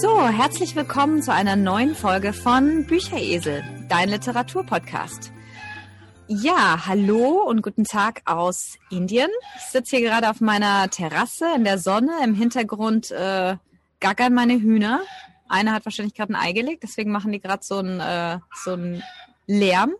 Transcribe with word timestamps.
So, 0.00 0.28
herzlich 0.28 0.76
willkommen 0.76 1.22
zu 1.22 1.32
einer 1.32 1.56
neuen 1.56 1.96
Folge 1.96 2.32
von 2.32 2.86
Bücheresel, 2.86 3.64
dein 3.88 4.10
Literaturpodcast. 4.10 5.32
Ja, 6.28 6.86
hallo 6.86 7.42
und 7.42 7.62
guten 7.62 7.82
Tag 7.82 8.22
aus 8.24 8.78
Indien. 8.90 9.28
Ich 9.56 9.72
sitze 9.72 9.96
hier 9.96 10.08
gerade 10.08 10.30
auf 10.30 10.40
meiner 10.40 10.88
Terrasse 10.88 11.46
in 11.56 11.64
der 11.64 11.78
Sonne. 11.78 12.12
Im 12.22 12.34
Hintergrund 12.34 13.10
äh, 13.10 13.56
gackern 13.98 14.34
meine 14.34 14.54
Hühner. 14.60 15.00
Eine 15.48 15.72
hat 15.72 15.84
wahrscheinlich 15.84 16.14
gerade 16.14 16.32
ein 16.32 16.40
Ei 16.40 16.52
gelegt, 16.52 16.84
deswegen 16.84 17.10
machen 17.10 17.32
die 17.32 17.40
gerade 17.40 17.64
so 17.64 17.78
einen 17.78 17.98
äh, 17.98 18.38
so 18.62 18.78
Lärm. 19.48 19.94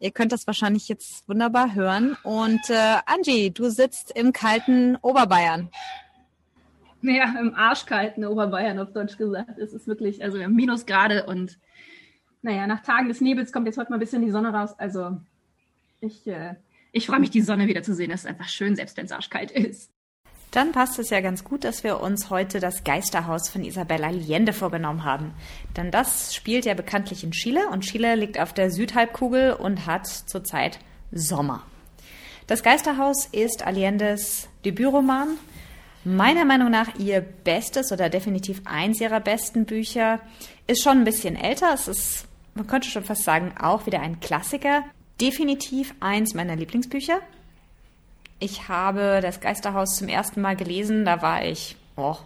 Ihr 0.00 0.10
könnt 0.10 0.32
das 0.32 0.48
wahrscheinlich 0.48 0.88
jetzt 0.88 1.28
wunderbar 1.28 1.74
hören. 1.74 2.16
Und 2.24 2.68
äh, 2.68 2.96
Angie, 3.06 3.52
du 3.52 3.70
sitzt 3.70 4.10
im 4.10 4.32
kalten 4.32 4.96
Oberbayern. 5.02 5.70
Ja, 7.02 7.34
im 7.40 7.54
arschkalten 7.54 8.24
Oberbayern 8.24 8.78
auf 8.78 8.92
Deutsch 8.92 9.16
gesagt. 9.16 9.58
Es 9.58 9.72
ist 9.72 9.86
wirklich, 9.86 10.22
also 10.22 10.38
wir 10.38 10.44
haben 10.44 10.54
Minusgrade 10.54 11.26
und 11.26 11.58
naja, 12.42 12.66
nach 12.66 12.82
Tagen 12.82 13.08
des 13.08 13.20
Nebels 13.20 13.52
kommt 13.52 13.66
jetzt 13.66 13.78
heute 13.78 13.90
mal 13.90 13.96
ein 13.96 14.00
bisschen 14.00 14.22
die 14.22 14.30
Sonne 14.30 14.52
raus. 14.52 14.74
Also 14.78 15.18
ich, 16.00 16.26
äh, 16.26 16.54
ich 16.92 17.06
freue 17.06 17.20
mich, 17.20 17.30
die 17.30 17.42
Sonne 17.42 17.68
wieder 17.68 17.82
zu 17.82 17.94
sehen. 17.94 18.10
Das 18.10 18.20
ist 18.20 18.26
einfach 18.26 18.48
schön, 18.48 18.76
selbst 18.76 18.96
wenn 18.96 19.06
es 19.06 19.12
arschkalt 19.12 19.50
ist. 19.50 19.90
Dann 20.50 20.72
passt 20.72 20.98
es 20.98 21.10
ja 21.10 21.20
ganz 21.20 21.44
gut, 21.44 21.62
dass 21.62 21.84
wir 21.84 22.00
uns 22.00 22.28
heute 22.28 22.58
das 22.58 22.82
Geisterhaus 22.82 23.48
von 23.48 23.62
Isabella 23.62 24.08
Allende 24.08 24.52
vorgenommen 24.52 25.04
haben. 25.04 25.32
Denn 25.76 25.92
das 25.92 26.34
spielt 26.34 26.64
ja 26.64 26.74
bekanntlich 26.74 27.22
in 27.22 27.30
Chile 27.30 27.68
und 27.68 27.82
Chile 27.82 28.16
liegt 28.16 28.38
auf 28.40 28.52
der 28.52 28.70
Südhalbkugel 28.70 29.52
und 29.52 29.86
hat 29.86 30.08
zurzeit 30.08 30.80
Sommer. 31.12 31.62
Das 32.48 32.64
Geisterhaus 32.64 33.26
ist 33.26 33.64
Allendes 33.64 34.48
Debütroman. 34.64 35.38
Meiner 36.04 36.46
Meinung 36.46 36.70
nach 36.70 36.98
ihr 36.98 37.20
bestes 37.20 37.92
oder 37.92 38.08
definitiv 38.08 38.62
eins 38.64 39.00
ihrer 39.00 39.20
besten 39.20 39.66
Bücher. 39.66 40.20
Ist 40.66 40.82
schon 40.82 40.98
ein 40.98 41.04
bisschen 41.04 41.36
älter. 41.36 41.72
Es 41.74 41.88
ist, 41.88 42.26
man 42.54 42.66
könnte 42.66 42.88
schon 42.88 43.04
fast 43.04 43.24
sagen, 43.24 43.52
auch 43.60 43.86
wieder 43.86 44.00
ein 44.00 44.20
Klassiker. 44.20 44.82
Definitiv 45.20 45.94
eins 46.00 46.32
meiner 46.32 46.56
Lieblingsbücher. 46.56 47.20
Ich 48.38 48.68
habe 48.68 49.20
das 49.20 49.40
Geisterhaus 49.40 49.96
zum 49.96 50.08
ersten 50.08 50.40
Mal 50.40 50.56
gelesen, 50.56 51.04
da 51.04 51.20
war 51.20 51.44
ich, 51.44 51.76
oh, 51.96 52.16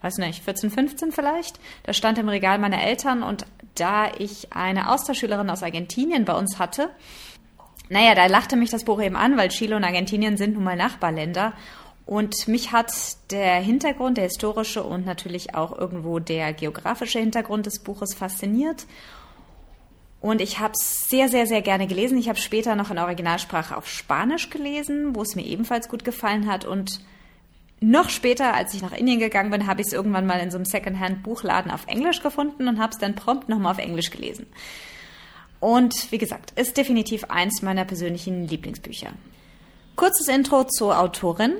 weiß 0.00 0.16
nicht, 0.16 0.42
14, 0.42 0.70
15 0.70 1.12
vielleicht. 1.12 1.60
Da 1.82 1.92
stand 1.92 2.16
im 2.16 2.30
Regal 2.30 2.58
meiner 2.58 2.82
Eltern 2.82 3.22
und 3.22 3.44
da 3.74 4.10
ich 4.16 4.54
eine 4.54 4.90
Austauschschülerin 4.90 5.50
aus 5.50 5.62
Argentinien 5.62 6.24
bei 6.24 6.32
uns 6.32 6.58
hatte, 6.58 6.88
naja, 7.90 8.14
da 8.14 8.26
lachte 8.26 8.56
mich 8.56 8.70
das 8.70 8.84
Buch 8.84 9.00
eben 9.00 9.16
an, 9.16 9.36
weil 9.36 9.48
Chile 9.48 9.76
und 9.76 9.84
Argentinien 9.84 10.36
sind 10.36 10.54
nun 10.54 10.64
mal 10.64 10.76
Nachbarländer. 10.76 11.52
Und 12.08 12.48
mich 12.48 12.72
hat 12.72 12.90
der 13.30 13.56
Hintergrund, 13.56 14.16
der 14.16 14.24
historische 14.24 14.82
und 14.82 15.04
natürlich 15.04 15.54
auch 15.54 15.78
irgendwo 15.78 16.20
der 16.20 16.54
geografische 16.54 17.18
Hintergrund 17.18 17.66
des 17.66 17.80
Buches 17.80 18.14
fasziniert. 18.14 18.86
Und 20.22 20.40
ich 20.40 20.58
habe 20.58 20.72
es 20.72 21.10
sehr, 21.10 21.28
sehr, 21.28 21.46
sehr 21.46 21.60
gerne 21.60 21.86
gelesen. 21.86 22.16
Ich 22.16 22.30
habe 22.30 22.38
später 22.38 22.76
noch 22.76 22.90
in 22.90 22.98
Originalsprache 22.98 23.76
auf 23.76 23.86
Spanisch 23.86 24.48
gelesen, 24.48 25.14
wo 25.14 25.20
es 25.20 25.36
mir 25.36 25.44
ebenfalls 25.44 25.90
gut 25.90 26.02
gefallen 26.02 26.50
hat. 26.50 26.64
Und 26.64 27.02
noch 27.80 28.08
später, 28.08 28.54
als 28.54 28.72
ich 28.72 28.80
nach 28.80 28.92
Indien 28.92 29.20
gegangen 29.20 29.50
bin, 29.50 29.66
habe 29.66 29.82
ich 29.82 29.88
es 29.88 29.92
irgendwann 29.92 30.24
mal 30.24 30.40
in 30.40 30.50
so 30.50 30.56
einem 30.56 30.64
Secondhand-Buchladen 30.64 31.70
auf 31.70 31.86
Englisch 31.88 32.22
gefunden 32.22 32.68
und 32.68 32.78
habe 32.78 32.92
es 32.94 32.98
dann 32.98 33.16
prompt 33.16 33.50
nochmal 33.50 33.72
auf 33.72 33.78
Englisch 33.78 34.10
gelesen. 34.10 34.46
Und 35.60 36.10
wie 36.10 36.18
gesagt, 36.18 36.58
ist 36.58 36.78
definitiv 36.78 37.24
eins 37.24 37.60
meiner 37.60 37.84
persönlichen 37.84 38.48
Lieblingsbücher. 38.48 39.08
Kurzes 39.94 40.28
Intro 40.28 40.64
zur 40.64 40.98
Autorin. 40.98 41.56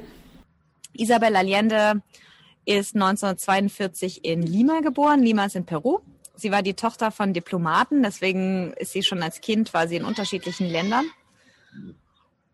Isabel 0.93 1.37
Allende 1.37 2.03
ist 2.65 2.94
1942 2.94 4.25
in 4.25 4.43
Lima 4.43 4.81
geboren. 4.81 5.22
Lima 5.22 5.47
ist 5.47 5.56
in 5.56 5.65
Peru. 5.65 6.00
Sie 6.34 6.53
war 6.53 6.62
die 6.62 6.75
Tochter 6.75 7.10
von 7.10 7.32
Diplomaten, 7.32 8.03
deswegen 8.03 8.72
ist 8.75 8.93
sie 8.93 9.03
schon 9.03 9.22
als 9.22 9.41
Kind 9.41 9.75
war 9.75 9.88
sie 9.88 9.97
in 9.97 10.04
unterschiedlichen 10.04 10.69
Ländern 10.69 11.04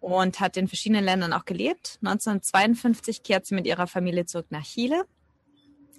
und 0.00 0.40
hat 0.40 0.56
in 0.56 0.68
verschiedenen 0.68 1.04
Ländern 1.04 1.32
auch 1.32 1.44
gelebt. 1.44 1.98
1952 2.02 3.22
kehrt 3.22 3.46
sie 3.46 3.54
mit 3.54 3.66
ihrer 3.66 3.86
Familie 3.86 4.24
zurück 4.24 4.46
nach 4.50 4.64
Chile, 4.64 5.04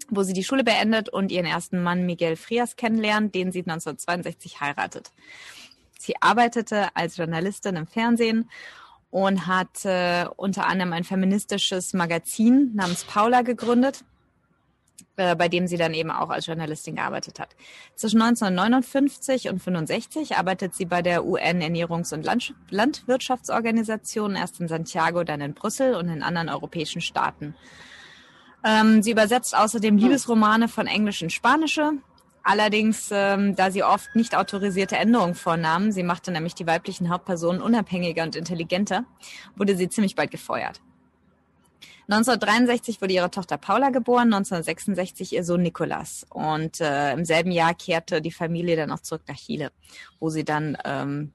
wo 0.10 0.24
sie 0.24 0.34
die 0.34 0.44
Schule 0.44 0.64
beendet 0.64 1.10
und 1.10 1.32
ihren 1.32 1.46
ersten 1.46 1.84
Mann 1.84 2.06
Miguel 2.06 2.36
Frias 2.36 2.76
kennenlernt, 2.76 3.36
den 3.36 3.52
sie 3.52 3.60
1962 3.60 4.62
heiratet. 4.62 5.12
Sie 6.00 6.14
arbeitete 6.22 6.96
als 6.96 7.18
Journalistin 7.18 7.76
im 7.76 7.88
Fernsehen 7.88 8.50
und 9.16 9.48
hat 9.48 9.86
äh, 9.86 10.26
unter 10.36 10.68
anderem 10.68 10.92
ein 10.92 11.06
feministisches 11.06 11.94
Magazin 11.94 12.72
namens 12.74 13.06
Paula 13.06 13.44
gegründet 13.44 14.04
äh, 15.16 15.38
bei 15.38 15.48
dem 15.48 15.68
sie 15.68 15.78
dann 15.78 15.94
eben 15.94 16.12
auch 16.12 16.30
als 16.30 16.48
Journalistin 16.48 16.98
gearbeitet 16.98 17.40
hat. 17.40 17.56
Zwischen 17.96 18.22
1959 18.22 19.48
und 19.48 19.64
65 19.64 20.36
arbeitet 20.36 20.76
sie 20.76 20.84
bei 20.84 21.02
der 21.02 21.26
UN 21.26 21.62
Ernährungs- 21.62 22.14
und 22.14 22.26
Land 22.26 22.54
Landwirtschaftsorganisation, 22.70 24.36
erst 24.36 24.60
in 24.60 24.68
Santiago, 24.68 25.24
dann 25.24 25.40
in 25.40 25.54
Brüssel 25.54 25.96
und 25.96 26.10
in 26.10 26.22
anderen 26.22 26.50
europäischen 26.50 27.00
Staaten. 27.00 27.56
Ähm, 28.66 29.02
sie 29.02 29.12
übersetzt 29.12 29.56
außerdem 29.56 29.96
Liebesromane 29.96 30.68
von 30.68 30.88
Englisch 30.88 31.22
in 31.22 31.30
Spanische. 31.30 31.94
Allerdings, 32.48 33.10
ähm, 33.12 33.56
da 33.56 33.72
sie 33.72 33.84
oft 33.84 34.16
nicht 34.16 34.38
autorisierte 34.38 34.96
Änderungen 34.98 35.34
vornahmen, 35.34 35.92
sie 35.92 36.04
machte 36.04 36.30
nämlich 36.32 36.54
die 36.54 36.68
weiblichen 36.68 37.10
Hauptpersonen 37.10 37.60
unabhängiger 37.60 38.22
und 38.22 38.36
intelligenter, 38.36 39.04
wurde 39.56 39.76
sie 39.76 39.90
ziemlich 39.90 40.14
bald 40.14 40.30
gefeuert. 40.30 40.80
1963 42.08 43.02
wurde 43.02 43.16
ihre 43.16 43.32
Tochter 43.32 43.58
Paula 43.58 43.90
geboren, 43.90 44.32
1966 44.32 45.34
ihr 45.34 45.44
Sohn 45.44 45.64
Nicolas. 45.64 46.28
Und 46.30 46.82
äh, 46.82 47.14
im 47.14 47.26
selben 47.26 47.50
Jahr 47.50 47.74
kehrte 47.74 48.22
die 48.22 48.32
Familie 48.32 48.76
dann 48.76 48.92
auch 48.92 49.00
zurück 49.00 49.24
nach 49.28 49.38
Chile, 49.38 49.72
wo 50.20 50.30
sie 50.30 50.46
dann 50.46 50.78
ähm, 50.86 51.34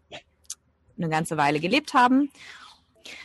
eine 0.97 1.09
ganze 1.09 1.37
Weile 1.37 1.59
gelebt 1.59 1.92
haben. 1.92 2.31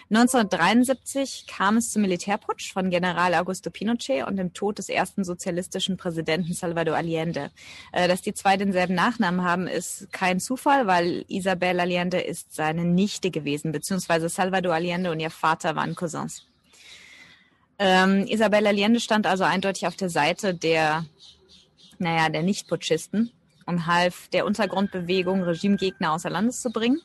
1973 0.09 1.47
kam 1.47 1.77
es 1.77 1.91
zum 1.91 2.01
Militärputsch 2.03 2.71
von 2.71 2.89
General 2.89 3.33
Augusto 3.35 3.69
Pinochet 3.69 4.25
und 4.27 4.37
dem 4.37 4.53
Tod 4.53 4.77
des 4.77 4.89
ersten 4.89 5.23
sozialistischen 5.23 5.97
Präsidenten 5.97 6.53
Salvador 6.53 6.95
Allende. 6.95 7.51
Äh, 7.91 8.07
dass 8.07 8.21
die 8.21 8.33
zwei 8.33 8.57
denselben 8.57 8.95
Nachnamen 8.95 9.43
haben, 9.43 9.67
ist 9.67 10.11
kein 10.11 10.39
Zufall, 10.39 10.87
weil 10.87 11.25
Isabel 11.27 11.79
Allende 11.79 12.19
ist 12.19 12.53
seine 12.53 12.85
Nichte 12.85 13.31
gewesen, 13.31 13.71
beziehungsweise 13.71 14.29
Salvador 14.29 14.73
Allende 14.73 15.11
und 15.11 15.19
ihr 15.19 15.31
Vater 15.31 15.75
waren 15.75 15.95
Cousins. 15.95 16.45
Ähm, 17.77 18.25
Isabella 18.27 18.69
Allende 18.69 18.99
stand 18.99 19.27
also 19.27 19.43
eindeutig 19.43 19.87
auf 19.87 19.95
der 19.95 20.09
Seite 20.09 20.53
der, 20.53 21.05
naja, 21.99 22.29
der 22.29 22.43
Nicht-Putschisten 22.43 23.31
und 23.65 23.85
half 23.85 24.29
der 24.29 24.45
Untergrundbewegung, 24.45 25.43
Regimegegner 25.43 26.13
außer 26.13 26.29
Landes 26.29 26.61
zu 26.61 26.69
bringen. 26.69 27.01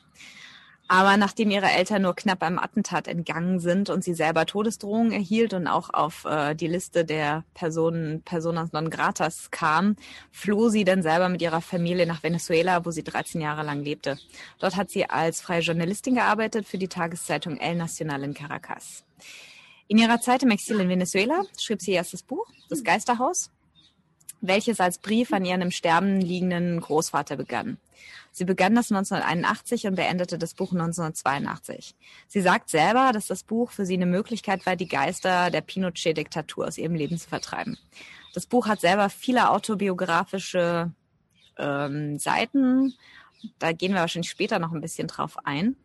Aber 0.91 1.15
nachdem 1.15 1.51
ihre 1.51 1.71
Eltern 1.71 2.01
nur 2.01 2.17
knapp 2.17 2.43
einem 2.43 2.59
Attentat 2.59 3.07
entgangen 3.07 3.61
sind 3.61 3.89
und 3.89 4.03
sie 4.03 4.13
selber 4.13 4.45
Todesdrohungen 4.45 5.13
erhielt 5.13 5.53
und 5.53 5.65
auch 5.65 5.89
auf 5.93 6.25
äh, 6.25 6.53
die 6.53 6.67
Liste 6.67 7.05
der 7.05 7.45
Personen, 7.53 8.23
Personas 8.23 8.73
non 8.73 8.89
gratas 8.89 9.51
kam, 9.51 9.95
floh 10.33 10.67
sie 10.67 10.83
dann 10.83 11.01
selber 11.01 11.29
mit 11.29 11.41
ihrer 11.41 11.61
Familie 11.61 12.05
nach 12.05 12.23
Venezuela, 12.23 12.83
wo 12.83 12.91
sie 12.91 13.05
13 13.05 13.39
Jahre 13.39 13.63
lang 13.63 13.85
lebte. 13.85 14.19
Dort 14.59 14.75
hat 14.75 14.89
sie 14.89 15.09
als 15.09 15.39
freie 15.39 15.61
Journalistin 15.61 16.15
gearbeitet 16.15 16.67
für 16.67 16.77
die 16.77 16.89
Tageszeitung 16.89 17.55
El 17.55 17.75
Nacional 17.75 18.25
in 18.25 18.33
Caracas. 18.33 19.05
In 19.87 19.97
ihrer 19.97 20.19
Zeit 20.19 20.43
im 20.43 20.51
Exil 20.51 20.81
in 20.81 20.89
Venezuela 20.89 21.43
schrieb 21.57 21.79
sie 21.79 21.91
ihr 21.91 21.97
erstes 21.99 22.21
Buch, 22.21 22.47
Das 22.67 22.83
Geisterhaus, 22.83 23.49
welches 24.41 24.81
als 24.81 24.97
Brief 24.97 25.31
an 25.31 25.45
ihren 25.45 25.61
im 25.61 25.71
Sterben 25.71 26.19
liegenden 26.19 26.81
Großvater 26.81 27.37
begann. 27.37 27.77
Sie 28.31 28.45
begann 28.45 28.75
das 28.75 28.91
1981 28.91 29.87
und 29.87 29.95
beendete 29.95 30.37
das 30.37 30.53
Buch 30.53 30.71
1982. 30.71 31.95
Sie 32.27 32.41
sagt 32.41 32.69
selber, 32.69 33.11
dass 33.13 33.27
das 33.27 33.43
Buch 33.43 33.71
für 33.71 33.85
sie 33.85 33.95
eine 33.95 34.05
Möglichkeit 34.05 34.65
war, 34.65 34.77
die 34.77 34.87
Geister 34.87 35.49
der 35.51 35.61
Pinochet-Diktatur 35.61 36.67
aus 36.67 36.77
ihrem 36.77 36.95
Leben 36.95 37.17
zu 37.17 37.27
vertreiben. 37.27 37.77
Das 38.33 38.45
Buch 38.45 38.67
hat 38.67 38.79
selber 38.79 39.09
viele 39.09 39.49
autobiografische 39.49 40.91
ähm, 41.57 42.19
Seiten. 42.19 42.93
Da 43.59 43.73
gehen 43.73 43.93
wir 43.93 43.99
wahrscheinlich 43.99 44.31
später 44.31 44.59
noch 44.59 44.71
ein 44.71 44.81
bisschen 44.81 45.07
drauf 45.07 45.37
ein. 45.43 45.75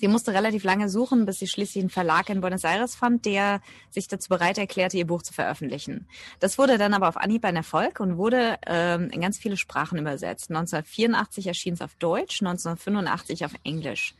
Sie 0.00 0.06
musste 0.06 0.32
relativ 0.32 0.62
lange 0.62 0.88
suchen, 0.88 1.26
bis 1.26 1.40
sie 1.40 1.48
schließlich 1.48 1.82
einen 1.82 1.90
Verlag 1.90 2.30
in 2.30 2.40
Buenos 2.40 2.62
Aires 2.62 2.94
fand, 2.94 3.24
der 3.24 3.60
sich 3.90 4.06
dazu 4.06 4.28
bereit 4.28 4.56
erklärte, 4.56 4.96
ihr 4.96 5.06
Buch 5.06 5.22
zu 5.22 5.34
veröffentlichen. 5.34 6.06
Das 6.38 6.56
wurde 6.56 6.78
dann 6.78 6.94
aber 6.94 7.08
auf 7.08 7.16
Anhieb 7.16 7.44
ein 7.44 7.56
Erfolg 7.56 7.98
und 7.98 8.16
wurde 8.16 8.58
ähm, 8.66 9.10
in 9.10 9.20
ganz 9.20 9.38
viele 9.38 9.56
Sprachen 9.56 9.98
übersetzt. 9.98 10.50
1984 10.50 11.48
erschien 11.48 11.74
es 11.74 11.82
auf 11.82 11.96
Deutsch, 11.96 12.40
1985 12.40 13.44
auf 13.44 13.52
Englisch. 13.64 14.14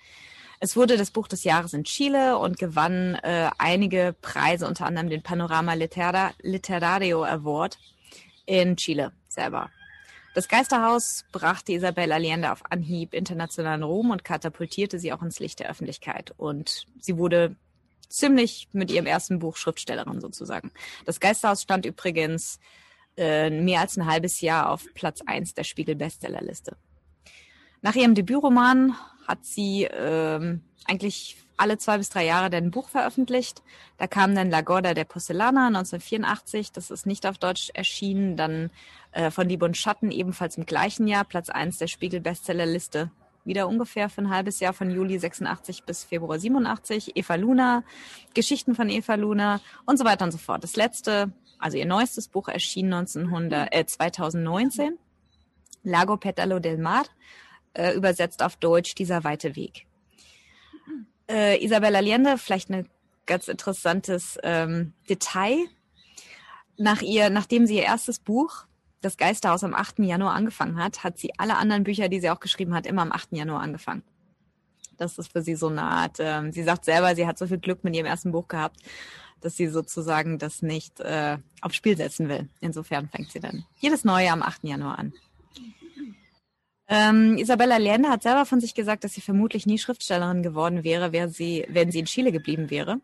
Es 0.59 0.75
wurde 0.75 0.97
das 0.97 1.13
Buch 1.13 1.29
des 1.29 1.45
Jahres 1.45 1.73
in 1.73 1.85
Chile 1.85 2.37
und 2.39 2.59
gewann 2.59 3.15
äh, 3.23 3.49
einige 3.59 4.17
Preise, 4.21 4.67
unter 4.67 4.87
anderem 4.87 5.09
den 5.09 5.23
Panorama 5.23 5.75
Litera 5.75 6.33
Literario 6.43 7.23
Award 7.23 7.79
in 8.47 8.77
Chile 8.77 9.13
selber. 9.29 9.71
Das 10.35 10.49
Geisterhaus 10.49 11.25
brachte 11.33 11.73
Isabel 11.73 12.13
Allende 12.13 12.53
auf 12.53 12.63
Anhieb 12.71 13.15
internationalen 13.15 13.83
Ruhm 13.83 14.11
und 14.11 14.25
katapultierte 14.25 14.99
sie 14.99 15.13
auch 15.13 15.23
ins 15.23 15.41
Licht 15.41 15.59
der 15.61 15.71
Öffentlichkeit. 15.71 16.33
Und 16.37 16.87
sie 17.01 17.17
wurde 17.17 17.57
ziemlich 18.09 18.69
mit 18.73 18.91
ihrem 18.91 19.07
ersten 19.07 19.39
Buch 19.39 19.57
Schriftstellerin 19.57 20.21
sozusagen. 20.21 20.71
Das 21.07 21.21
Geisterhaus 21.21 21.63
stand 21.63 21.87
übrigens 21.87 22.59
äh, 23.17 23.51
mehr 23.51 23.81
als 23.81 23.97
ein 23.97 24.07
halbes 24.07 24.41
Jahr 24.41 24.71
auf 24.71 24.87
Platz 24.95 25.21
1 25.27 25.55
der 25.55 25.65
Spiegel-Bestsellerliste. 25.65 26.77
Nach 27.83 27.95
ihrem 27.95 28.15
Debütroman 28.15 28.95
hat 29.27 29.45
sie 29.45 29.89
ähm, 29.91 30.63
eigentlich 30.87 31.37
alle 31.59 31.79
zwei 31.79 31.99
bis 31.99 32.09
drei 32.09 32.25
Jahre 32.25 32.55
ein 32.57 32.71
Buch 32.71 32.89
veröffentlicht. 32.89 33.63
Da 33.99 34.07
kam 34.07 34.35
dann 34.35 34.51
La 34.51 34.61
Gorda 34.61 34.95
der 34.95 35.05
Porcelana 35.05 35.67
1984, 35.67 36.73
das 36.73 36.91
ist 36.91 37.07
nicht 37.07 37.27
auf 37.27 37.39
Deutsch 37.39 37.71
erschienen. 37.75 38.37
Dann 38.37 38.71
äh, 39.13 39.31
von 39.31 39.49
Liebe 39.49 39.65
und 39.65 39.77
Schatten 39.77 40.11
ebenfalls 40.11 40.57
im 40.57 40.67
gleichen 40.67 41.07
Jahr, 41.07 41.25
Platz 41.25 41.51
1 41.51 41.79
der 41.79 41.89
Spiegel-Bestsellerliste. 41.89 43.11
Wieder 43.45 43.67
ungefähr 43.67 44.09
für 44.09 44.23
ein 44.23 44.31
halbes 44.31 44.61
Jahr 44.61 44.73
von 44.73 44.91
Juli 44.91 45.19
86 45.19 45.85
bis 45.85 46.05
Februar 46.05 46.39
87. 46.39 47.17
Eva 47.17 47.35
Luna, 47.35 47.83
Geschichten 48.35 48.75
von 48.75 48.89
Eva 48.91 49.15
Luna 49.15 49.61
und 49.87 49.99
so 49.99 50.05
weiter 50.05 50.25
und 50.25 50.33
so 50.33 50.39
fort. 50.39 50.63
Das 50.63 50.77
letzte, 50.77 51.33
also 51.59 51.77
ihr 51.77 51.87
neuestes 51.87 52.29
Buch 52.29 52.49
erschien 52.49 52.93
1900, 52.93 53.75
äh, 53.75 53.87
2019. 53.87 54.99
Lago 55.83 56.17
Petalo 56.17 56.59
del 56.59 56.77
Mar, 56.77 57.05
äh, 57.73 57.95
übersetzt 57.95 58.43
auf 58.43 58.57
Deutsch 58.57 58.95
Dieser 58.95 59.25
weite 59.25 59.57
Weg 59.57 59.88
äh, 61.29 61.63
Isabel 61.65 61.95
Allende, 61.95 62.39
vielleicht 62.39 62.71
ein 62.71 62.89
ganz 63.27 63.49
interessantes 63.49 64.39
ähm, 64.43 64.93
Detail. 65.09 65.67
Nach 66.77 67.03
ihr, 67.03 67.31
nachdem 67.31 67.67
sie 67.67 67.77
ihr 67.77 67.85
erstes 67.85 68.19
Buch, 68.19 68.65
Das 69.01 69.17
Geisterhaus, 69.17 69.63
am 69.63 69.75
8. 69.75 70.01
Januar 70.01 70.35
angefangen 70.35 70.83
hat, 70.83 71.05
hat 71.05 71.19
sie 71.19 71.33
alle 71.39 71.57
anderen 71.57 71.85
Bücher, 71.85 72.09
die 72.09 72.19
sie 72.21 72.31
auch 72.31 72.41
geschrieben 72.41 72.75
hat, 72.75 72.85
immer 72.85 73.03
am 73.03 73.13
8. 73.13 73.29
Januar 73.33 73.61
angefangen. 73.61 74.03
Das 74.97 75.19
ist 75.19 75.31
für 75.31 75.43
sie 75.43 75.55
so 75.55 75.69
eine 75.69 75.83
Art, 75.83 76.17
ähm, 76.19 76.51
sie 76.51 76.65
sagt 76.65 76.85
selber, 76.85 77.15
sie 77.15 77.27
hat 77.27 77.39
so 77.39 77.47
viel 77.47 77.59
Glück 77.59 77.85
mit 77.85 77.95
ihrem 77.95 78.07
ersten 78.07 78.33
Buch 78.33 78.49
gehabt, 78.49 78.81
dass 79.41 79.57
sie 79.57 79.69
sozusagen 79.69 80.39
das 80.39 80.63
nicht 80.63 80.99
äh, 80.99 81.39
aufs 81.61 81.77
Spiel 81.77 81.97
setzen 81.97 82.29
will. 82.29 82.49
Insofern 82.61 83.09
fängt 83.09 83.31
sie 83.31 83.39
dann 83.39 83.65
jedes 83.79 84.05
neue 84.05 84.33
am 84.33 84.43
8. 84.43 84.65
Januar 84.65 84.99
an. 84.99 85.13
Ähm, 86.89 87.37
Isabella 87.37 87.75
Allende 87.75 88.09
hat 88.09 88.23
selber 88.23 88.47
von 88.47 88.61
sich 88.61 88.75
gesagt, 88.75 89.05
dass 89.05 89.13
sie 89.13 89.21
vermutlich 89.21 89.67
nie 89.67 89.79
Schriftstellerin 89.79 90.43
geworden 90.43 90.85
wäre, 90.85 91.13
wäre 91.13 91.29
sie, 91.29 91.67
wenn 91.69 91.91
sie 91.93 91.99
in 91.99 92.07
Chile 92.07 92.33
geblieben 92.33 92.71
wäre. 92.71 93.01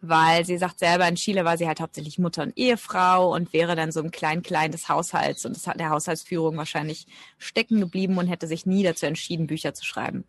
Weil 0.00 0.44
sie 0.44 0.58
sagt 0.58 0.78
selber, 0.78 1.08
in 1.08 1.16
Chile 1.16 1.44
war 1.44 1.56
sie 1.58 1.66
halt 1.66 1.80
hauptsächlich 1.80 2.18
Mutter 2.18 2.42
und 2.42 2.56
Ehefrau 2.56 3.34
und 3.34 3.52
wäre 3.52 3.74
dann 3.74 3.90
so 3.90 4.00
im 4.00 4.10
Klein-Klein 4.10 4.70
des 4.70 4.88
Haushalts 4.88 5.44
und 5.44 5.58
der 5.78 5.90
Haushaltsführung 5.90 6.56
wahrscheinlich 6.56 7.06
stecken 7.38 7.80
geblieben 7.80 8.18
und 8.18 8.28
hätte 8.28 8.46
sich 8.46 8.66
nie 8.66 8.82
dazu 8.82 9.06
entschieden, 9.06 9.46
Bücher 9.46 9.74
zu 9.74 9.84
schreiben. 9.84 10.24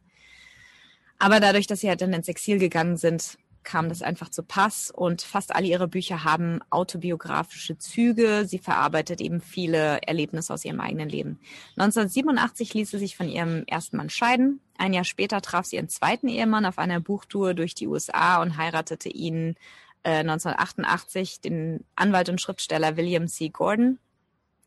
Aber 1.20 1.40
dadurch, 1.40 1.68
dass 1.68 1.82
sie 1.82 1.90
halt 1.90 2.02
dann 2.02 2.14
ins 2.14 2.28
Exil 2.28 2.58
gegangen 2.58 2.98
sind, 2.98 3.38
kam 3.66 3.90
das 3.90 4.02
einfach 4.02 4.30
zu 4.30 4.44
Pass 4.44 4.92
und 4.92 5.22
fast 5.22 5.54
alle 5.54 5.68
ihre 5.68 5.88
Bücher 5.90 6.24
haben 6.24 6.62
autobiografische 6.70 7.78
Züge. 7.78 8.46
Sie 8.46 8.60
verarbeitet 8.60 9.20
eben 9.20 9.42
viele 9.42 10.02
Erlebnisse 10.04 10.54
aus 10.54 10.64
ihrem 10.64 10.80
eigenen 10.80 11.10
Leben. 11.10 11.40
1987 11.76 12.74
ließ 12.74 12.92
sie 12.92 13.00
sich 13.00 13.18
von 13.18 13.28
ihrem 13.28 13.66
ersten 13.66 13.98
Mann 13.98 14.10
scheiden. 14.10 14.62
Ein 14.78 14.94
Jahr 14.94 15.04
später 15.04 15.42
traf 15.42 15.66
sie 15.66 15.76
ihren 15.76 15.90
zweiten 15.90 16.30
Ehemann 16.30 16.66
auf 16.66 16.78
einer 16.78 17.02
Buchtour 17.02 17.54
durch 17.54 17.76
die 17.76 17.88
USA 17.88 18.42
und 18.42 18.58
heiratete 18.58 19.10
ihn 19.10 19.56
äh, 20.04 20.20
1988, 20.20 21.42
den 21.42 21.84
Anwalt 21.96 22.30
und 22.30 22.40
Schriftsteller 22.40 22.96
William 22.96 23.28
C. 23.28 23.50
Gordon 23.50 24.00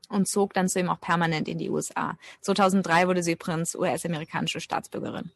und 0.08 0.26
zog 0.28 0.54
dann 0.54 0.68
zu 0.68 0.80
ihm 0.80 0.88
auch 0.88 1.00
permanent 1.00 1.48
in 1.48 1.58
die 1.58 1.70
USA. 1.70 2.18
2003 2.40 3.06
wurde 3.08 3.22
sie 3.22 3.32
übrigens 3.32 3.74
US-amerikanische 3.74 4.60
Staatsbürgerin. 4.60 5.30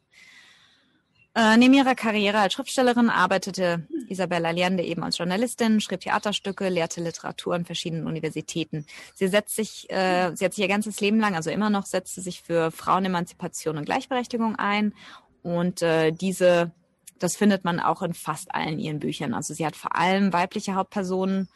Äh, 1.35 1.57
neben 1.57 1.73
ihrer 1.73 1.95
Karriere 1.95 2.37
als 2.39 2.53
Schriftstellerin 2.53 3.09
arbeitete 3.09 3.87
Isabella 4.07 4.49
Allende 4.49 4.83
eben 4.83 5.03
als 5.03 5.17
Journalistin, 5.17 5.81
schrieb 5.81 6.01
Theaterstücke, 6.01 6.69
lehrte 6.69 7.01
Literatur 7.01 7.55
an 7.55 7.65
verschiedenen 7.65 8.05
Universitäten. 8.05 8.85
Sie 9.15 9.27
setzt 9.27 9.55
sich, 9.55 9.89
äh, 9.89 10.35
sie 10.35 10.45
hat 10.45 10.53
sich 10.53 10.61
ihr 10.61 10.67
ganzes 10.67 11.01
Leben 11.01 11.19
lang, 11.19 11.35
also 11.35 11.49
immer 11.49 11.71
noch, 11.71 11.87
setzte 11.87 12.21
sich 12.21 12.43
für 12.43 12.69
Frauenemanzipation 12.69 13.77
und 13.77 13.85
Gleichberechtigung 13.85 14.57
ein. 14.57 14.93
Und 15.41 15.81
äh, 15.81 16.11
diese, 16.11 16.71
das 17.17 17.35
findet 17.35 17.63
man 17.63 17.79
auch 17.79 18.03
in 18.03 18.13
fast 18.13 18.53
allen 18.53 18.77
ihren 18.77 18.99
Büchern. 18.99 19.33
Also 19.33 19.55
sie 19.55 19.65
hat 19.65 19.75
vor 19.75 19.95
allem 19.95 20.33
weibliche 20.33 20.75
Hauptpersonen, 20.75 21.49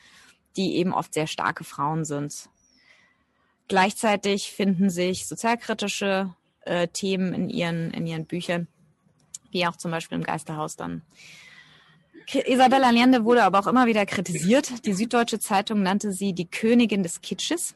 die 0.55 0.77
eben 0.77 0.91
oft 0.91 1.13
sehr 1.13 1.27
starke 1.27 1.63
Frauen 1.63 2.03
sind. 2.03 2.49
Gleichzeitig 3.67 4.51
finden 4.51 4.89
sich 4.89 5.27
sozialkritische 5.27 6.33
äh, 6.61 6.87
Themen 6.87 7.33
in 7.33 7.49
ihren, 7.51 7.91
in 7.91 8.07
ihren 8.07 8.25
Büchern 8.25 8.67
wie 9.57 9.65
auch 9.65 9.75
zum 9.75 9.91
Beispiel 9.91 10.17
im 10.17 10.23
Geisterhaus 10.23 10.75
dann. 10.75 11.01
Isabella 12.45 12.87
Allende 12.87 13.23
wurde 13.23 13.43
aber 13.43 13.59
auch 13.59 13.67
immer 13.67 13.87
wieder 13.87 14.05
kritisiert. 14.05 14.85
Die 14.85 14.93
Süddeutsche 14.93 15.39
Zeitung 15.39 15.81
nannte 15.81 16.11
sie 16.11 16.33
die 16.33 16.49
Königin 16.49 17.01
des 17.01 17.21
Kitsches. 17.21 17.75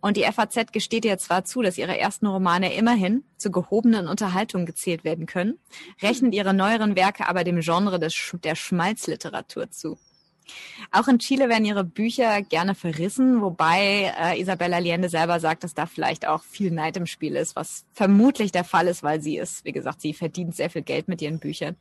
Und 0.00 0.16
die 0.16 0.24
FAZ 0.24 0.72
gesteht 0.72 1.04
ihr 1.04 1.18
zwar 1.18 1.44
zu, 1.44 1.62
dass 1.62 1.78
ihre 1.78 1.98
ersten 1.98 2.26
Romane 2.26 2.74
immerhin 2.74 3.24
zur 3.36 3.52
gehobenen 3.52 4.08
Unterhaltung 4.08 4.66
gezählt 4.66 5.04
werden 5.04 5.26
können, 5.26 5.58
rechnet 6.02 6.34
ihre 6.34 6.54
neueren 6.54 6.96
Werke 6.96 7.28
aber 7.28 7.44
dem 7.44 7.60
Genre 7.60 7.98
des, 7.98 8.14
der 8.44 8.54
Schmalzliteratur 8.54 9.70
zu. 9.70 9.98
Auch 10.92 11.08
in 11.08 11.18
Chile 11.18 11.48
werden 11.48 11.64
ihre 11.64 11.84
Bücher 11.84 12.42
gerne 12.42 12.74
verrissen, 12.74 13.42
wobei 13.42 14.12
äh, 14.18 14.40
Isabella 14.40 14.76
Allende 14.76 15.08
selber 15.08 15.40
sagt, 15.40 15.64
dass 15.64 15.74
da 15.74 15.86
vielleicht 15.86 16.26
auch 16.26 16.42
viel 16.42 16.70
Neid 16.70 16.96
im 16.96 17.06
Spiel 17.06 17.36
ist, 17.36 17.56
was 17.56 17.84
vermutlich 17.92 18.52
der 18.52 18.64
Fall 18.64 18.86
ist, 18.86 19.02
weil 19.02 19.20
sie 19.20 19.38
ist, 19.38 19.64
wie 19.64 19.72
gesagt, 19.72 20.00
sie 20.00 20.14
verdient 20.14 20.54
sehr 20.54 20.70
viel 20.70 20.82
Geld 20.82 21.08
mit 21.08 21.22
ihren 21.22 21.38
Büchern 21.38 21.76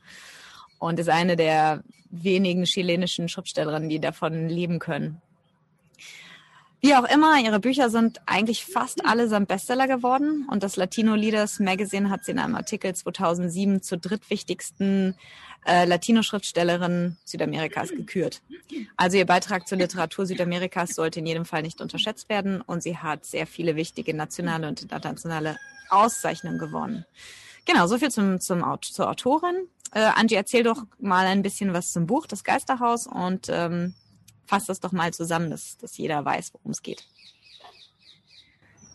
und 0.79 0.99
ist 0.99 1.09
eine 1.09 1.35
der 1.35 1.83
wenigen 2.09 2.63
chilenischen 2.63 3.29
Schriftstellerinnen, 3.29 3.89
die 3.89 3.99
davon 3.99 4.49
leben 4.49 4.79
können. 4.79 5.21
Wie 6.81 6.93
auch 6.93 7.05
immer, 7.05 7.39
ihre 7.39 7.59
Bücher 7.59 7.89
sind 7.89 8.21
eigentlich 8.27 8.63
fast 8.63 9.05
allesamt 9.05 9.47
Bestseller 9.47 9.87
geworden 9.87 10.47
und 10.51 10.61
das 10.61 10.75
Latino 10.75 11.15
Leaders 11.15 11.59
Magazine 11.59 12.11
hat 12.11 12.23
sie 12.23 12.31
in 12.31 12.39
einem 12.39 12.53
Artikel 12.53 12.93
2007 12.93 13.81
zur 13.81 13.97
drittwichtigsten 13.97 15.15
äh, 15.65 15.85
Latino-Schriftstellerin 15.85 17.17
Südamerikas 17.25 17.89
gekürt. 17.89 18.41
Also 18.97 19.17
ihr 19.17 19.25
Beitrag 19.25 19.67
zur 19.67 19.77
Literatur 19.77 20.25
Südamerikas 20.25 20.91
sollte 20.91 21.19
in 21.19 21.25
jedem 21.25 21.45
Fall 21.45 21.63
nicht 21.63 21.81
unterschätzt 21.81 22.29
werden 22.29 22.61
und 22.61 22.83
sie 22.83 22.97
hat 22.97 23.25
sehr 23.25 23.47
viele 23.47 23.75
wichtige 23.75 24.13
nationale 24.13 24.67
und 24.67 24.81
internationale 24.81 25.57
Auszeichnungen 25.89 26.59
gewonnen. 26.59 27.05
Genau, 27.65 27.87
soviel 27.87 28.11
zum, 28.11 28.39
zum, 28.39 28.63
zur 28.81 29.09
Autorin. 29.09 29.67
Äh, 29.91 30.01
Angie, 30.01 30.35
erzähl 30.35 30.63
doch 30.63 30.83
mal 30.99 31.25
ein 31.25 31.41
bisschen 31.41 31.73
was 31.73 31.91
zum 31.91 32.05
Buch, 32.05 32.27
das 32.27 32.43
Geisterhaus 32.43 33.07
und 33.07 33.47
ähm, 33.49 33.95
fass 34.45 34.65
das 34.65 34.79
doch 34.79 34.91
mal 34.91 35.13
zusammen, 35.13 35.49
dass, 35.49 35.77
dass 35.77 35.97
jeder 35.97 36.23
weiß, 36.23 36.53
worum 36.53 36.71
es 36.71 36.83
geht. 36.83 37.07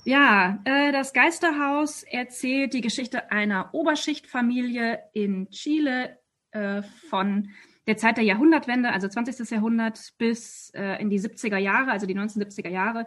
Ja, 0.05 0.61
äh, 0.65 0.93
das 0.93 1.13
Geisterhaus 1.13 2.05
erzählt 2.05 2.75
die 2.75 2.81
Geschichte 2.81 3.31
einer 3.31 3.75
Oberschichtfamilie 3.75 5.01
in 5.13 5.51
Chile 5.51 6.17
äh, 6.53 6.83
von 7.09 7.51
der 7.87 7.97
Zeit 7.97 8.17
der 8.17 8.25
Jahrhundertwende, 8.25 8.93
also 8.93 9.09
20. 9.09 9.51
Jahrhundert, 9.51 10.13
bis 10.19 10.71
äh, 10.75 11.01
in 11.01 11.11
die 11.11 11.21
70er 11.21 11.59
Jahre, 11.59 11.91
also 11.91 12.07
die 12.07 12.15
1970er 12.15 12.69
Jahre, 12.69 13.07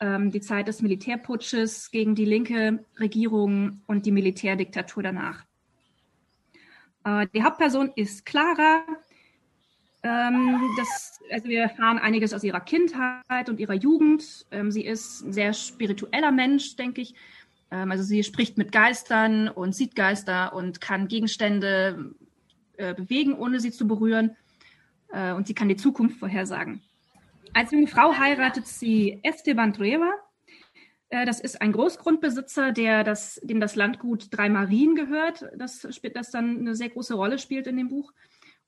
ähm, 0.00 0.30
die 0.30 0.40
Zeit 0.40 0.68
des 0.68 0.82
Militärputsches 0.82 1.90
gegen 1.90 2.14
die 2.14 2.24
linke 2.24 2.84
Regierung 2.98 3.82
und 3.86 4.06
die 4.06 4.12
Militärdiktatur 4.12 5.02
danach. 5.02 5.44
Äh, 7.04 7.26
die 7.34 7.42
Hauptperson 7.42 7.92
ist 7.96 8.26
Clara, 8.26 8.84
ähm, 10.02 10.60
das, 10.76 11.20
also 11.30 11.48
wir 11.48 11.62
erfahren 11.62 11.98
einiges 11.98 12.32
aus 12.32 12.42
ihrer 12.42 12.60
Kindheit 12.60 13.48
und 13.48 13.60
ihrer 13.60 13.74
Jugend. 13.74 14.46
Ähm, 14.50 14.70
sie 14.70 14.84
ist 14.84 15.22
ein 15.22 15.32
sehr 15.32 15.52
spiritueller 15.52 16.32
Mensch, 16.32 16.76
denke 16.76 17.02
ich. 17.02 17.14
Ähm, 17.70 17.90
also 17.90 18.02
sie 18.02 18.24
spricht 18.24 18.56
mit 18.56 18.72
Geistern 18.72 19.48
und 19.48 19.74
sieht 19.74 19.94
Geister 19.94 20.54
und 20.54 20.80
kann 20.80 21.08
Gegenstände 21.08 22.14
äh, 22.80 22.94
bewegen, 22.94 23.34
ohne 23.34 23.60
sie 23.60 23.70
zu 23.70 23.86
berühren. 23.86 24.36
Äh, 25.12 25.32
und 25.32 25.46
sie 25.46 25.54
kann 25.54 25.68
die 25.68 25.76
Zukunft 25.76 26.18
vorhersagen. 26.18 26.82
Als 27.52 27.72
junge 27.72 27.86
Frau 27.86 28.16
heiratet 28.16 28.66
sie 28.66 29.20
Esteban 29.22 29.72
Trueba. 29.72 30.12
Äh, 31.10 31.26
das 31.26 31.40
ist 31.40 31.60
ein 31.60 31.72
Großgrundbesitzer, 31.72 32.72
der 32.72 33.04
das, 33.04 33.40
dem 33.42 33.60
das 33.60 33.76
Landgut 33.76 34.28
Drei 34.30 34.48
Marien 34.48 34.94
gehört, 34.94 35.44
das, 35.56 35.86
das 36.14 36.30
dann 36.30 36.58
eine 36.58 36.74
sehr 36.74 36.88
große 36.88 37.14
Rolle 37.14 37.38
spielt 37.38 37.66
in 37.66 37.76
dem 37.76 37.88
Buch. 37.88 38.12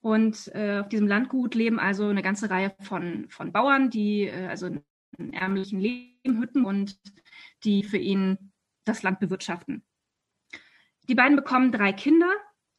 Und 0.01 0.51
äh, 0.55 0.81
auf 0.81 0.89
diesem 0.89 1.07
Landgut 1.07 1.55
leben 1.55 1.79
also 1.79 2.09
eine 2.09 2.23
ganze 2.23 2.51
Reihe 2.51 2.75
von, 2.81 3.27
von 3.29 3.53
Bauern, 3.53 3.89
die 3.89 4.25
äh, 4.25 4.49
also 4.49 4.67
in 5.17 5.33
ärmlichen 5.33 5.79
Lehmhütten 5.79 6.65
und 6.65 6.99
die 7.65 7.85
für 7.85 7.99
ihn 7.99 8.53
das 8.85 9.05
Land 9.05 9.21
bewirtschaften. 9.21 9.85
Die 11.09 11.15
beiden 11.15 11.37
bekommen 11.37 11.71
drei 11.71 11.93
Kinder, 11.93 12.31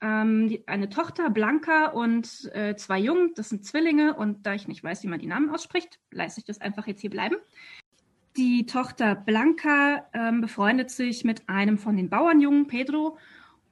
ähm, 0.03 0.49
die, 0.49 0.67
eine 0.67 0.89
Tochter, 0.89 1.29
Blanca, 1.29 1.87
und 1.87 2.51
äh, 2.53 2.75
zwei 2.75 2.99
Jungen, 2.99 3.33
das 3.35 3.49
sind 3.49 3.65
Zwillinge. 3.65 4.13
Und 4.15 4.45
da 4.45 4.53
ich 4.53 4.67
nicht 4.67 4.83
weiß, 4.83 5.01
wie 5.03 5.07
man 5.07 5.19
die 5.19 5.27
Namen 5.27 5.49
ausspricht, 5.49 5.99
lasse 6.11 6.41
ich 6.41 6.45
das 6.45 6.61
einfach 6.61 6.85
jetzt 6.85 7.01
hier 7.01 7.09
bleiben. 7.09 7.37
Die 8.35 8.65
Tochter 8.65 9.15
Blanca 9.15 10.05
ähm, 10.13 10.41
befreundet 10.41 10.91
sich 10.91 11.23
mit 11.23 11.47
einem 11.47 11.77
von 11.77 11.95
den 11.95 12.09
Bauernjungen, 12.09 12.67
Pedro, 12.67 13.17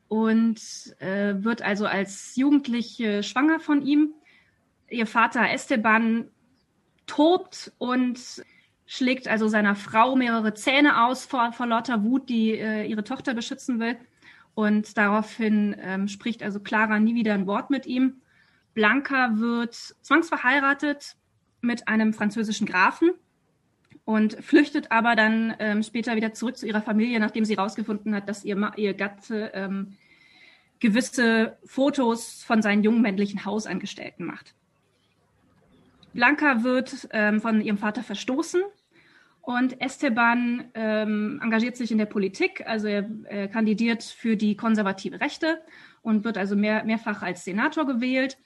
und 0.07 0.59
äh, 0.99 1.35
wird 1.43 1.61
also 1.61 1.85
als 1.85 2.35
Jugendliche 2.35 3.23
schwanger 3.23 3.59
von 3.59 3.81
ihm. 3.81 4.13
Ihr 4.89 5.07
Vater 5.07 5.49
Esteban 5.49 6.27
tobt 7.07 7.71
und 7.77 8.43
schlägt 8.85 9.27
also 9.27 9.47
seiner 9.47 9.75
Frau 9.75 10.15
mehrere 10.15 10.53
Zähne 10.53 11.05
aus 11.05 11.25
vor, 11.25 11.53
vor 11.53 11.65
lauter 11.65 12.03
Wut, 12.03 12.29
die 12.29 12.51
äh, 12.51 12.85
ihre 12.85 13.03
Tochter 13.03 13.33
beschützen 13.33 13.79
will. 13.79 13.97
Und 14.53 14.97
daraufhin 14.97 15.75
ähm, 15.79 16.07
spricht 16.07 16.43
also 16.43 16.59
Clara 16.59 16.99
nie 16.99 17.15
wieder 17.15 17.33
ein 17.33 17.47
Wort 17.47 17.69
mit 17.69 17.85
ihm. 17.85 18.21
Blanca 18.73 19.39
wird 19.39 19.73
zwangsverheiratet 19.73 21.15
mit 21.61 21.87
einem 21.87 22.13
französischen 22.13 22.67
Grafen 22.67 23.11
und 24.05 24.43
flüchtet 24.43 24.91
aber 24.91 25.15
dann 25.15 25.55
ähm, 25.59 25.83
später 25.83 26.15
wieder 26.15 26.33
zurück 26.33 26.57
zu 26.57 26.67
ihrer 26.67 26.81
Familie, 26.81 27.19
nachdem 27.19 27.45
sie 27.45 27.55
herausgefunden 27.55 28.15
hat, 28.15 28.27
dass 28.27 28.43
ihr, 28.43 28.71
ihr 28.75 28.93
Gatte 28.93 29.51
ähm, 29.53 29.97
gewisse 30.79 31.57
Fotos 31.63 32.43
von 32.43 32.61
seinen 32.61 32.83
jungen 32.83 33.01
männlichen 33.01 33.45
Hausangestellten 33.45 34.25
macht. 34.25 34.55
Blanca 36.13 36.63
wird 36.63 37.07
ähm, 37.11 37.39
von 37.39 37.61
ihrem 37.61 37.77
Vater 37.77 38.03
verstoßen 38.03 38.61
und 39.41 39.81
Esteban 39.81 40.65
ähm, 40.75 41.39
engagiert 41.43 41.75
sich 41.75 41.91
in 41.91 41.97
der 41.97 42.05
Politik, 42.05 42.63
also 42.67 42.87
er 42.87 43.09
äh, 43.25 43.47
kandidiert 43.47 44.03
für 44.03 44.37
die 44.37 44.55
konservative 44.55 45.19
Rechte 45.19 45.61
und 46.03 46.23
wird 46.23 46.37
also 46.37 46.55
mehr, 46.55 46.83
mehrfach 46.83 47.23
als 47.23 47.43
Senator 47.43 47.87
gewählt. 47.87 48.37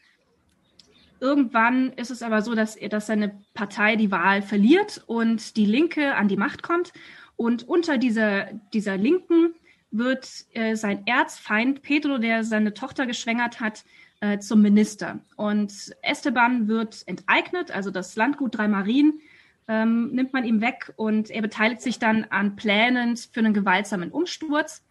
Irgendwann 1.19 1.91
ist 1.93 2.11
es 2.11 2.21
aber 2.21 2.41
so, 2.41 2.55
dass, 2.55 2.77
dass 2.77 3.07
seine 3.07 3.41
Partei 3.53 3.95
die 3.97 4.11
Wahl 4.11 4.41
verliert 4.41 5.03
und 5.05 5.57
die 5.57 5.65
Linke 5.65 6.15
an 6.15 6.27
die 6.27 6.37
Macht 6.37 6.63
kommt. 6.63 6.93
Und 7.35 7.67
unter 7.67 7.97
dieser, 7.97 8.47
dieser 8.73 8.95
Linken 8.95 9.53
wird 9.91 10.29
äh, 10.53 10.75
sein 10.75 11.05
Erzfeind 11.05 11.81
Pedro, 11.81 12.17
der 12.17 12.43
seine 12.43 12.73
Tochter 12.73 13.05
geschwängert 13.05 13.59
hat, 13.59 13.83
äh, 14.21 14.39
zum 14.39 14.61
Minister. 14.61 15.19
Und 15.35 15.73
Esteban 16.01 16.67
wird 16.67 17.03
enteignet, 17.05 17.71
also 17.71 17.91
das 17.91 18.15
Landgut 18.15 18.57
Drei 18.57 18.67
Marien 18.67 19.19
ähm, 19.67 20.11
nimmt 20.11 20.33
man 20.33 20.45
ihm 20.45 20.61
weg 20.61 20.93
und 20.95 21.29
er 21.29 21.41
beteiligt 21.41 21.81
sich 21.81 21.99
dann 21.99 22.25
an 22.25 22.55
Plänen 22.55 23.17
für 23.17 23.39
einen 23.39 23.53
gewaltsamen 23.53 24.11
Umsturz. 24.11 24.83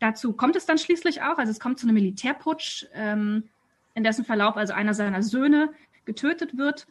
Dazu 0.00 0.32
kommt 0.32 0.56
es 0.56 0.66
dann 0.66 0.78
schließlich 0.78 1.22
auch, 1.22 1.38
also 1.38 1.50
es 1.50 1.60
kommt 1.60 1.78
zu 1.78 1.86
einem 1.86 1.94
Militärputsch, 1.94 2.86
ähm, 2.94 3.48
in 3.94 4.04
dessen 4.04 4.24
Verlauf 4.24 4.56
also 4.56 4.72
einer 4.72 4.94
seiner 4.94 5.22
Söhne 5.22 5.72
getötet 6.04 6.56
wird. 6.56 6.86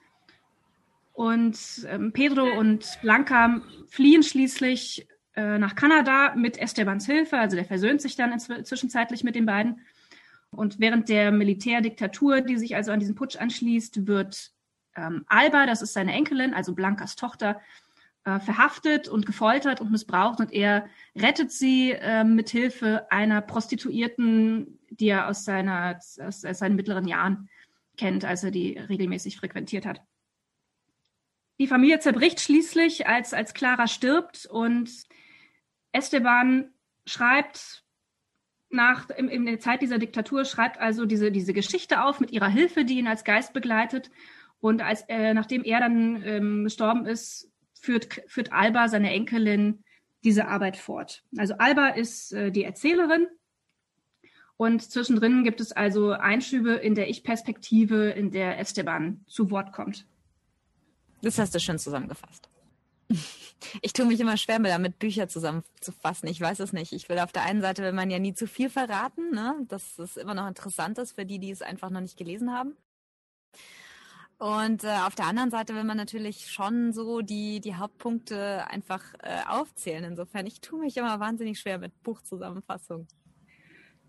Und 1.13 1.57
ähm, 1.87 2.13
Pedro 2.13 2.45
und 2.57 2.99
Blanca 3.01 3.61
fliehen 3.89 4.23
schließlich 4.23 5.07
äh, 5.35 5.57
nach 5.57 5.75
Kanada 5.75 6.35
mit 6.35 6.57
Estebans 6.57 7.05
Hilfe. 7.05 7.37
Also 7.37 7.55
der 7.55 7.65
versöhnt 7.65 8.01
sich 8.01 8.15
dann 8.15 8.39
zwischenzeitlich 8.39 9.23
mit 9.23 9.35
den 9.35 9.45
beiden. 9.45 9.81
Und 10.51 10.79
während 10.79 11.09
der 11.09 11.31
Militärdiktatur, 11.31 12.41
die 12.41 12.57
sich 12.57 12.75
also 12.75 12.91
an 12.91 12.99
diesen 12.99 13.15
Putsch 13.15 13.37
anschließt, 13.37 14.07
wird 14.07 14.51
ähm, 14.95 15.25
Alba, 15.27 15.65
das 15.65 15.81
ist 15.81 15.93
seine 15.93 16.13
Enkelin, 16.13 16.53
also 16.53 16.73
Blancas 16.73 17.15
Tochter, 17.15 17.61
äh, 18.23 18.39
verhaftet 18.39 19.07
und 19.07 19.25
gefoltert 19.25 19.81
und 19.81 19.91
missbraucht. 19.91 20.39
Und 20.39 20.53
er 20.53 20.87
rettet 21.15 21.51
sie 21.51 21.91
äh, 21.91 22.23
mit 22.23 22.49
Hilfe 22.49 23.11
einer 23.11 23.41
Prostituierten, 23.41 24.79
die 24.89 25.07
er 25.07 25.27
aus, 25.27 25.43
seiner, 25.43 25.99
aus, 26.19 26.45
aus 26.45 26.59
seinen 26.59 26.75
mittleren 26.75 27.07
Jahren 27.07 27.49
kennt, 27.97 28.25
als 28.25 28.43
er 28.43 28.51
die 28.51 28.77
regelmäßig 28.77 29.37
frequentiert 29.37 29.85
hat. 29.85 30.01
Die 31.59 31.67
Familie 31.67 31.99
zerbricht 31.99 32.39
schließlich, 32.41 33.07
als, 33.07 33.33
als 33.33 33.53
Clara 33.53 33.87
stirbt 33.87 34.45
und 34.45 34.89
Esteban 35.91 36.73
schreibt 37.05 37.83
nach, 38.69 39.09
in, 39.09 39.29
in 39.29 39.45
der 39.45 39.59
Zeit 39.59 39.81
dieser 39.81 39.99
Diktatur, 39.99 40.45
schreibt 40.45 40.79
also 40.79 41.05
diese, 41.05 41.31
diese 41.31 41.53
Geschichte 41.53 42.03
auf 42.03 42.19
mit 42.19 42.31
ihrer 42.31 42.47
Hilfe, 42.47 42.85
die 42.85 42.97
ihn 42.97 43.07
als 43.07 43.23
Geist 43.23 43.53
begleitet. 43.53 44.09
Und 44.61 44.81
als, 44.81 45.01
äh, 45.09 45.33
nachdem 45.33 45.63
er 45.63 45.79
dann 45.79 46.23
ähm, 46.23 46.63
gestorben 46.63 47.05
ist, 47.05 47.51
führt, 47.73 48.21
führt 48.27 48.53
Alba, 48.53 48.87
seine 48.87 49.11
Enkelin, 49.11 49.83
diese 50.23 50.47
Arbeit 50.47 50.77
fort. 50.77 51.23
Also 51.37 51.55
Alba 51.57 51.89
ist 51.89 52.31
äh, 52.31 52.51
die 52.51 52.63
Erzählerin 52.63 53.27
und 54.61 54.83
zwischendrin 54.83 55.43
gibt 55.43 55.59
es 55.59 55.71
also 55.71 56.11
Einschübe 56.11 56.73
in 56.73 56.93
der 56.93 57.09
Ich-Perspektive, 57.09 58.11
in 58.11 58.29
der 58.29 58.59
Esteban 58.59 59.25
zu 59.25 59.49
Wort 59.49 59.73
kommt. 59.73 60.05
Das 61.23 61.39
hast 61.39 61.55
du 61.55 61.59
schön 61.59 61.79
zusammengefasst. 61.79 62.49
Ich 63.83 63.93
tue 63.93 64.07
mich 64.07 64.19
immer 64.19 64.37
schwer 64.37 64.57
damit, 64.57 64.97
Bücher 64.97 65.27
zusammenzufassen. 65.27 66.27
Ich 66.27 66.41
weiß 66.41 66.59
es 66.61 66.73
nicht. 66.73 66.93
Ich 66.93 67.09
will 67.09 67.19
auf 67.19 67.31
der 67.31 67.43
einen 67.43 67.61
Seite, 67.61 67.83
will 67.83 67.93
man 67.93 68.09
ja 68.09 68.17
nie 68.17 68.33
zu 68.33 68.47
viel 68.47 68.71
verraten, 68.71 69.29
ne? 69.29 69.55
dass 69.67 69.99
es 69.99 70.17
immer 70.17 70.33
noch 70.33 70.47
interessant 70.47 70.97
ist 70.97 71.11
für 71.11 71.27
die, 71.27 71.37
die 71.37 71.51
es 71.51 71.61
einfach 71.61 71.91
noch 71.91 72.01
nicht 72.01 72.17
gelesen 72.17 72.51
haben. 72.51 72.75
Und 74.41 74.83
äh, 74.83 74.87
auf 75.05 75.13
der 75.13 75.27
anderen 75.27 75.51
Seite 75.51 75.75
will 75.75 75.83
man 75.83 75.97
natürlich 75.97 76.49
schon 76.49 76.93
so 76.93 77.21
die, 77.21 77.59
die 77.61 77.75
Hauptpunkte 77.75 78.67
einfach 78.67 79.13
äh, 79.21 79.47
aufzählen. 79.47 80.03
Insofern, 80.03 80.47
ich 80.47 80.61
tue 80.61 80.79
mich 80.79 80.97
immer 80.97 81.19
wahnsinnig 81.19 81.59
schwer 81.59 81.77
mit 81.77 81.91
Buchzusammenfassung. 82.01 83.07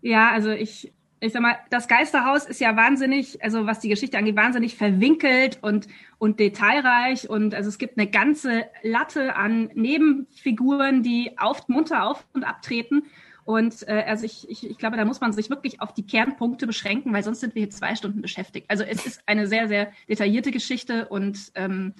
Ja, 0.01 0.31
also 0.31 0.49
ich 0.49 0.91
ich 1.19 1.33
sag 1.33 1.43
mal, 1.43 1.57
das 1.69 1.87
Geisterhaus 1.87 2.45
ist 2.45 2.59
ja 2.59 2.75
wahnsinnig, 2.75 3.43
also 3.43 3.67
was 3.67 3.79
die 3.79 3.89
Geschichte 3.89 4.17
angeht, 4.17 4.35
wahnsinnig 4.35 4.75
verwinkelt 4.75 5.59
und, 5.61 5.87
und 6.17 6.39
detailreich. 6.39 7.29
Und 7.29 7.53
also 7.53 7.69
es 7.69 7.77
gibt 7.77 7.99
eine 7.99 8.09
ganze 8.09 8.65
Latte 8.81 9.35
an 9.35 9.69
Nebenfiguren, 9.75 11.03
die 11.03 11.37
auf, 11.37 11.69
munter 11.69 12.05
auf 12.07 12.27
und 12.33 12.43
abtreten. 12.43 13.03
Und 13.45 13.87
äh, 13.87 14.03
also 14.07 14.25
ich, 14.25 14.49
ich, 14.49 14.69
ich 14.69 14.77
glaube, 14.77 14.95
da 14.95 15.05
muss 15.05 15.19
man 15.19 15.33
sich 15.33 15.49
wirklich 15.49 15.81
auf 15.81 15.93
die 15.93 16.05
Kernpunkte 16.05 16.65
beschränken, 16.65 17.11
weil 17.13 17.23
sonst 17.23 17.41
sind 17.41 17.55
wir 17.55 17.63
hier 17.63 17.69
zwei 17.69 17.95
Stunden 17.95 18.21
beschäftigt. 18.21 18.69
Also 18.69 18.83
es 18.83 19.05
ist 19.05 19.21
eine 19.25 19.47
sehr, 19.47 19.67
sehr 19.67 19.91
detaillierte 20.07 20.51
Geschichte 20.51 21.07
und 21.09 21.51
ähm, 21.55 21.93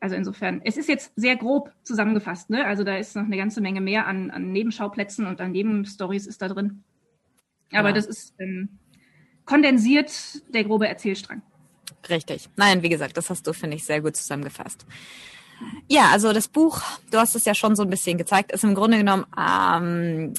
also 0.00 0.16
insofern, 0.16 0.60
es 0.64 0.76
ist 0.76 0.88
jetzt 0.88 1.12
sehr 1.14 1.36
grob 1.36 1.70
zusammengefasst, 1.84 2.50
ne? 2.50 2.66
Also 2.66 2.82
da 2.82 2.96
ist 2.96 3.14
noch 3.14 3.24
eine 3.24 3.36
ganze 3.36 3.60
Menge 3.60 3.80
mehr 3.80 4.06
an, 4.06 4.30
an 4.32 4.50
Nebenschauplätzen 4.50 5.26
und 5.26 5.40
an 5.40 5.52
Nebenstories 5.52 6.26
ist 6.26 6.42
da 6.42 6.48
drin. 6.48 6.82
Aber 7.72 7.90
ja. 7.90 7.94
das 7.94 8.06
ist 8.06 8.34
ähm, 8.38 8.68
kondensiert 9.44 10.12
der 10.52 10.64
grobe 10.64 10.88
Erzählstrang. 10.88 11.42
Richtig. 12.08 12.48
Nein, 12.56 12.82
wie 12.82 12.88
gesagt, 12.88 13.16
das 13.16 13.30
hast 13.30 13.46
du, 13.46 13.52
finde 13.52 13.76
ich, 13.76 13.84
sehr 13.84 14.00
gut 14.00 14.16
zusammengefasst. 14.16 14.86
Ja, 15.88 16.10
also 16.10 16.32
das 16.32 16.48
Buch, 16.48 16.82
du 17.10 17.18
hast 17.18 17.36
es 17.36 17.44
ja 17.44 17.54
schon 17.54 17.76
so 17.76 17.84
ein 17.84 17.90
bisschen 17.90 18.18
gezeigt, 18.18 18.50
ist 18.50 18.64
im 18.64 18.74
Grunde 18.74 18.98
genommen 18.98 19.24
ähm, 19.38 20.34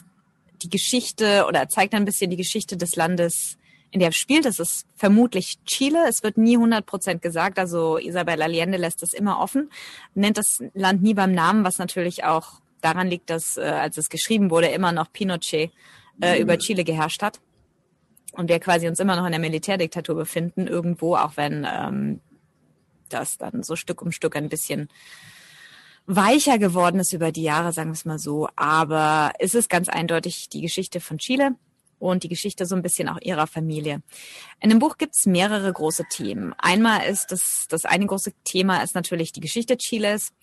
die 0.63 0.69
Geschichte 0.69 1.45
oder 1.47 1.67
zeigt 1.69 1.93
ein 1.93 2.05
bisschen 2.05 2.31
die 2.31 2.37
Geschichte 2.37 2.77
des 2.77 2.95
Landes, 2.95 3.57
in 3.91 3.99
der 3.99 4.09
es 4.09 4.15
spielt. 4.15 4.45
Das 4.45 4.59
ist 4.59 4.87
vermutlich 4.95 5.63
Chile. 5.65 6.05
Es 6.07 6.23
wird 6.23 6.37
nie 6.37 6.55
100 6.55 6.85
Prozent 6.85 7.21
gesagt. 7.21 7.59
Also 7.59 7.97
Isabel 7.97 8.41
Allende 8.41 8.77
lässt 8.77 9.03
es 9.03 9.13
immer 9.13 9.39
offen, 9.39 9.69
nennt 10.15 10.37
das 10.37 10.63
Land 10.73 11.03
nie 11.03 11.13
beim 11.13 11.31
Namen, 11.31 11.63
was 11.63 11.77
natürlich 11.77 12.23
auch 12.23 12.61
daran 12.81 13.07
liegt, 13.07 13.29
dass, 13.29 13.57
äh, 13.57 13.61
als 13.61 13.97
es 13.97 14.09
geschrieben 14.09 14.49
wurde, 14.49 14.67
immer 14.67 14.91
noch 14.91 15.11
Pinochet 15.11 15.71
äh, 16.21 16.39
über 16.41 16.57
Chile 16.57 16.83
geherrscht 16.83 17.21
hat. 17.21 17.39
Und 18.33 18.49
wir 18.49 18.59
quasi 18.59 18.87
uns 18.87 18.99
immer 18.99 19.15
noch 19.15 19.25
in 19.25 19.31
der 19.31 19.39
Militärdiktatur 19.39 20.15
befinden, 20.15 20.67
irgendwo, 20.67 21.15
auch 21.15 21.37
wenn 21.37 21.67
ähm, 21.71 22.19
das 23.09 23.37
dann 23.37 23.63
so 23.63 23.75
Stück 23.75 24.01
um 24.01 24.11
Stück 24.11 24.35
ein 24.35 24.49
bisschen 24.49 24.89
weicher 26.05 26.57
geworden 26.57 26.99
ist 26.99 27.13
über 27.13 27.31
die 27.31 27.43
Jahre, 27.43 27.71
sagen 27.71 27.89
wir 27.89 27.95
es 27.95 28.05
mal 28.05 28.19
so. 28.19 28.47
Aber 28.55 29.31
es 29.39 29.55
ist 29.55 29.69
ganz 29.69 29.89
eindeutig 29.89 30.49
die 30.49 30.61
Geschichte 30.61 30.99
von 30.99 31.17
Chile 31.17 31.55
und 31.99 32.23
die 32.23 32.29
Geschichte 32.29 32.65
so 32.65 32.75
ein 32.75 32.81
bisschen 32.81 33.07
auch 33.07 33.19
ihrer 33.21 33.47
Familie. 33.47 34.01
In 34.59 34.69
dem 34.69 34.79
Buch 34.79 34.97
gibt 34.97 35.15
es 35.15 35.25
mehrere 35.25 35.71
große 35.71 36.03
Themen. 36.09 36.53
Einmal 36.57 37.07
ist 37.07 37.31
das, 37.31 37.65
das 37.69 37.85
eine 37.85 38.05
große 38.05 38.33
Thema 38.43 38.83
ist 38.83 38.95
natürlich 38.95 39.31
die 39.31 39.41
Geschichte 39.41 39.77
Chiles. 39.77 40.33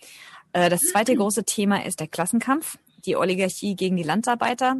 Äh, 0.52 0.70
das 0.70 0.82
zweite 0.82 1.14
große 1.14 1.44
Thema 1.44 1.84
ist 1.84 2.00
der 2.00 2.08
Klassenkampf, 2.08 2.78
die 3.04 3.16
Oligarchie 3.16 3.76
gegen 3.76 3.96
die 3.96 4.02
Landarbeiter 4.02 4.76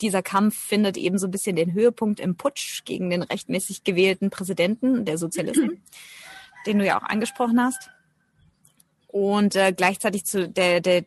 dieser 0.00 0.22
Kampf 0.22 0.56
findet 0.56 0.96
eben 0.96 1.18
so 1.18 1.26
ein 1.26 1.30
bisschen 1.30 1.56
den 1.56 1.72
Höhepunkt 1.72 2.20
im 2.20 2.36
Putsch 2.36 2.84
gegen 2.84 3.10
den 3.10 3.22
rechtmäßig 3.22 3.84
gewählten 3.84 4.30
Präsidenten 4.30 5.04
der 5.04 5.18
Sozialisten, 5.18 5.82
den 6.66 6.78
du 6.78 6.86
ja 6.86 6.98
auch 6.98 7.04
angesprochen 7.04 7.60
hast. 7.60 7.90
Und 9.14 9.54
äh, 9.54 9.72
gleichzeitig 9.72 10.24
zu 10.24 10.48
der, 10.48 10.80
der, 10.80 11.04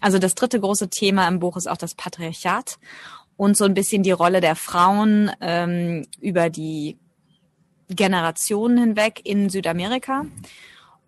also 0.00 0.20
das 0.20 0.36
dritte 0.36 0.60
große 0.60 0.90
Thema 0.90 1.26
im 1.26 1.40
Buch 1.40 1.56
ist 1.56 1.68
auch 1.68 1.76
das 1.76 1.96
Patriarchat 1.96 2.78
und 3.36 3.56
so 3.56 3.64
ein 3.64 3.74
bisschen 3.74 4.04
die 4.04 4.12
Rolle 4.12 4.40
der 4.40 4.54
Frauen 4.54 5.32
ähm, 5.40 6.06
über 6.20 6.50
die 6.50 6.98
Generationen 7.88 8.78
hinweg 8.78 9.22
in 9.24 9.50
Südamerika. 9.50 10.24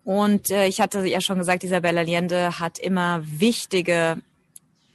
Und 0.03 0.49
äh, 0.49 0.67
ich 0.67 0.81
hatte 0.81 1.07
ja 1.07 1.21
schon 1.21 1.37
gesagt, 1.37 1.63
Isabella 1.63 2.01
Allende 2.01 2.59
hat 2.59 2.79
immer 2.79 3.21
wichtige 3.23 4.17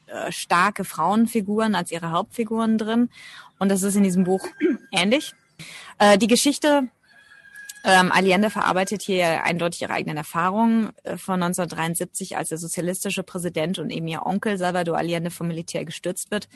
äh, 0.09 0.31
starke 0.31 0.85
Frauenfiguren 0.85 1.75
als 1.75 1.91
ihre 1.91 2.11
Hauptfiguren 2.11 2.77
drin. 2.77 3.09
Und 3.59 3.71
das 3.71 3.83
ist 3.83 3.97
in 3.97 4.03
diesem 4.03 4.25
Buch 4.25 4.47
ähnlich. 4.93 5.33
Äh, 5.99 6.19
die 6.19 6.27
Geschichte 6.27 6.91
ähm, 7.89 8.11
Allende 8.11 8.51
verarbeitet 8.51 9.03
hier 9.03 9.45
eindeutig 9.45 9.83
ihre 9.83 9.93
eigenen 9.93 10.17
Erfahrungen 10.17 10.91
äh, 11.05 11.17
von 11.17 11.41
1973, 11.41 12.37
als 12.37 12.49
der 12.49 12.59
sozialistische 12.59 13.23
Präsident 13.23 13.79
und 13.79 13.91
eben 13.91 14.09
ihr 14.09 14.27
Onkel 14.27 14.59
Salvador 14.59 14.99
Allende 14.99 15.31
vom 15.31 15.47
Militär 15.47 15.85
gestürzt 15.85 16.33
wird. 16.33 16.49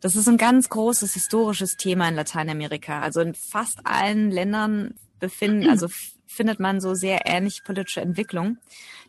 Das 0.00 0.14
ist 0.14 0.28
ein 0.28 0.36
ganz 0.36 0.68
großes 0.68 1.14
historisches 1.14 1.78
Thema 1.78 2.06
in 2.08 2.16
Lateinamerika. 2.16 3.00
Also 3.00 3.22
in 3.22 3.34
fast 3.34 3.78
allen 3.84 4.30
Ländern 4.30 4.94
befinden, 5.20 5.68
also 5.70 5.88
findet 6.26 6.60
man 6.60 6.82
so 6.82 6.94
sehr 6.94 7.22
ähnliche 7.24 7.62
politische 7.62 8.02
Entwicklung. 8.02 8.58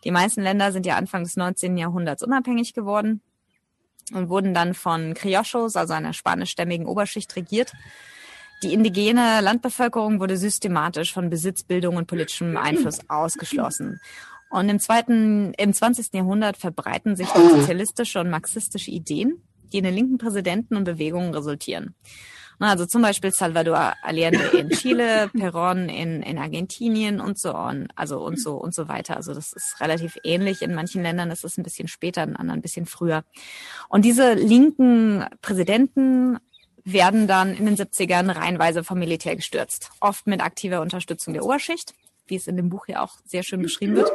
Die 0.05 0.11
meisten 0.11 0.41
Länder 0.41 0.71
sind 0.71 0.85
ja 0.85 0.95
Anfang 0.95 1.25
des 1.25 1.35
19. 1.35 1.77
Jahrhunderts 1.77 2.23
unabhängig 2.23 2.73
geworden 2.73 3.19
und 4.13 4.29
wurden 4.29 4.53
dann 4.53 4.75
von 4.75 5.13
Criollos, 5.13 5.75
also 5.75 5.93
einer 5.93 6.13
spanischstämmigen 6.13 6.85
Oberschicht, 6.85 7.35
regiert. 7.35 7.73
Die 8.65 8.73
indigene 8.73 9.41
Landbevölkerung 9.41 10.19
wurde 10.19 10.37
systematisch 10.37 11.13
von 11.13 11.29
Besitzbildung 11.29 11.97
und 11.97 12.07
politischem 12.07 12.57
Einfluss 12.57 12.99
ausgeschlossen. 13.07 14.01
Und 14.49 14.69
im 14.69 14.79
zweiten, 14.79 15.53
im 15.53 15.71
20. 15.71 16.15
Jahrhundert 16.15 16.57
verbreiten 16.57 17.15
sich 17.15 17.27
sozialistische 17.27 18.19
und 18.19 18.31
marxistische 18.31 18.89
Ideen, 18.89 19.39
die 19.71 19.77
in 19.77 19.83
den 19.83 19.93
linken 19.93 20.17
Präsidenten 20.17 20.77
und 20.77 20.83
Bewegungen 20.83 21.31
resultieren. 21.31 21.93
Also 22.57 22.87
zum 22.87 23.03
Beispiel 23.03 23.31
Salvador 23.31 23.93
Allende 24.01 24.57
in 24.57 24.69
Chile, 24.69 25.29
Perón 25.35 25.87
in, 25.87 26.23
in 26.23 26.39
Argentinien 26.39 27.21
und 27.21 27.37
so 27.37 27.53
on, 27.53 27.89
also 27.95 28.19
und 28.25 28.39
so 28.39 28.55
und 28.55 28.73
so 28.73 28.87
weiter. 28.87 29.15
Also 29.15 29.35
das 29.35 29.53
ist 29.53 29.79
relativ 29.79 30.17
ähnlich. 30.23 30.63
In 30.63 30.73
manchen 30.73 31.03
Ländern 31.03 31.29
ist 31.29 31.43
es 31.43 31.59
ein 31.59 31.63
bisschen 31.63 31.87
später, 31.87 32.23
in 32.23 32.35
anderen 32.35 32.59
ein 32.59 32.63
bisschen 32.63 32.87
früher. 32.87 33.25
Und 33.89 34.05
diese 34.05 34.33
linken 34.33 35.23
Präsidenten 35.43 36.39
werden 36.85 37.27
dann 37.27 37.55
in 37.55 37.65
den 37.65 37.75
70ern 37.75 38.33
reihenweise 38.33 38.83
vom 38.83 38.99
Militär 38.99 39.35
gestürzt. 39.35 39.89
Oft 39.99 40.27
mit 40.27 40.41
aktiver 40.41 40.81
Unterstützung 40.81 41.33
der 41.33 41.43
Oberschicht, 41.43 41.93
wie 42.27 42.35
es 42.35 42.47
in 42.47 42.55
dem 42.55 42.69
Buch 42.69 42.87
ja 42.87 43.03
auch 43.03 43.15
sehr 43.25 43.43
schön 43.43 43.61
beschrieben 43.61 43.95
wird, 43.95 44.11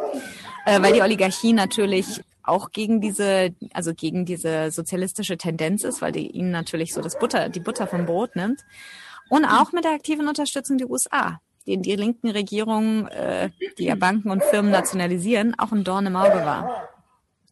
äh, 0.66 0.80
weil 0.80 0.92
die 0.92 1.02
Oligarchie 1.02 1.52
natürlich 1.52 2.22
auch 2.42 2.70
gegen 2.70 3.00
diese, 3.00 3.54
also 3.74 3.92
gegen 3.92 4.24
diese 4.24 4.70
sozialistische 4.70 5.36
Tendenz 5.36 5.84
ist, 5.84 6.00
weil 6.00 6.12
die 6.12 6.30
ihnen 6.30 6.50
natürlich 6.50 6.94
so 6.94 7.02
das 7.02 7.18
Butter, 7.18 7.48
die 7.48 7.60
Butter 7.60 7.86
vom 7.86 8.06
Brot 8.06 8.36
nimmt. 8.36 8.60
Und 9.28 9.44
auch 9.44 9.72
mit 9.72 9.84
der 9.84 9.92
aktiven 9.92 10.28
Unterstützung 10.28 10.78
der 10.78 10.90
USA, 10.90 11.40
die 11.66 11.74
in 11.74 11.82
die 11.82 11.96
linken 11.96 12.30
Regierungen, 12.30 13.06
äh, 13.08 13.50
die 13.78 13.84
ja 13.84 13.94
Banken 13.94 14.30
und 14.30 14.42
Firmen 14.44 14.70
nationalisieren, 14.70 15.58
auch 15.58 15.72
ein 15.72 15.84
Dorn 15.84 16.06
im 16.06 16.16
Auge 16.16 16.44
war. 16.44 16.88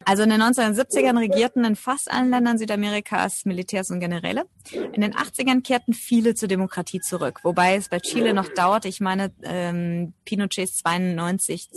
Also 0.05 0.23
in 0.23 0.31
den 0.31 0.41
1970ern 0.41 1.19
regierten 1.19 1.65
in 1.65 1.77
fast 1.77 2.11
allen 2.11 2.31
Ländern 2.31 2.59
Südamerikas 2.59 3.45
Militärs 3.45 3.91
und 3.91 4.01
Generäle. 4.01 4.45
In 4.93 5.01
den 5.01 5.15
80ern 5.15 5.63
kehrten 5.63 5.93
viele 5.93 6.35
zur 6.35 6.49
Demokratie 6.49 7.01
zurück, 7.01 7.41
wobei 7.43 7.77
es 7.77 7.89
bei 7.89 8.01
Chile 8.01 8.33
noch 8.33 8.49
dauert. 8.49 8.85
Ich 8.85 9.01
meine, 9.01 9.33
ähm, 9.43 10.15
Pinochets 10.25 10.79
92 10.79 11.69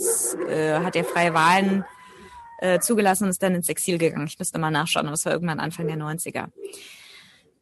äh, 0.48 0.78
hat 0.78 0.96
er 0.96 1.04
freie 1.04 1.34
Wahlen 1.34 1.84
äh, 2.58 2.78
zugelassen 2.78 3.24
und 3.24 3.30
ist 3.30 3.42
dann 3.42 3.54
ins 3.54 3.68
Exil 3.68 3.98
gegangen. 3.98 4.26
Ich 4.26 4.38
müsste 4.38 4.58
mal 4.58 4.70
nachschauen, 4.70 5.06
aber 5.06 5.14
es 5.14 5.26
war 5.26 5.32
irgendwann 5.32 5.60
Anfang 5.60 5.86
der 5.88 5.96
90er. 5.96 6.46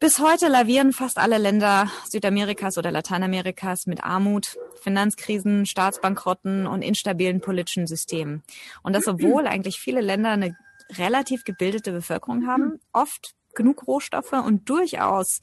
Bis 0.01 0.19
heute 0.19 0.49
lavieren 0.49 0.95
fast 0.95 1.19
alle 1.19 1.37
Länder 1.37 1.91
Südamerikas 2.09 2.79
oder 2.79 2.91
Lateinamerikas 2.91 3.87
mit 3.87 4.03
Armut, 4.03 4.57
Finanzkrisen, 4.81 5.67
Staatsbankrotten 5.67 6.67
und 6.67 6.81
instabilen 6.81 7.43
politischen 7.43 7.87
Systemen. 7.87 8.43
Und 8.83 8.97
das, 8.97 9.07
obwohl 9.09 9.47
eigentlich 9.47 9.79
viele 9.79 10.01
Länder 10.01 10.31
eine 10.31 10.57
relativ 10.97 11.45
gebildete 11.45 11.93
Bevölkerung 11.93 12.47
haben, 12.47 12.81
oft 12.95 13.35
genug 13.55 13.87
Rohstoffe 13.87 14.33
und 14.33 14.71
durchaus 14.71 15.43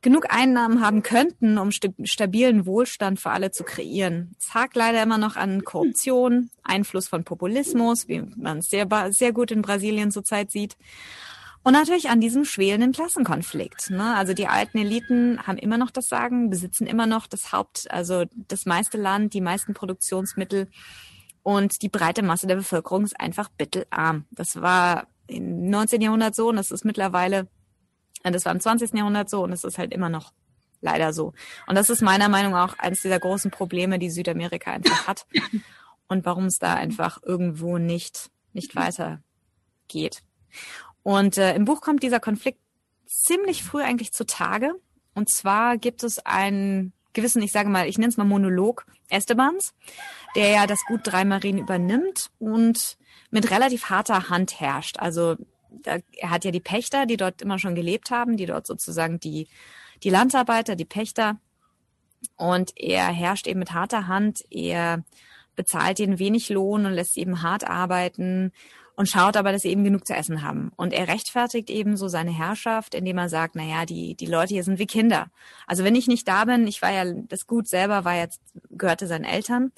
genug 0.00 0.26
Einnahmen 0.30 0.80
haben 0.80 1.02
könnten, 1.02 1.58
um 1.58 1.70
stabilen 1.72 2.66
Wohlstand 2.66 3.18
für 3.18 3.30
alle 3.30 3.50
zu 3.50 3.64
kreieren. 3.64 4.36
Es 4.38 4.54
hakt 4.54 4.76
leider 4.76 5.02
immer 5.02 5.18
noch 5.18 5.34
an 5.34 5.64
Korruption, 5.64 6.50
Einfluss 6.62 7.08
von 7.08 7.24
Populismus, 7.24 8.06
wie 8.06 8.22
man 8.36 8.58
es 8.58 8.66
sehr, 8.66 8.86
sehr 9.10 9.32
gut 9.32 9.50
in 9.50 9.62
Brasilien 9.62 10.12
zurzeit 10.12 10.52
sieht, 10.52 10.76
und 11.64 11.74
natürlich 11.74 12.10
an 12.10 12.20
diesem 12.20 12.44
schwelenden 12.44 12.92
Klassenkonflikt. 12.92 13.90
Ne? 13.90 14.16
Also 14.16 14.34
die 14.34 14.48
alten 14.48 14.78
Eliten 14.78 15.46
haben 15.46 15.58
immer 15.58 15.78
noch 15.78 15.90
das 15.90 16.08
Sagen, 16.08 16.50
besitzen 16.50 16.86
immer 16.86 17.06
noch 17.06 17.28
das 17.28 17.52
Haupt, 17.52 17.90
also 17.90 18.24
das 18.34 18.66
meiste 18.66 18.98
Land, 18.98 19.32
die 19.34 19.40
meisten 19.40 19.72
Produktionsmittel. 19.72 20.68
Und 21.44 21.82
die 21.82 21.88
breite 21.88 22.22
Masse 22.22 22.46
der 22.46 22.56
Bevölkerung 22.56 23.04
ist 23.04 23.18
einfach 23.18 23.48
bittelarm. 23.48 24.26
Das 24.30 24.60
war 24.60 25.06
im 25.28 25.70
19. 25.70 26.00
Jahrhundert 26.00 26.34
so 26.34 26.48
und 26.48 26.56
das 26.56 26.70
ist 26.70 26.84
mittlerweile, 26.84 27.48
das 28.22 28.44
war 28.44 28.52
im 28.52 28.60
20. 28.60 28.94
Jahrhundert 28.94 29.30
so 29.30 29.44
und 29.44 29.52
es 29.52 29.64
ist 29.64 29.78
halt 29.78 29.92
immer 29.92 30.08
noch 30.08 30.32
leider 30.80 31.12
so. 31.12 31.32
Und 31.68 31.76
das 31.76 31.90
ist 31.90 32.02
meiner 32.02 32.28
Meinung 32.28 32.52
nach 32.52 32.78
eines 32.78 33.02
dieser 33.02 33.20
großen 33.20 33.50
Probleme, 33.50 33.98
die 34.00 34.10
Südamerika 34.10 34.72
einfach 34.72 35.06
hat 35.06 35.26
und 36.08 36.24
warum 36.24 36.46
es 36.46 36.58
da 36.58 36.74
einfach 36.74 37.20
irgendwo 37.22 37.78
nicht, 37.78 38.30
nicht 38.52 38.74
weitergeht. 38.74 40.22
Und 41.02 41.38
äh, 41.38 41.54
im 41.54 41.64
Buch 41.64 41.80
kommt 41.80 42.02
dieser 42.02 42.20
Konflikt 42.20 42.58
ziemlich 43.06 43.62
früh 43.62 43.82
eigentlich 43.82 44.12
zutage. 44.12 44.74
Und 45.14 45.30
zwar 45.30 45.76
gibt 45.76 46.02
es 46.02 46.18
einen 46.24 46.92
gewissen, 47.12 47.42
ich 47.42 47.52
sage 47.52 47.68
mal, 47.68 47.88
ich 47.88 47.98
nenne 47.98 48.10
es 48.10 48.16
mal 48.16 48.24
Monolog 48.24 48.86
Estebans, 49.10 49.74
der 50.34 50.48
ja 50.48 50.66
das 50.66 50.84
Gut 50.86 51.00
Drei 51.04 51.24
Marien 51.24 51.58
übernimmt 51.58 52.30
und 52.38 52.96
mit 53.30 53.50
relativ 53.50 53.90
harter 53.90 54.30
Hand 54.30 54.60
herrscht. 54.60 54.98
Also 54.98 55.36
er 55.84 56.30
hat 56.30 56.44
ja 56.44 56.50
die 56.50 56.60
Pächter, 56.60 57.06
die 57.06 57.16
dort 57.16 57.42
immer 57.42 57.58
schon 57.58 57.74
gelebt 57.74 58.10
haben, 58.10 58.36
die 58.36 58.46
dort 58.46 58.66
sozusagen 58.66 59.20
die, 59.20 59.48
die 60.02 60.10
Landarbeiter, 60.10 60.76
die 60.76 60.84
Pächter. 60.84 61.38
Und 62.36 62.72
er 62.76 63.08
herrscht 63.08 63.46
eben 63.46 63.58
mit 63.58 63.72
harter 63.72 64.06
Hand. 64.06 64.44
Er 64.50 65.04
bezahlt 65.56 65.98
ihnen 65.98 66.18
wenig 66.18 66.48
Lohn 66.48 66.86
und 66.86 66.92
lässt 66.92 67.14
sie 67.14 67.20
eben 67.20 67.42
hart 67.42 67.64
arbeiten 67.64 68.52
und 69.02 69.08
schaut 69.08 69.36
aber, 69.36 69.50
dass 69.50 69.62
sie 69.62 69.70
eben 69.70 69.82
genug 69.82 70.06
zu 70.06 70.14
essen 70.14 70.44
haben. 70.44 70.70
Und 70.76 70.92
er 70.92 71.08
rechtfertigt 71.08 71.70
eben 71.70 71.96
so 71.96 72.06
seine 72.06 72.30
Herrschaft, 72.30 72.94
indem 72.94 73.18
er 73.18 73.28
sagt, 73.28 73.56
na 73.56 73.64
ja, 73.64 73.84
die, 73.84 74.14
die 74.14 74.26
Leute 74.26 74.54
hier 74.54 74.62
sind 74.62 74.78
wie 74.78 74.86
Kinder. 74.86 75.26
Also 75.66 75.82
wenn 75.82 75.96
ich 75.96 76.06
nicht 76.06 76.28
da 76.28 76.44
bin, 76.44 76.68
ich 76.68 76.82
war 76.82 76.92
ja, 76.92 77.12
das 77.12 77.48
Gut 77.48 77.66
selber 77.66 78.04
war 78.04 78.14
jetzt, 78.14 78.40
gehörte 78.70 79.08
seinen 79.08 79.24
Eltern, 79.24 79.72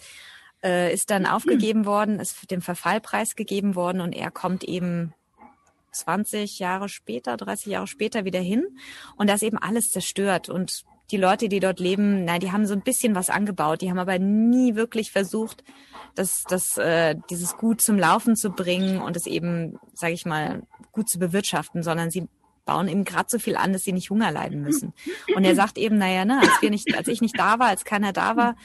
äh, 0.63 0.93
ist 0.93 1.09
dann 1.09 1.25
aufgegeben 1.25 1.87
worden, 1.87 2.21
ist 2.21 2.51
dem 2.51 2.61
Verfall 2.61 3.01
preisgegeben 3.01 3.77
worden 3.77 4.03
und 4.03 4.13
er 4.13 4.31
kommt 4.31 4.63
eben 4.63 5.15
20 5.93 6.59
Jahre 6.59 6.91
später, 6.91 7.39
30 7.39 7.65
Jahre 7.65 7.87
später 7.87 8.27
wieder 8.27 8.41
hin 8.41 8.79
und 9.17 9.31
das 9.31 9.41
eben 9.41 9.57
alles 9.57 9.91
zerstört 9.91 10.51
und 10.51 10.85
die 11.11 11.17
Leute, 11.17 11.49
die 11.49 11.61
dort 11.61 11.81
leben, 11.81 12.25
na, 12.25 12.39
die 12.39 12.53
haben 12.53 12.67
so 12.67 12.75
ein 12.75 12.83
bisschen 12.83 13.15
was 13.15 13.31
angebaut, 13.31 13.83
die 13.83 13.91
haben 13.91 13.99
aber 13.99 14.19
nie 14.19 14.75
wirklich 14.75 15.13
versucht, 15.13 15.63
das, 16.15 16.45
das, 16.45 16.79
äh, 16.79 17.17
dieses 17.31 17.57
Gut 17.57 17.81
zum 17.81 17.99
Laufen 17.99 18.37
zu 18.37 18.51
bringen 18.51 19.01
und 19.01 19.17
es 19.17 19.27
eben, 19.27 19.79
sage 19.93 20.15
ich 20.15 20.25
mal, 20.25 20.63
gut 20.93 21.09
zu 21.09 21.19
bewirtschaften, 21.19 21.83
sondern 21.83 22.11
sie 22.11 22.29
bauen 22.65 22.89
eben 22.89 23.05
gerade 23.05 23.27
so 23.29 23.39
viel 23.39 23.57
an, 23.57 23.73
dass 23.73 23.85
sie 23.85 23.93
nicht 23.93 24.11
Hunger 24.11 24.31
leiden 24.31 24.63
müssen. 24.63 24.95
Und 25.37 25.45
er 25.45 25.55
sagt 25.55 25.77
eben, 25.77 25.99
naja, 25.99 26.25
ne, 26.25 26.41
als 26.41 26.63
wir 26.63 26.71
nicht, 26.71 26.97
als 26.97 27.09
ich 27.09 27.21
nicht 27.21 27.39
da 27.39 27.59
war, 27.59 27.69
als 27.69 27.85
keiner 27.85 28.13
da 28.13 28.37
war, 28.37 28.57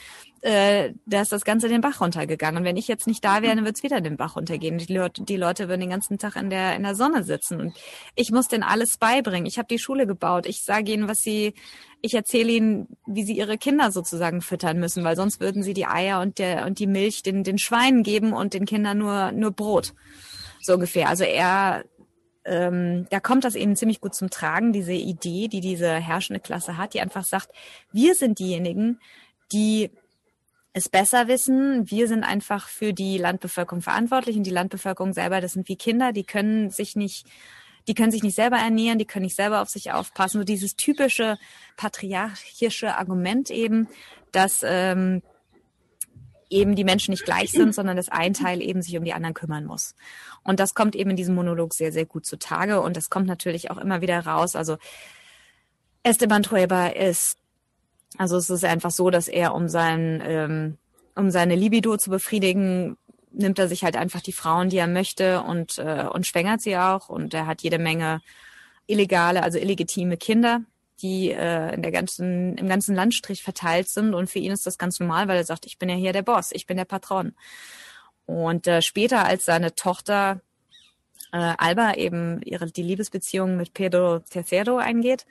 äh, 0.42 0.94
da 1.06 1.22
ist 1.22 1.32
das 1.32 1.44
Ganze 1.44 1.68
den 1.68 1.82
Bach 1.82 2.02
runtergegangen. 2.02 2.60
Und 2.60 2.64
wenn 2.64 2.78
ich 2.78 2.88
jetzt 2.88 3.08
nicht 3.08 3.24
da 3.24 3.42
wäre, 3.42 3.56
dann 3.56 3.66
wird 3.66 3.78
es 3.78 3.84
wieder 3.84 4.02
den 4.02 4.18
Bach 4.18 4.36
runtergehen. 4.36 4.78
Die 4.78 4.94
Leute, 4.94 5.24
die 5.24 5.38
Leute 5.38 5.68
würden 5.68 5.82
den 5.82 5.90
ganzen 5.90 6.18
Tag 6.18 6.36
in 6.36 6.50
der, 6.50 6.76
in 6.76 6.84
der 6.84 6.96
Sonne 6.96 7.24
sitzen. 7.24 7.60
Und 7.60 7.78
ich 8.16 8.32
muss 8.32 8.48
denen 8.48 8.64
alles 8.64 8.98
beibringen. 8.98 9.46
Ich 9.46 9.58
habe 9.58 9.68
die 9.68 9.80
Schule 9.80 10.08
gebaut. 10.08 10.46
Ich 10.46 10.64
sage 10.64 10.92
ihnen, 10.92 11.08
was 11.08 11.20
sie, 11.20 11.54
ich 12.02 12.14
erzähle 12.14 12.52
ihnen, 12.52 12.88
wie 13.06 13.24
sie 13.24 13.38
ihre 13.38 13.58
Kinder 13.58 13.92
sozusagen 13.92 14.42
füttern 14.42 14.80
müssen, 14.80 15.04
weil 15.04 15.16
sonst 15.16 15.40
würden 15.40 15.64
sie 15.64 15.74
die 15.74 15.88
Eier 15.88 16.22
und 16.22 16.40
der 16.40 16.66
und 16.66 16.80
die 16.80 16.88
Milch 16.88 17.24
den, 17.24 17.44
den 17.44 17.58
Schweinen 17.58 18.04
geben 18.04 18.34
und 18.34 18.54
den 18.54 18.66
Kindern 18.66 18.98
nur, 18.98 19.32
nur 19.32 19.52
Brot. 19.52 19.94
So 20.62 20.74
ungefähr. 20.74 21.10
Also 21.10 21.24
er 21.24 21.84
ähm, 22.46 23.06
da 23.10 23.20
kommt 23.20 23.44
das 23.44 23.56
eben 23.56 23.76
ziemlich 23.76 24.02
gut 24.02 24.16
zum 24.16 24.30
Tragen, 24.30 24.74
diese 24.74 24.94
Idee, 24.94 25.48
die 25.50 25.60
diese 25.62 25.94
herrschende 25.96 26.40
Klasse 26.40 26.78
hat, 26.78 26.94
die 26.94 27.02
einfach 27.02 27.24
sagt, 27.24 27.50
wir 27.92 28.16
sind 28.16 28.40
diejenigen, 28.40 29.00
die 29.52 29.92
es 30.74 30.90
besser 30.90 31.28
wissen. 31.28 31.90
Wir 31.90 32.08
sind 32.08 32.24
einfach 32.24 32.68
für 32.68 32.94
die 32.94 33.18
Landbevölkerung 33.18 33.82
verantwortlich 33.82 34.38
und 34.38 34.44
die 34.44 34.52
Landbevölkerung 34.52 35.14
selber, 35.14 35.42
das 35.42 35.54
sind 35.54 35.68
wie 35.68 35.76
Kinder, 35.76 36.12
die 36.12 36.24
können 36.24 36.70
sich 36.70 36.96
nicht 36.96 37.26
die 37.88 37.96
können 37.96 38.12
sich 38.12 38.22
nicht 38.22 38.36
selber 38.36 38.58
ernähren, 38.58 39.00
die 39.00 39.06
können 39.06 39.24
nicht 39.24 39.36
selber 39.36 39.62
auf 39.62 39.70
sich 39.70 39.92
aufpassen. 39.92 40.38
So 40.38 40.44
dieses 40.44 40.76
typische 40.76 41.40
patriarchische 41.76 42.96
Argument 42.96 43.50
eben, 43.50 43.88
dass 44.32 44.62
ähm, 44.64 45.24
eben 46.52 46.76
die 46.76 46.84
Menschen 46.84 47.12
nicht 47.12 47.26
gleich 47.26 47.52
sind, 47.52 47.74
sondern 47.74 47.98
dass 47.98 48.10
ein 48.10 48.36
Teil 48.36 48.62
eben 48.62 48.84
sich 48.84 48.96
um 48.96 49.04
die 49.04 49.14
anderen 49.14 49.34
kümmern 49.34 49.66
muss. 49.66 49.96
Und 50.44 50.60
das 50.60 50.76
kommt 50.76 50.96
eben 50.96 51.10
in 51.10 51.16
diesem 51.16 51.34
Monolog 51.34 51.74
sehr, 51.74 51.92
sehr 51.92 52.06
gut 52.06 52.28
zutage. 52.28 52.80
Und 52.82 52.96
das 52.96 53.10
kommt 53.10 53.26
natürlich 53.26 53.72
auch 53.72 53.78
immer 53.78 54.02
wieder 54.02 54.20
raus. 54.20 54.56
Also 54.56 54.78
Esteban 56.04 56.44
Trueba 56.44 56.88
ist, 56.88 57.39
also 58.18 58.38
es 58.38 58.50
ist 58.50 58.66
einfach 58.66 58.92
so, 58.92 59.10
dass 59.10 59.28
er 59.28 59.54
um 59.54 59.68
sein, 59.68 60.22
ähm, 60.26 60.78
um 61.16 61.32
seine 61.32 61.56
Libido 61.56 61.98
zu 61.98 62.10
befriedigen, 62.10 62.98
nimmt 63.32 63.60
er 63.60 63.68
sich 63.68 63.84
halt 63.84 63.96
einfach 63.96 64.22
die 64.22 64.32
Frauen, 64.32 64.70
die 64.70 64.78
er 64.78 64.88
möchte 64.88 65.42
und, 65.44 65.78
äh, 65.78 66.08
und 66.12 66.26
schwängert 66.26 66.62
sie 66.62 66.78
auch. 66.78 67.10
Und 67.10 67.34
er 67.34 67.46
hat 67.46 67.62
jede 67.62 67.78
Menge 67.78 68.22
illegale, 68.88 69.44
also 69.44 69.60
illegitime 69.60 70.18
Kinder, 70.18 70.62
die 71.02 71.32
äh, 71.32 71.74
in 71.76 71.84
der 71.84 71.92
ganzen, 71.92 72.58
im 72.58 72.68
ganzen 72.68 72.96
Landstrich 72.96 73.44
verteilt 73.44 73.88
sind. 73.88 74.16
Und 74.16 74.30
für 74.30 74.40
ihn 74.40 74.52
ist 74.52 74.66
das 74.66 74.78
ganz 74.78 75.00
normal, 75.00 75.28
weil 75.28 75.38
er 75.38 75.44
sagt, 75.44 75.66
ich 75.66 75.78
bin 75.78 75.90
ja 75.90 75.96
hier 75.96 76.14
der 76.14 76.24
Boss, 76.24 76.52
ich 76.52 76.66
bin 76.66 76.78
der 76.78 76.86
Patron. 76.86 77.34
Und 78.26 78.68
äh, 78.68 78.82
später, 78.82 79.26
als 79.26 79.46
seine 79.46 79.76
Tochter 79.76 80.42
äh, 81.32 81.54
Alba 81.58 81.94
eben 81.94 82.42
ihre 82.42 82.66
die 82.68 82.84
Liebesbeziehung 82.84 83.58
mit 83.58 83.74
Pedro 83.74 84.20
Tercero 84.20 84.78
eingeht 84.78 85.26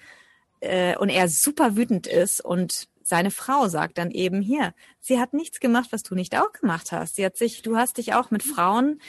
äh, 0.61 0.97
und 0.97 1.09
er 1.09 1.29
super 1.29 1.77
wütend 1.77 2.07
ist 2.07 2.41
und 2.41 2.89
seine 3.03 3.31
Frau 3.31 3.69
sagt 3.69 3.97
dann 3.97 4.11
eben 4.11 4.43
hier, 4.43 4.75
sie 5.01 5.19
hat 5.19 5.33
nichts 5.33 5.61
gemacht, 5.61 5.89
was 5.93 6.03
du 6.03 6.15
nicht 6.15 6.37
auch 6.39 6.53
gemacht 6.53 6.93
hast. 6.93 7.17
Sie 7.17 7.25
hat 7.25 7.37
sich, 7.37 7.63
du 7.63 7.77
hast 7.77 7.97
dich 7.97 8.13
auch 8.13 8.31
mit 8.31 8.43
Frauen 8.43 9.01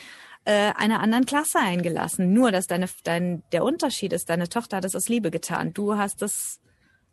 äh, 0.46 0.72
einer 0.76 1.02
anderen 1.02 1.26
Klasse 1.26 1.60
eingelassen. 1.60 2.32
Nur, 2.32 2.52
dass 2.52 2.68
deine, 2.68 2.88
dein, 3.04 3.44
der 3.52 3.64
Unterschied 3.64 4.14
ist, 4.14 4.30
deine 4.30 4.48
Tochter 4.48 4.78
hat 4.78 4.86
es 4.86 4.96
aus 4.96 5.10
Liebe 5.10 5.32
getan. 5.32 5.74
Du 5.74 5.98
hast 5.98 6.22
es 6.22 6.62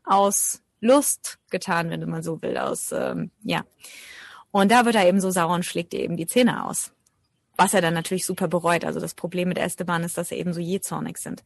aus 0.04 0.62
Lust 0.80 1.38
getan, 1.50 1.90
wenn 1.90 2.00
du 2.00 2.06
mal 2.06 2.22
so 2.22 2.40
will, 2.40 2.56
aus, 2.56 2.92
ähm, 2.92 3.30
ja. 3.42 3.64
Und 4.52 4.70
da 4.70 4.84
wird 4.84 4.94
er 4.94 5.08
eben 5.08 5.20
so 5.20 5.30
sauer 5.30 5.54
und 5.54 5.64
schlägt 5.64 5.92
ihr 5.92 6.00
eben 6.00 6.16
die 6.16 6.26
Zähne 6.26 6.64
aus. 6.64 6.92
Was 7.56 7.74
er 7.74 7.80
dann 7.80 7.94
natürlich 7.94 8.26
super 8.26 8.48
bereut. 8.48 8.84
Also 8.84 9.00
das 9.00 9.14
Problem 9.14 9.48
mit 9.48 9.58
Esteban 9.58 10.04
ist, 10.04 10.16
dass 10.16 10.30
er 10.30 10.38
eben 10.38 10.52
so 10.52 10.60
jähzornig 10.60 11.18
sind. 11.18 11.42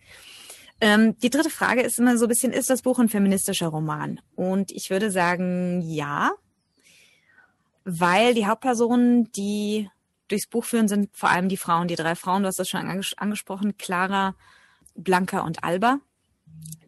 Ähm, 0.81 1.19
die 1.19 1.31
dritte 1.31 1.51
Frage 1.51 1.83
ist 1.83 1.99
immer 1.99 2.17
so 2.17 2.25
ein 2.25 2.29
bisschen, 2.29 2.53
ist 2.53 2.71
das 2.71 2.83
Buch 2.83 2.99
ein 2.99 3.09
feministischer 3.09 3.69
Roman? 3.69 4.21
Und 4.35 4.71
ich 4.73 4.91
würde 4.91 5.11
sagen, 5.11 5.83
ja, 5.83 6.33
weil 7.85 8.35
die 8.35 8.47
Hauptpersonen, 8.47 9.31
die 9.33 9.91
durchs 10.29 10.47
Buch 10.47 10.65
führen, 10.65 10.89
sind 10.89 11.11
vor 11.13 11.31
allem 11.31 11.49
die 11.49 11.57
Frauen, 11.57 11.89
die 11.89 11.97
drei 11.97 12.15
Frauen, 12.15 12.43
du 12.43 12.49
hast 12.49 12.59
das 12.59 12.69
schon 12.69 12.81
anges 12.81 13.15
angesprochen, 13.19 13.77
Clara, 13.77 14.35
Blanca 14.95 15.41
und 15.41 15.65
Alba. 15.65 15.99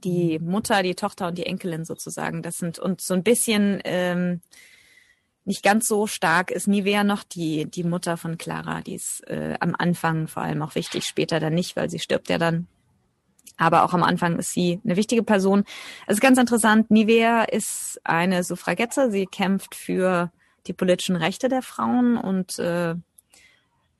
Die 0.04 0.38
Mutter, 0.38 0.82
die 0.82 0.94
Tochter 0.94 1.28
und 1.28 1.38
die 1.38 1.46
Enkelin 1.46 1.84
sozusagen. 1.84 2.42
Das 2.42 2.58
sind 2.58 2.78
und 2.78 3.00
so 3.00 3.14
ein 3.14 3.22
bisschen 3.22 3.80
ähm, 3.84 4.40
nicht 5.44 5.62
ganz 5.62 5.88
so 5.88 6.06
stark 6.06 6.50
ist 6.50 6.68
Nivea 6.68 7.04
noch 7.04 7.24
die, 7.24 7.66
die 7.66 7.84
Mutter 7.84 8.16
von 8.16 8.38
Clara. 8.38 8.80
Die 8.80 8.94
ist 8.94 9.26
äh, 9.28 9.56
am 9.60 9.74
Anfang 9.76 10.28
vor 10.28 10.42
allem 10.42 10.62
auch 10.62 10.74
wichtig, 10.74 11.04
später 11.04 11.40
dann 11.40 11.54
nicht, 11.54 11.76
weil 11.76 11.90
sie 11.90 11.98
stirbt 11.98 12.28
ja 12.28 12.38
dann 12.38 12.66
aber 13.56 13.84
auch 13.84 13.94
am 13.94 14.02
Anfang 14.02 14.38
ist 14.38 14.52
sie 14.52 14.80
eine 14.84 14.96
wichtige 14.96 15.22
Person. 15.22 15.64
Es 16.06 16.14
ist 16.14 16.20
ganz 16.20 16.38
interessant. 16.38 16.90
Nivea 16.90 17.44
ist 17.44 18.00
eine 18.04 18.42
Suffragette. 18.44 19.10
Sie 19.10 19.26
kämpft 19.26 19.74
für 19.74 20.32
die 20.66 20.72
politischen 20.72 21.16
Rechte 21.16 21.48
der 21.48 21.62
Frauen 21.62 22.16
und 22.16 22.58
äh, 22.58 22.94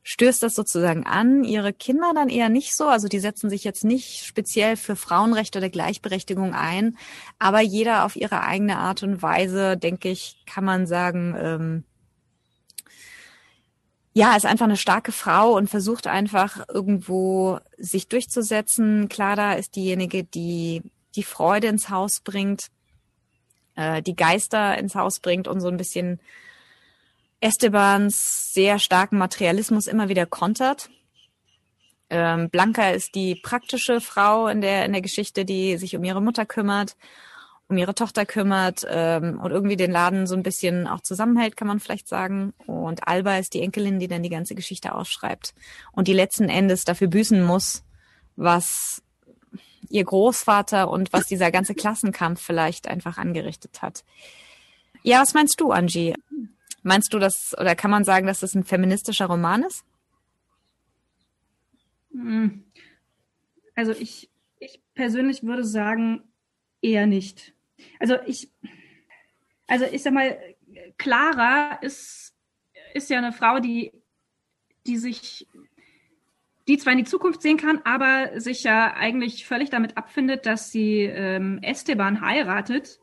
stößt 0.03 0.43
das 0.43 0.55
sozusagen 0.55 1.07
an. 1.07 1.45
Ihre 1.45 1.73
Kinder 1.73 2.13
dann 2.15 2.29
eher 2.29 2.49
nicht 2.49 2.75
so. 2.75 2.87
Also 2.87 3.09
die 3.09 3.21
setzen 3.21 3.51
sich 3.51 3.65
jetzt 3.65 3.85
nicht 3.85 4.25
speziell 4.25 4.77
für 4.77 4.97
Frauenrechte 4.97 5.59
oder 5.59 5.71
Gleichberechtigung 5.71 6.55
ein. 6.55 6.97
Aber 7.39 7.61
jeder 7.61 8.05
auf 8.05 8.17
ihre 8.17 8.43
eigene 8.43 8.79
Art 8.79 9.03
und 9.03 9.23
Weise, 9.23 9.77
denke 9.77 10.09
ich, 10.09 10.43
kann 10.47 10.65
man 10.65 10.87
sagen, 10.87 11.37
ähm, 11.39 11.85
ja, 14.15 14.37
ist 14.37 14.47
einfach 14.47 14.67
eine 14.67 14.77
starke 14.77 15.13
Frau 15.13 15.57
und 15.57 15.71
versucht 15.71 16.07
einfach 16.07 16.67
irgendwo 16.69 17.59
sich 17.79 18.09
durchzusetzen. 18.09 19.09
Clara 19.09 19.55
ist 19.55 19.75
diejenige, 19.75 20.25
die 20.25 20.83
die 21.15 21.23
Freude 21.23 21.69
ins 21.69 21.89
Haus 21.89 22.21
bringt, 22.21 22.69
äh, 23.75 24.03
die 24.03 24.17
Geister 24.17 24.77
ins 24.79 24.95
Haus 24.95 25.21
bringt 25.21 25.49
und 25.49 25.61
so 25.61 25.69
ein 25.69 25.77
bisschen 25.77 26.21
Estebans 27.41 28.53
sehr 28.53 28.79
starken 28.79 29.19
Materialismus 29.19 29.87
immer 29.87 30.09
wieder 30.09 30.27
kontert. 30.27 30.91
Ähm, 32.11 32.51
Blanca 32.51 32.91
ist 32.91 33.15
die 33.15 33.35
praktische 33.35 34.01
Frau 34.01 34.47
in 34.47 34.61
der, 34.61 34.85
in 34.85 34.93
der 34.93 35.01
Geschichte, 35.01 35.45
die 35.47 35.79
sich 35.79 35.97
um 35.97 36.05
ihre 36.05 36.21
Mutter 36.21 36.45
kümmert 36.45 36.97
um 37.73 37.79
ihre 37.79 37.95
Tochter 37.95 38.27
kümmert 38.27 38.87
ähm, 38.89 39.41
und 39.41 39.51
irgendwie 39.51 39.77
den 39.77 39.91
Laden 39.91 40.27
so 40.27 40.37
ein 40.37 40.43
bisschen 40.43 40.87
auch 40.87 41.01
zusammenhält, 41.01 41.57
kann 41.57 41.67
man 41.67 41.81
vielleicht 41.81 42.07
sagen. 42.07 42.53
Und 42.67 43.09
Alba 43.09 43.39
ist 43.39 43.55
die 43.55 43.63
Enkelin, 43.63 43.99
die 43.99 44.09
dann 44.09 44.23
die 44.23 44.29
ganze 44.29 44.55
Geschichte 44.55 44.95
ausschreibt 44.95 45.55
und 45.93 46.07
die 46.07 46.13
letzten 46.13 46.51
Endes 46.51 46.85
dafür 46.85 47.09
büßen 47.09 47.43
muss, 47.43 47.83
was 48.37 49.03
ihr 49.89 50.05
Großvater 50.05 50.91
und 50.91 51.13
was 51.13 51.27
dieser 51.27 51.51
ganze 51.51 51.75
Klassenkampf 51.75 52.43
vielleicht 52.43 52.89
einfach 52.89 53.17
angerichtet 53.17 53.81
hat. 53.81 54.05
Ja, 55.03 55.23
was 55.23 55.35
meinst 55.35 55.61
du, 55.61 55.73
Angie? 55.73 56.15
Meinst 56.83 57.13
du 57.15 57.19
das, 57.19 57.55
oder 57.59 57.75
kann 57.75 57.91
man 57.91 58.05
sagen, 58.05 58.27
dass 58.27 58.41
das 58.41 58.55
ein 58.55 58.65
feministischer 58.65 59.27
Roman 59.27 59.63
ist? 59.63 59.85
Hm. 62.13 62.65
Also 63.75 63.93
ich, 63.93 64.31
ich 64.59 64.81
persönlich 64.95 65.43
würde 65.43 65.65
sagen, 65.65 66.23
eher 66.83 67.07
nicht. 67.07 67.55
Also 67.99 68.17
ich, 68.27 68.51
also 69.67 69.85
ich 69.85 70.03
sag 70.03 70.13
mal, 70.13 70.39
Clara 70.99 71.79
ist, 71.83 72.35
ist 72.95 73.11
ja 73.11 73.19
eine 73.19 73.33
Frau, 73.33 73.59
die, 73.59 73.93
die 74.87 74.97
sich, 74.97 75.47
die 76.69 76.79
zwar 76.79 76.93
in 76.93 76.99
die 77.01 77.05
Zukunft 77.05 77.43
sehen 77.43 77.57
kann, 77.57 77.81
aber 77.85 78.41
sich 78.41 78.65
ja 78.65 78.95
eigentlich 78.95 79.47
völlig 79.47 79.71
damit 79.71 79.97
abfindet, 79.97 80.47
dass 80.47 80.71
sie 80.71 81.03
ähm, 81.03 81.59
Esteban 81.63 82.21
heiratet, 82.21 83.01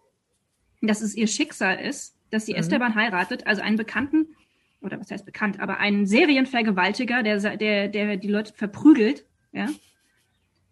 dass 0.81 1.01
es 1.01 1.15
ihr 1.15 1.27
Schicksal 1.27 1.79
ist, 1.79 2.15
dass 2.29 2.45
sie 2.45 2.53
mhm. 2.53 2.59
Esteban 2.59 2.95
heiratet, 2.95 3.47
also 3.47 3.61
einen 3.61 3.77
Bekannten, 3.77 4.35
oder 4.81 4.99
was 4.99 5.11
heißt 5.11 5.25
bekannt, 5.25 5.59
aber 5.59 5.77
einen 5.77 6.05
Serienvergewaltiger, 6.05 7.21
der, 7.21 7.57
der, 7.57 7.87
der 7.89 8.17
die 8.17 8.27
Leute 8.29 8.53
verprügelt, 8.53 9.25
ja. 9.51 9.67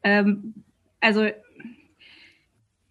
Ähm, 0.04 0.64
also 1.00 1.28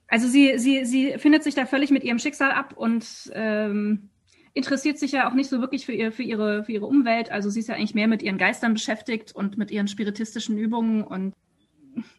also 0.09 0.29
sie, 0.29 0.59
sie, 0.59 0.85
sie 0.85 1.19
findet 1.19 1.43
sich 1.43 1.55
da 1.55 1.67
völlig 1.67 1.91
mit 1.91 2.05
ihrem 2.05 2.19
Schicksal 2.19 2.53
ab 2.53 2.75
und 2.77 3.07
ähm, 3.33 4.11
interessiert 4.55 4.99
sich 4.99 5.13
ja 5.13 5.29
auch 5.29 5.35
nicht 5.35 5.51
so 5.51 5.61
wirklich 5.61 5.85
für, 5.85 5.93
ihr, 5.93 6.13
für, 6.13 6.23
ihre, 6.23 6.65
für 6.65 6.73
ihre 6.73 6.87
Umwelt. 6.87 7.31
Also 7.31 7.51
sie 7.51 7.61
ist 7.61 7.69
ja 7.69 7.75
eigentlich 7.75 7.95
mehr 7.95 8.09
mit 8.09 8.23
ihren 8.23 8.39
Geistern 8.39 8.73
beschäftigt 8.73 9.33
und 9.33 9.59
mit 9.59 9.71
ihren 9.71 9.89
spiritistischen 9.89 10.57
Übungen 10.57 11.03
und 11.03 11.35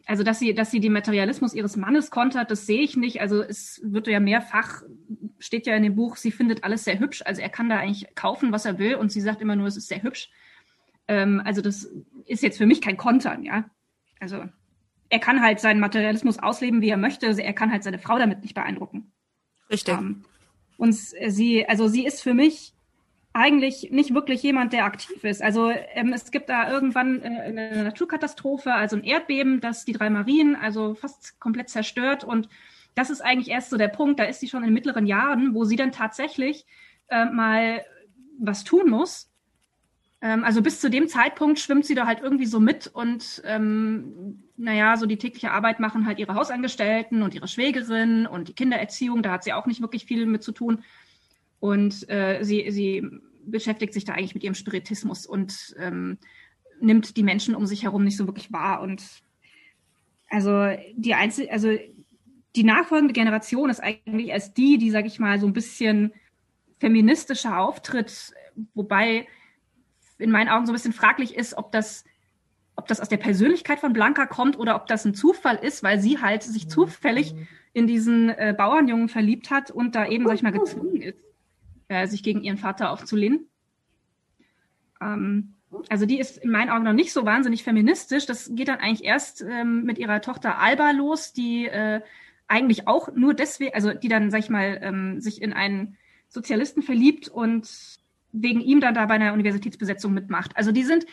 also 0.06 0.22
dass 0.24 0.38
sie, 0.38 0.54
dass 0.54 0.70
sie 0.70 0.80
den 0.80 0.92
Materialismus 0.92 1.54
ihres 1.54 1.76
Mannes 1.76 2.10
kontert, 2.10 2.50
das 2.50 2.66
sehe 2.66 2.80
ich 2.80 2.96
nicht. 2.96 3.20
Also 3.20 3.42
es 3.42 3.80
wird 3.84 4.08
ja 4.08 4.20
mehrfach, 4.20 4.82
steht 5.38 5.66
ja 5.66 5.74
in 5.76 5.82
dem 5.82 5.94
Buch, 5.94 6.16
sie 6.16 6.32
findet 6.32 6.64
alles 6.64 6.84
sehr 6.84 6.98
hübsch. 6.98 7.22
Also 7.24 7.42
er 7.42 7.48
kann 7.48 7.68
da 7.68 7.78
eigentlich 7.78 8.14
kaufen, 8.14 8.52
was 8.52 8.64
er 8.64 8.78
will 8.78 8.96
und 8.96 9.12
sie 9.12 9.20
sagt 9.20 9.40
immer 9.40 9.56
nur, 9.56 9.66
es 9.66 9.76
ist 9.76 9.88
sehr 9.88 10.02
hübsch. 10.02 10.30
Ähm, 11.06 11.40
also 11.44 11.60
das 11.60 11.90
ist 12.26 12.42
jetzt 12.42 12.58
für 12.58 12.66
mich 12.66 12.80
kein 12.80 12.96
Kontern, 12.96 13.44
ja. 13.44 13.70
Also 14.20 14.44
er 15.10 15.18
kann 15.18 15.42
halt 15.42 15.60
seinen 15.60 15.80
Materialismus 15.80 16.38
ausleben, 16.38 16.80
wie 16.80 16.90
er 16.90 16.96
möchte. 16.96 17.26
Er 17.26 17.52
kann 17.52 17.72
halt 17.72 17.82
seine 17.82 17.98
Frau 17.98 18.18
damit 18.18 18.42
nicht 18.42 18.54
beeindrucken. 18.54 19.12
Richtig. 19.70 19.96
Um, 19.96 20.04
ähm, 20.04 20.24
und 20.76 20.94
sie, 20.94 21.68
also 21.68 21.88
sie 21.88 22.06
ist 22.06 22.22
für 22.22 22.34
mich 22.34 22.72
eigentlich 23.32 23.90
nicht 23.90 24.14
wirklich 24.14 24.42
jemand, 24.42 24.72
der 24.72 24.84
aktiv 24.84 25.22
ist. 25.24 25.42
Also 25.42 25.70
ähm, 25.70 26.12
es 26.12 26.30
gibt 26.30 26.48
da 26.48 26.70
irgendwann 26.70 27.22
äh, 27.22 27.26
eine 27.26 27.84
Naturkatastrophe, 27.84 28.72
also 28.72 28.96
ein 28.96 29.04
Erdbeben, 29.04 29.60
das 29.60 29.84
die 29.84 29.92
drei 29.92 30.10
Marien 30.10 30.56
also 30.56 30.94
fast 30.94 31.38
komplett 31.40 31.68
zerstört. 31.68 32.24
Und 32.24 32.48
das 32.94 33.10
ist 33.10 33.20
eigentlich 33.20 33.48
erst 33.48 33.70
so 33.70 33.76
der 33.76 33.88
Punkt, 33.88 34.18
da 34.18 34.24
ist 34.24 34.40
sie 34.40 34.48
schon 34.48 34.64
in 34.64 34.72
mittleren 34.72 35.06
Jahren, 35.06 35.54
wo 35.54 35.64
sie 35.64 35.76
dann 35.76 35.92
tatsächlich 35.92 36.66
äh, 37.08 37.26
mal 37.26 37.84
was 38.40 38.64
tun 38.64 38.90
muss. 38.90 39.30
Ähm, 40.20 40.44
also 40.44 40.62
bis 40.62 40.80
zu 40.80 40.90
dem 40.90 41.08
Zeitpunkt 41.08 41.58
schwimmt 41.60 41.86
sie 41.86 41.94
da 41.94 42.06
halt 42.06 42.20
irgendwie 42.20 42.46
so 42.46 42.58
mit 42.60 42.88
und 42.88 43.42
ähm, 43.44 44.42
naja, 44.56 44.96
so 44.96 45.06
die 45.06 45.16
tägliche 45.16 45.52
Arbeit 45.52 45.78
machen 45.78 46.06
halt 46.06 46.18
ihre 46.18 46.34
Hausangestellten 46.34 47.22
und 47.22 47.34
ihre 47.34 47.48
Schwägerin 47.48 48.26
und 48.26 48.48
die 48.48 48.54
Kindererziehung, 48.54 49.22
da 49.22 49.32
hat 49.32 49.44
sie 49.44 49.52
auch 49.52 49.66
nicht 49.66 49.80
wirklich 49.80 50.06
viel 50.06 50.26
mit 50.26 50.42
zu 50.42 50.52
tun. 50.52 50.82
Und 51.60 52.08
äh, 52.08 52.42
sie, 52.42 52.70
sie 52.70 53.08
beschäftigt 53.44 53.92
sich 53.92 54.04
da 54.04 54.14
eigentlich 54.14 54.34
mit 54.34 54.44
ihrem 54.44 54.54
Spiritismus 54.54 55.26
und 55.26 55.74
ähm, 55.78 56.18
nimmt 56.80 57.16
die 57.16 57.22
Menschen 57.22 57.54
um 57.54 57.66
sich 57.66 57.84
herum 57.84 58.04
nicht 58.04 58.16
so 58.16 58.26
wirklich 58.26 58.52
wahr. 58.52 58.80
Und 58.80 59.04
also 60.28 60.68
die 60.94 61.14
Einzel 61.14 61.48
also 61.50 61.76
die 62.56 62.64
nachfolgende 62.64 63.14
Generation 63.14 63.70
ist 63.70 63.80
eigentlich 63.80 64.28
erst 64.28 64.56
die, 64.56 64.78
die, 64.78 64.90
sag 64.90 65.06
ich 65.06 65.20
mal, 65.20 65.38
so 65.38 65.46
ein 65.46 65.52
bisschen 65.52 66.12
feministischer 66.80 67.58
auftritt, 67.58 68.32
wobei 68.74 69.26
in 70.18 70.30
meinen 70.30 70.48
Augen 70.48 70.66
so 70.66 70.72
ein 70.72 70.74
bisschen 70.74 70.92
fraglich 70.92 71.36
ist, 71.36 71.54
ob 71.56 71.72
das, 71.72 72.04
ob 72.76 72.86
das 72.86 73.00
aus 73.00 73.08
der 73.08 73.16
Persönlichkeit 73.16 73.80
von 73.80 73.92
Blanca 73.92 74.26
kommt 74.26 74.58
oder 74.58 74.76
ob 74.76 74.86
das 74.86 75.04
ein 75.04 75.14
Zufall 75.14 75.56
ist, 75.56 75.82
weil 75.82 76.00
sie 76.00 76.20
halt 76.20 76.42
sich 76.42 76.66
mhm. 76.66 76.70
zufällig 76.70 77.34
in 77.72 77.86
diesen 77.86 78.30
äh, 78.30 78.54
Bauernjungen 78.56 79.08
verliebt 79.08 79.50
hat 79.50 79.70
und 79.70 79.94
da 79.94 80.06
eben, 80.06 80.26
sag 80.26 80.34
ich 80.34 80.42
mal, 80.42 80.52
gezwungen 80.52 81.00
ist, 81.00 81.18
äh, 81.88 82.06
sich 82.06 82.22
gegen 82.22 82.42
ihren 82.42 82.58
Vater 82.58 82.90
aufzulehnen. 82.90 83.46
Ähm, 85.00 85.54
also 85.88 86.06
die 86.06 86.18
ist 86.18 86.38
in 86.38 86.50
meinen 86.50 86.70
Augen 86.70 86.84
noch 86.84 86.92
nicht 86.92 87.12
so 87.12 87.24
wahnsinnig 87.24 87.62
feministisch. 87.62 88.26
Das 88.26 88.50
geht 88.54 88.68
dann 88.68 88.78
eigentlich 88.78 89.04
erst 89.04 89.42
ähm, 89.42 89.84
mit 89.84 89.98
ihrer 89.98 90.20
Tochter 90.20 90.58
Alba 90.58 90.90
los, 90.92 91.32
die 91.32 91.66
äh, 91.66 92.00
eigentlich 92.46 92.88
auch 92.88 93.14
nur 93.14 93.34
deswegen, 93.34 93.74
also 93.74 93.92
die 93.92 94.08
dann, 94.08 94.30
sag 94.30 94.40
ich 94.40 94.50
mal, 94.50 94.78
ähm, 94.82 95.20
sich 95.20 95.42
in 95.42 95.52
einen 95.52 95.96
Sozialisten 96.28 96.82
verliebt 96.82 97.28
und 97.28 97.97
wegen 98.32 98.60
ihm 98.60 98.80
dann 98.80 98.94
da 98.94 99.06
bei 99.06 99.14
einer 99.14 99.32
Universitätsbesetzung 99.32 100.12
mitmacht. 100.12 100.56
Also 100.56 100.72
die 100.72 100.84
sind, 100.84 101.06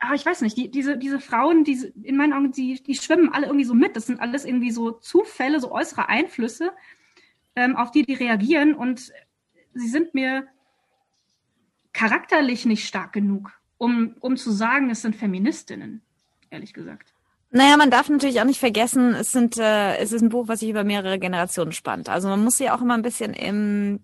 ah, 0.00 0.14
ich 0.14 0.24
weiß 0.24 0.42
nicht, 0.42 0.56
die, 0.56 0.70
diese, 0.70 0.96
diese 0.96 1.20
Frauen, 1.20 1.64
die 1.64 1.92
in 2.02 2.16
meinen 2.16 2.32
Augen, 2.32 2.52
die, 2.52 2.82
die 2.82 2.94
schwimmen 2.94 3.32
alle 3.32 3.46
irgendwie 3.46 3.64
so 3.64 3.74
mit. 3.74 3.96
Das 3.96 4.06
sind 4.06 4.20
alles 4.20 4.44
irgendwie 4.44 4.70
so 4.70 4.92
Zufälle, 4.92 5.60
so 5.60 5.72
äußere 5.72 6.08
Einflüsse, 6.08 6.72
ähm, 7.56 7.76
auf 7.76 7.90
die 7.90 8.04
die 8.04 8.14
reagieren. 8.14 8.74
Und 8.74 9.12
sie 9.74 9.88
sind 9.88 10.14
mir 10.14 10.46
charakterlich 11.92 12.66
nicht 12.66 12.86
stark 12.86 13.12
genug, 13.12 13.52
um, 13.78 14.16
um 14.20 14.36
zu 14.36 14.50
sagen, 14.50 14.90
es 14.90 15.02
sind 15.02 15.16
Feministinnen, 15.16 16.02
ehrlich 16.50 16.74
gesagt. 16.74 17.14
Naja, 17.50 17.76
man 17.76 17.90
darf 17.90 18.08
natürlich 18.08 18.40
auch 18.40 18.46
nicht 18.46 18.58
vergessen, 18.58 19.14
es 19.14 19.30
sind, 19.30 19.58
äh, 19.58 19.96
es 19.98 20.10
ist 20.10 20.22
ein 20.22 20.28
Buch, 20.28 20.48
was 20.48 20.58
sich 20.58 20.70
über 20.70 20.82
mehrere 20.82 21.20
Generationen 21.20 21.70
spannt. 21.70 22.08
Also 22.08 22.28
man 22.28 22.42
muss 22.42 22.56
sie 22.56 22.68
auch 22.68 22.82
immer 22.82 22.94
ein 22.94 23.02
bisschen 23.02 23.32
im, 23.32 24.00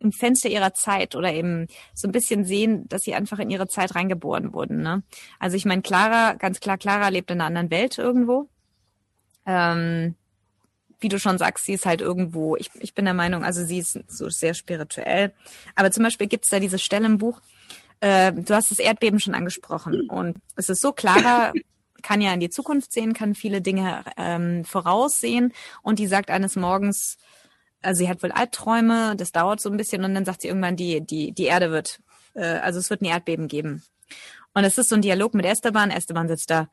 im 0.00 0.12
Fenster 0.12 0.48
ihrer 0.48 0.74
Zeit 0.74 1.16
oder 1.16 1.32
eben 1.32 1.66
so 1.94 2.08
ein 2.08 2.12
bisschen 2.12 2.44
sehen, 2.44 2.88
dass 2.88 3.02
sie 3.02 3.14
einfach 3.14 3.38
in 3.38 3.50
ihre 3.50 3.68
Zeit 3.68 3.94
reingeboren 3.94 4.52
wurden. 4.52 4.82
Ne? 4.82 5.02
Also 5.38 5.56
ich 5.56 5.64
meine, 5.64 5.82
Clara, 5.82 6.34
ganz 6.34 6.60
klar, 6.60 6.78
Clara 6.78 7.08
lebt 7.08 7.30
in 7.30 7.40
einer 7.40 7.46
anderen 7.46 7.70
Welt 7.70 7.98
irgendwo. 7.98 8.48
Ähm, 9.46 10.14
wie 11.00 11.08
du 11.08 11.18
schon 11.18 11.38
sagst, 11.38 11.64
sie 11.64 11.74
ist 11.74 11.86
halt 11.86 12.00
irgendwo, 12.00 12.56
ich, 12.56 12.70
ich 12.80 12.94
bin 12.94 13.04
der 13.04 13.14
Meinung, 13.14 13.44
also 13.44 13.64
sie 13.64 13.78
ist 13.78 14.00
so 14.08 14.28
sehr 14.28 14.54
spirituell. 14.54 15.32
Aber 15.74 15.90
zum 15.90 16.02
Beispiel 16.04 16.26
gibt 16.26 16.44
es 16.44 16.50
da 16.50 16.60
diese 16.60 16.78
Stelle 16.78 17.06
im 17.06 17.18
Buch, 17.18 17.40
äh, 18.00 18.32
du 18.32 18.54
hast 18.54 18.70
das 18.70 18.78
Erdbeben 18.78 19.20
schon 19.20 19.34
angesprochen 19.34 20.08
und 20.08 20.38
es 20.56 20.68
ist 20.68 20.80
so, 20.80 20.92
Clara 20.92 21.52
kann 22.02 22.20
ja 22.20 22.32
in 22.32 22.40
die 22.40 22.50
Zukunft 22.50 22.92
sehen, 22.92 23.12
kann 23.12 23.34
viele 23.34 23.60
Dinge 23.60 24.04
ähm, 24.16 24.64
voraussehen 24.64 25.52
und 25.82 25.98
die 25.98 26.06
sagt 26.06 26.30
eines 26.30 26.56
Morgens, 26.56 27.16
also 27.82 27.98
sie 27.98 28.08
hat 28.08 28.22
wohl 28.22 28.32
Albträume, 28.32 29.14
das 29.16 29.32
dauert 29.32 29.60
so 29.60 29.70
ein 29.70 29.76
bisschen 29.76 30.04
und 30.04 30.14
dann 30.14 30.24
sagt 30.24 30.42
sie 30.42 30.48
irgendwann, 30.48 30.76
die, 30.76 31.00
die, 31.00 31.32
die 31.32 31.44
Erde 31.44 31.70
wird, 31.70 32.00
äh, 32.34 32.44
also 32.44 32.78
es 32.78 32.90
wird 32.90 33.02
ein 33.02 33.06
Erdbeben 33.06 33.48
geben. 33.48 33.82
Und 34.54 34.64
es 34.64 34.78
ist 34.78 34.88
so 34.88 34.96
ein 34.96 35.02
Dialog 35.02 35.34
mit 35.34 35.46
Esteban. 35.46 35.90
Esteban 35.90 36.28
sitzt 36.28 36.50
da. 36.50 36.68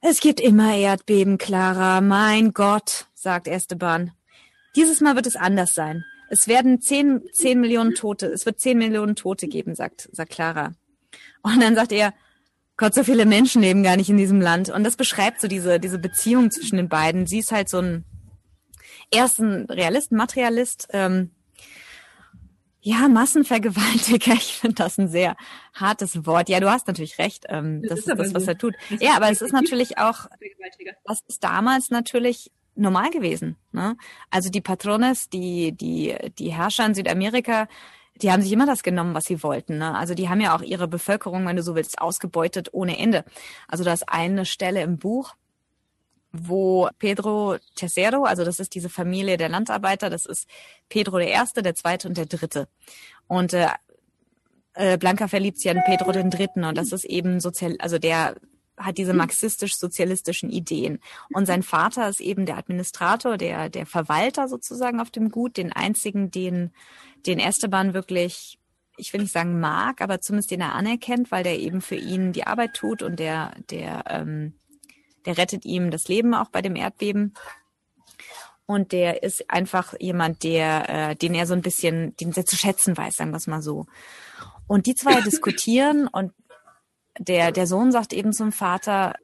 Es 0.00 0.20
gibt 0.20 0.40
immer 0.40 0.76
Erdbeben, 0.76 1.38
Clara. 1.38 2.00
Mein 2.00 2.52
Gott, 2.52 3.06
sagt 3.14 3.48
Esteban. 3.48 4.12
Dieses 4.74 5.00
Mal 5.00 5.16
wird 5.16 5.26
es 5.26 5.36
anders 5.36 5.72
sein. 5.72 6.04
Es 6.28 6.48
werden 6.48 6.80
zehn, 6.80 7.22
zehn 7.32 7.60
Millionen 7.60 7.94
Tote, 7.94 8.26
es 8.26 8.44
wird 8.46 8.60
zehn 8.60 8.78
Millionen 8.78 9.16
Tote 9.16 9.46
geben, 9.46 9.74
sagt, 9.74 10.08
sagt 10.12 10.32
Clara. 10.32 10.74
Und 11.42 11.60
dann 11.60 11.74
sagt 11.74 11.92
er, 11.92 12.12
Gott, 12.76 12.94
so 12.94 13.04
viele 13.04 13.24
Menschen 13.24 13.62
leben 13.62 13.82
gar 13.82 13.96
nicht 13.96 14.10
in 14.10 14.18
diesem 14.18 14.40
Land. 14.40 14.68
Und 14.68 14.84
das 14.84 14.96
beschreibt 14.96 15.40
so 15.40 15.48
diese, 15.48 15.80
diese 15.80 15.98
Beziehung 15.98 16.50
zwischen 16.50 16.76
den 16.76 16.88
beiden. 16.88 17.26
Sie 17.26 17.38
ist 17.38 17.52
halt 17.52 17.70
so 17.70 17.78
ein, 17.78 18.04
er 19.10 19.26
ist 19.26 19.38
ein 19.38 19.66
Realist, 19.66 20.12
ein 20.12 20.16
Materialist, 20.16 20.88
ähm, 20.92 21.30
ja, 22.80 23.08
Massenvergewaltiger, 23.08 24.32
ich 24.34 24.58
finde 24.58 24.76
das 24.76 24.96
ein 24.96 25.08
sehr 25.08 25.36
hartes 25.74 26.24
Wort. 26.24 26.48
Ja, 26.48 26.60
du 26.60 26.70
hast 26.70 26.86
natürlich 26.86 27.18
recht. 27.18 27.44
Ähm, 27.48 27.82
das, 27.82 27.88
das 27.88 27.98
ist, 27.98 28.06
ist 28.06 28.18
das, 28.18 28.34
was 28.34 28.44
so. 28.44 28.50
er 28.50 28.58
tut. 28.58 28.74
Ja, 29.00 29.16
aber 29.16 29.28
es 29.30 29.42
ist 29.42 29.52
natürlich 29.52 29.98
auch, 29.98 30.26
das 31.04 31.20
ist 31.26 31.42
damals 31.42 31.90
natürlich 31.90 32.52
normal 32.76 33.10
gewesen. 33.10 33.56
Ne? 33.72 33.96
Also 34.30 34.50
die 34.50 34.60
Patrones, 34.60 35.28
die, 35.28 35.72
die, 35.72 36.14
die 36.38 36.52
Herrscher 36.54 36.86
in 36.86 36.94
Südamerika, 36.94 37.66
die 38.22 38.30
haben 38.30 38.42
sich 38.42 38.52
immer 38.52 38.66
das 38.66 38.84
genommen, 38.84 39.14
was 39.14 39.24
sie 39.24 39.42
wollten. 39.42 39.78
Ne? 39.78 39.94
Also 39.96 40.14
die 40.14 40.28
haben 40.28 40.40
ja 40.40 40.56
auch 40.56 40.62
ihre 40.62 40.86
Bevölkerung, 40.86 41.44
wenn 41.44 41.56
du 41.56 41.62
so 41.62 41.74
willst, 41.74 42.00
ausgebeutet 42.00 42.68
ohne 42.72 42.98
Ende. 42.98 43.24
Also 43.66 43.82
da 43.82 43.92
ist 43.92 44.08
eine 44.08 44.46
Stelle 44.46 44.82
im 44.82 44.98
Buch, 44.98 45.34
wo 46.40 46.88
Pedro 46.98 47.56
Tercero, 47.74 48.24
also 48.24 48.44
das 48.44 48.60
ist 48.60 48.74
diese 48.74 48.88
Familie 48.88 49.36
der 49.36 49.48
Landarbeiter, 49.48 50.10
das 50.10 50.26
ist 50.26 50.48
Pedro 50.88 51.18
der 51.18 51.28
Erste, 51.28 51.62
der 51.62 51.74
Zweite 51.74 52.08
und 52.08 52.16
der 52.16 52.26
Dritte. 52.26 52.68
Und 53.26 53.52
äh, 53.52 53.68
äh, 54.74 54.98
Blanca 54.98 55.28
verliebt 55.28 55.58
sich 55.58 55.70
an 55.70 55.82
Pedro 55.86 56.12
den 56.12 56.30
Dritten 56.30 56.64
und 56.64 56.76
das 56.76 56.92
ist 56.92 57.04
eben 57.04 57.40
sozial, 57.40 57.76
also 57.78 57.98
der 57.98 58.36
hat 58.76 58.98
diese 58.98 59.14
marxistisch-sozialistischen 59.14 60.50
Ideen. 60.50 60.98
Und 61.32 61.46
sein 61.46 61.62
Vater 61.62 62.08
ist 62.08 62.20
eben 62.20 62.46
der 62.46 62.58
Administrator, 62.58 63.38
der, 63.38 63.70
der 63.70 63.86
Verwalter 63.86 64.48
sozusagen 64.48 65.00
auf 65.00 65.10
dem 65.10 65.30
Gut, 65.30 65.56
den 65.56 65.72
einzigen, 65.72 66.30
den, 66.30 66.72
den 67.26 67.38
Esteban 67.38 67.94
wirklich, 67.94 68.58
ich 68.98 69.12
will 69.12 69.22
nicht 69.22 69.32
sagen 69.32 69.60
mag, 69.60 70.02
aber 70.02 70.20
zumindest 70.20 70.50
den 70.50 70.60
er 70.60 70.74
anerkennt, 70.74 71.30
weil 71.30 71.42
der 71.42 71.58
eben 71.58 71.80
für 71.80 71.96
ihn 71.96 72.32
die 72.32 72.46
Arbeit 72.46 72.74
tut 72.74 73.02
und 73.02 73.18
der, 73.18 73.54
der, 73.70 74.04
ähm, 74.08 74.54
der 75.26 75.36
rettet 75.36 75.64
ihm 75.64 75.90
das 75.90 76.08
Leben 76.08 76.34
auch 76.34 76.48
bei 76.48 76.62
dem 76.62 76.76
Erdbeben. 76.76 77.34
Und 78.66 78.92
der 78.92 79.22
ist 79.22 79.48
einfach 79.50 79.94
jemand, 80.00 80.42
der, 80.42 80.88
äh, 80.88 81.16
den 81.16 81.34
er 81.34 81.46
so 81.46 81.54
ein 81.54 81.62
bisschen, 81.62 82.16
den 82.16 82.32
er 82.34 82.46
zu 82.46 82.56
schätzen 82.56 82.96
weiß, 82.96 83.16
sagen 83.16 83.30
wir 83.30 83.36
es 83.36 83.46
mal 83.46 83.62
so. 83.62 83.86
Und 84.66 84.86
die 84.86 84.94
zwei 84.94 85.20
diskutieren 85.24 86.08
und 86.08 86.32
der, 87.18 87.52
der 87.52 87.66
Sohn 87.66 87.92
sagt 87.92 88.12
eben 88.12 88.32
zum 88.32 88.52
Vater, 88.52 89.14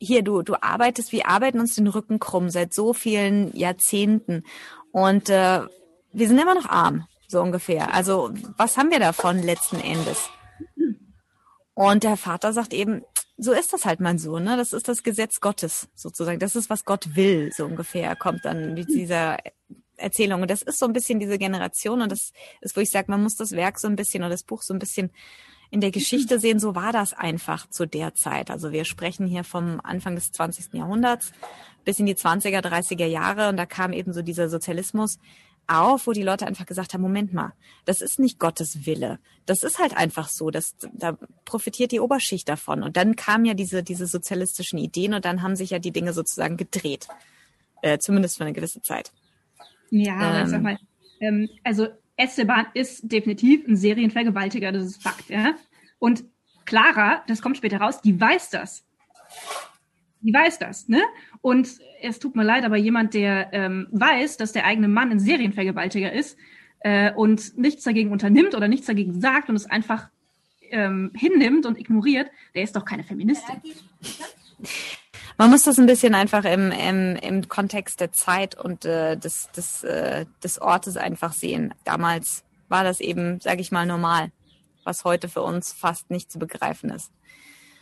hier, 0.00 0.22
du, 0.22 0.42
du 0.42 0.54
arbeitest, 0.62 1.12
wir 1.12 1.28
arbeiten 1.28 1.60
uns 1.60 1.74
den 1.74 1.86
Rücken 1.86 2.18
krumm 2.18 2.50
seit 2.50 2.72
so 2.72 2.92
vielen 2.92 3.54
Jahrzehnten. 3.56 4.44
Und 4.92 5.28
äh, 5.28 5.62
wir 6.12 6.28
sind 6.28 6.38
immer 6.38 6.54
noch 6.54 6.68
arm, 6.68 7.06
so 7.26 7.40
ungefähr. 7.40 7.94
Also 7.94 8.30
was 8.56 8.76
haben 8.76 8.90
wir 8.90 9.00
davon 9.00 9.42
letzten 9.42 9.80
Endes? 9.80 10.28
Und 11.74 12.02
der 12.02 12.16
Vater 12.16 12.52
sagt 12.52 12.72
eben, 12.72 13.02
so 13.38 13.52
ist 13.52 13.72
das 13.72 13.84
halt 13.84 14.00
mein 14.00 14.18
Sohn, 14.18 14.44
ne? 14.44 14.56
Das 14.56 14.72
ist 14.72 14.88
das 14.88 15.04
Gesetz 15.04 15.40
Gottes 15.40 15.88
sozusagen. 15.94 16.40
Das 16.40 16.56
ist, 16.56 16.68
was 16.68 16.84
Gott 16.84 17.14
will, 17.14 17.52
so 17.52 17.64
ungefähr, 17.64 18.16
kommt 18.16 18.44
dann 18.44 18.74
mit 18.74 18.88
dieser 18.88 19.38
Erzählung. 19.96 20.42
Und 20.42 20.50
das 20.50 20.62
ist 20.62 20.78
so 20.78 20.86
ein 20.86 20.92
bisschen 20.92 21.20
diese 21.20 21.38
Generation 21.38 22.02
und 22.02 22.10
das 22.10 22.32
ist, 22.60 22.76
wo 22.76 22.80
ich 22.80 22.90
sage, 22.90 23.10
man 23.10 23.22
muss 23.22 23.36
das 23.36 23.52
Werk 23.52 23.78
so 23.78 23.86
ein 23.86 23.96
bisschen 23.96 24.22
oder 24.22 24.30
das 24.30 24.42
Buch 24.42 24.62
so 24.62 24.74
ein 24.74 24.80
bisschen 24.80 25.10
in 25.70 25.80
der 25.80 25.90
Geschichte 25.90 26.40
sehen, 26.40 26.58
so 26.58 26.74
war 26.74 26.92
das 26.92 27.12
einfach 27.12 27.68
zu 27.68 27.86
der 27.86 28.14
Zeit. 28.14 28.50
Also 28.50 28.72
wir 28.72 28.84
sprechen 28.84 29.26
hier 29.26 29.44
vom 29.44 29.80
Anfang 29.84 30.14
des 30.14 30.32
20. 30.32 30.72
Jahrhunderts 30.72 31.32
bis 31.84 31.98
in 31.98 32.06
die 32.06 32.14
20er, 32.14 32.60
30er 32.60 33.06
Jahre 33.06 33.50
und 33.50 33.56
da 33.56 33.66
kam 33.66 33.92
eben 33.92 34.12
so 34.12 34.22
dieser 34.22 34.48
Sozialismus 34.48 35.18
auf, 35.68 36.06
wo 36.06 36.12
die 36.12 36.22
Leute 36.22 36.46
einfach 36.46 36.66
gesagt 36.66 36.94
haben, 36.94 37.02
Moment 37.02 37.32
mal, 37.32 37.52
das 37.84 38.00
ist 38.00 38.18
nicht 38.18 38.38
Gottes 38.38 38.86
Wille. 38.86 39.18
Das 39.46 39.62
ist 39.62 39.78
halt 39.78 39.96
einfach 39.96 40.28
so, 40.28 40.50
dass 40.50 40.76
da 40.92 41.16
profitiert 41.44 41.92
die 41.92 42.00
Oberschicht 42.00 42.48
davon. 42.48 42.82
Und 42.82 42.96
dann 42.96 43.16
kamen 43.16 43.44
ja 43.44 43.54
diese, 43.54 43.82
diese 43.82 44.06
sozialistischen 44.06 44.78
Ideen 44.78 45.14
und 45.14 45.24
dann 45.24 45.42
haben 45.42 45.56
sich 45.56 45.70
ja 45.70 45.78
die 45.78 45.92
Dinge 45.92 46.12
sozusagen 46.12 46.56
gedreht. 46.56 47.08
Äh, 47.82 47.98
zumindest 47.98 48.38
für 48.38 48.44
eine 48.44 48.52
gewisse 48.52 48.82
Zeit. 48.82 49.12
Ja, 49.90 50.40
ähm, 50.40 50.48
sag 50.48 50.62
mal, 50.62 50.78
ähm, 51.20 51.48
also 51.62 51.88
Esteban 52.16 52.66
ist 52.74 53.00
definitiv 53.10 53.66
ein 53.66 53.76
Serienvergewaltiger, 53.76 54.72
das 54.72 54.84
ist 54.84 55.02
Fakt, 55.02 55.30
ja. 55.30 55.54
Und 55.98 56.24
Clara, 56.64 57.22
das 57.28 57.40
kommt 57.40 57.56
später 57.56 57.78
raus, 57.78 58.00
die 58.02 58.20
weiß 58.20 58.50
das. 58.50 58.84
Die 60.20 60.34
weiß 60.34 60.58
das, 60.58 60.88
ne? 60.88 61.02
Und 61.40 61.68
es 62.02 62.18
tut 62.18 62.34
mir 62.34 62.44
leid, 62.44 62.64
aber 62.64 62.76
jemand, 62.76 63.14
der 63.14 63.50
ähm, 63.52 63.86
weiß, 63.92 64.36
dass 64.36 64.52
der 64.52 64.64
eigene 64.64 64.88
Mann 64.88 65.10
ein 65.10 65.20
Serienvergewaltiger 65.20 66.12
ist 66.12 66.36
äh, 66.80 67.12
und 67.12 67.56
nichts 67.56 67.84
dagegen 67.84 68.10
unternimmt 68.10 68.54
oder 68.54 68.68
nichts 68.68 68.86
dagegen 68.86 69.20
sagt 69.20 69.48
und 69.48 69.56
es 69.56 69.66
einfach 69.66 70.08
ähm, 70.70 71.12
hinnimmt 71.14 71.66
und 71.66 71.78
ignoriert, 71.78 72.30
der 72.54 72.62
ist 72.62 72.76
doch 72.76 72.84
keine 72.84 73.04
Feministin. 73.04 73.56
Man 75.38 75.50
muss 75.50 75.62
das 75.62 75.78
ein 75.78 75.86
bisschen 75.86 76.16
einfach 76.16 76.44
im, 76.44 76.72
im, 76.72 77.16
im 77.16 77.48
Kontext 77.48 78.00
der 78.00 78.12
Zeit 78.12 78.56
und 78.58 78.84
äh, 78.84 79.16
des, 79.16 79.50
des, 79.52 79.84
äh, 79.84 80.26
des 80.42 80.60
Ortes 80.60 80.96
einfach 80.96 81.32
sehen. 81.32 81.74
Damals 81.84 82.44
war 82.68 82.82
das 82.82 83.00
eben, 83.00 83.40
sage 83.40 83.60
ich 83.60 83.70
mal, 83.70 83.86
normal, 83.86 84.32
was 84.82 85.04
heute 85.04 85.28
für 85.28 85.42
uns 85.42 85.72
fast 85.72 86.10
nicht 86.10 86.32
zu 86.32 86.40
begreifen 86.40 86.90
ist. 86.90 87.12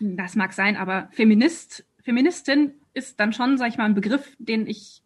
Das 0.00 0.34
mag 0.34 0.52
sein, 0.52 0.76
aber 0.76 1.08
Feminist, 1.12 1.86
Feministin 2.06 2.72
ist 2.94 3.18
dann 3.18 3.32
schon, 3.32 3.58
sag 3.58 3.68
ich 3.68 3.78
mal, 3.78 3.84
ein 3.84 3.94
Begriff, 3.94 4.36
den 4.38 4.66
ich 4.66 5.02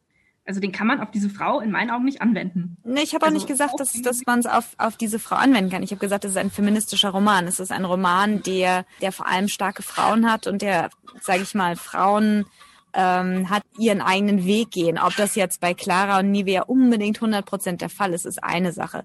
also 0.47 0.59
den 0.59 0.73
kann 0.73 0.87
man 0.89 1.01
auf 1.01 1.13
diese 1.13 1.31
Frau 1.31 1.61
in 1.61 1.71
meinen 1.71 1.91
Augen 1.91 2.05
nicht 2.05 2.23
anwenden. 2.23 2.77
Nee, 2.83 3.03
ich 3.03 3.15
habe 3.15 3.25
also 3.25 3.37
auch 3.37 3.39
nicht 3.39 3.47
gesagt, 3.47 3.79
dass, 3.79 3.93
dass 4.03 4.27
man 4.27 4.41
es 4.41 4.47
auf, 4.47 4.75
auf 4.79 4.97
diese 4.97 5.21
Frau 5.21 5.37
anwenden 5.37 5.71
kann. 5.71 5.83
Ich 5.85 5.93
habe 5.93 6.01
gesagt, 6.01 6.25
es 6.25 6.33
ist 6.33 6.37
ein 6.39 6.51
feministischer 6.51 7.11
Roman. 7.11 7.47
Es 7.47 7.61
ist 7.61 7.71
ein 7.71 7.85
Roman, 7.85 8.43
der, 8.43 8.85
der 9.01 9.13
vor 9.13 9.29
allem 9.29 9.47
starke 9.47 9.83
Frauen 9.83 10.29
hat 10.29 10.49
und 10.49 10.63
der, 10.63 10.91
sage 11.21 11.43
ich 11.43 11.55
mal, 11.55 11.77
Frauen 11.77 12.47
ähm, 12.95 13.49
hat 13.49 13.63
ihren 13.79 14.01
eigenen 14.01 14.45
Weg 14.45 14.73
gehen. 14.73 14.99
Ob 14.99 15.15
das 15.15 15.37
jetzt 15.37 15.61
bei 15.61 15.73
Clara 15.73 16.19
und 16.19 16.33
Nivea 16.33 16.63
unbedingt 16.63 17.19
100 17.19 17.47
Prozent 17.47 17.81
der 17.81 17.91
Fall 17.91 18.13
ist, 18.13 18.27
ist 18.27 18.43
eine 18.43 18.73
Sache. 18.73 19.05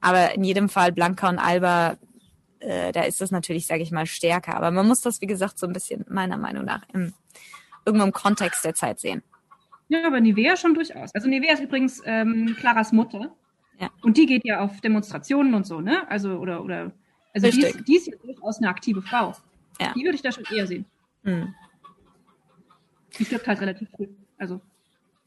Aber 0.00 0.34
in 0.34 0.44
jedem 0.44 0.70
Fall 0.70 0.92
Blanca 0.92 1.28
und 1.28 1.38
Alba, 1.38 1.96
äh, 2.60 2.92
da 2.92 3.02
ist 3.02 3.20
das 3.20 3.30
natürlich, 3.30 3.66
sage 3.66 3.82
ich 3.82 3.90
mal, 3.90 4.06
stärker. 4.06 4.54
Aber 4.54 4.70
man 4.70 4.86
muss 4.86 5.00
das, 5.00 5.20
wie 5.20 5.26
gesagt, 5.26 5.58
so 5.58 5.66
ein 5.66 5.72
bisschen 5.72 6.04
meiner 6.08 6.36
Meinung 6.36 6.64
nach 6.64 6.82
im, 6.92 7.12
irgendwo 7.84 8.04
im 8.06 8.12
Kontext 8.12 8.64
der 8.64 8.74
Zeit 8.74 9.00
sehen. 9.00 9.22
Ja, 9.88 10.06
aber 10.06 10.20
Nivea 10.20 10.56
schon 10.56 10.74
durchaus. 10.74 11.14
Also 11.14 11.28
Nivea 11.28 11.54
ist 11.54 11.62
übrigens 11.62 12.02
ähm, 12.04 12.56
Claras 12.58 12.92
Mutter. 12.92 13.34
Ja. 13.78 13.90
Und 14.02 14.16
die 14.16 14.26
geht 14.26 14.44
ja 14.44 14.60
auf 14.60 14.80
Demonstrationen 14.80 15.54
und 15.54 15.66
so, 15.66 15.80
ne? 15.80 16.08
Also, 16.10 16.38
oder, 16.38 16.64
oder, 16.64 16.92
also 17.34 17.50
die 17.50 17.62
ist, 17.62 17.86
die 17.86 17.96
ist, 17.96 18.06
ja 18.06 18.14
durchaus 18.22 18.58
eine 18.58 18.68
aktive 18.68 19.02
Frau. 19.02 19.34
Ja. 19.80 19.92
Die 19.94 20.02
würde 20.02 20.16
ich 20.16 20.22
da 20.22 20.32
schon 20.32 20.44
eher 20.50 20.66
sehen. 20.66 20.86
Hm. 21.24 21.54
Die 23.18 23.24
stirbt 23.24 23.46
halt 23.46 23.60
relativ 23.60 23.88
früh. 23.90 24.08
Also 24.38 24.60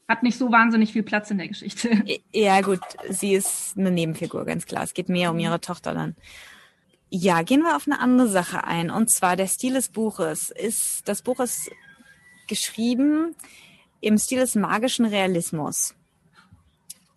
hat 0.08 0.24
nicht 0.24 0.36
so 0.36 0.50
wahnsinnig 0.50 0.92
viel 0.92 1.04
Platz 1.04 1.30
in 1.30 1.38
der 1.38 1.48
Geschichte. 1.48 1.90
Ja, 2.32 2.60
gut, 2.60 2.80
sie 3.08 3.34
ist 3.34 3.78
eine 3.78 3.92
Nebenfigur, 3.92 4.44
ganz 4.44 4.66
klar. 4.66 4.82
Es 4.82 4.92
geht 4.92 5.08
mehr 5.08 5.30
um 5.30 5.38
ihre 5.38 5.60
Tochter 5.60 5.94
dann. 5.94 6.16
Ja, 7.10 7.42
gehen 7.42 7.62
wir 7.62 7.76
auf 7.76 7.86
eine 7.86 7.98
andere 7.98 8.28
Sache 8.28 8.64
ein. 8.64 8.90
Und 8.90 9.10
zwar 9.10 9.36
der 9.36 9.48
Stil 9.48 9.74
des 9.74 9.88
Buches. 9.88 10.50
Ist, 10.50 11.08
das 11.08 11.22
Buch 11.22 11.40
ist 11.40 11.70
geschrieben 12.46 13.34
im 14.00 14.16
Stil 14.16 14.38
des 14.38 14.54
magischen 14.54 15.04
Realismus. 15.04 15.94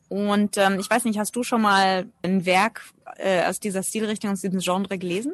Und 0.10 0.58
ähm, 0.58 0.79
ich 0.79 0.89
weiß 0.89 1.06
nicht, 1.06 1.17
hast 1.17 1.36
du 1.36 1.43
schon 1.43 1.62
mal 1.62 2.08
ein 2.23 2.45
Werk 2.45 2.82
äh, 3.17 3.45
aus 3.45 3.60
dieser 3.60 3.84
Stilrichtung, 3.84 4.32
aus 4.32 4.41
diesem 4.41 4.60
Genre 4.60 4.97
gelesen? 4.97 5.34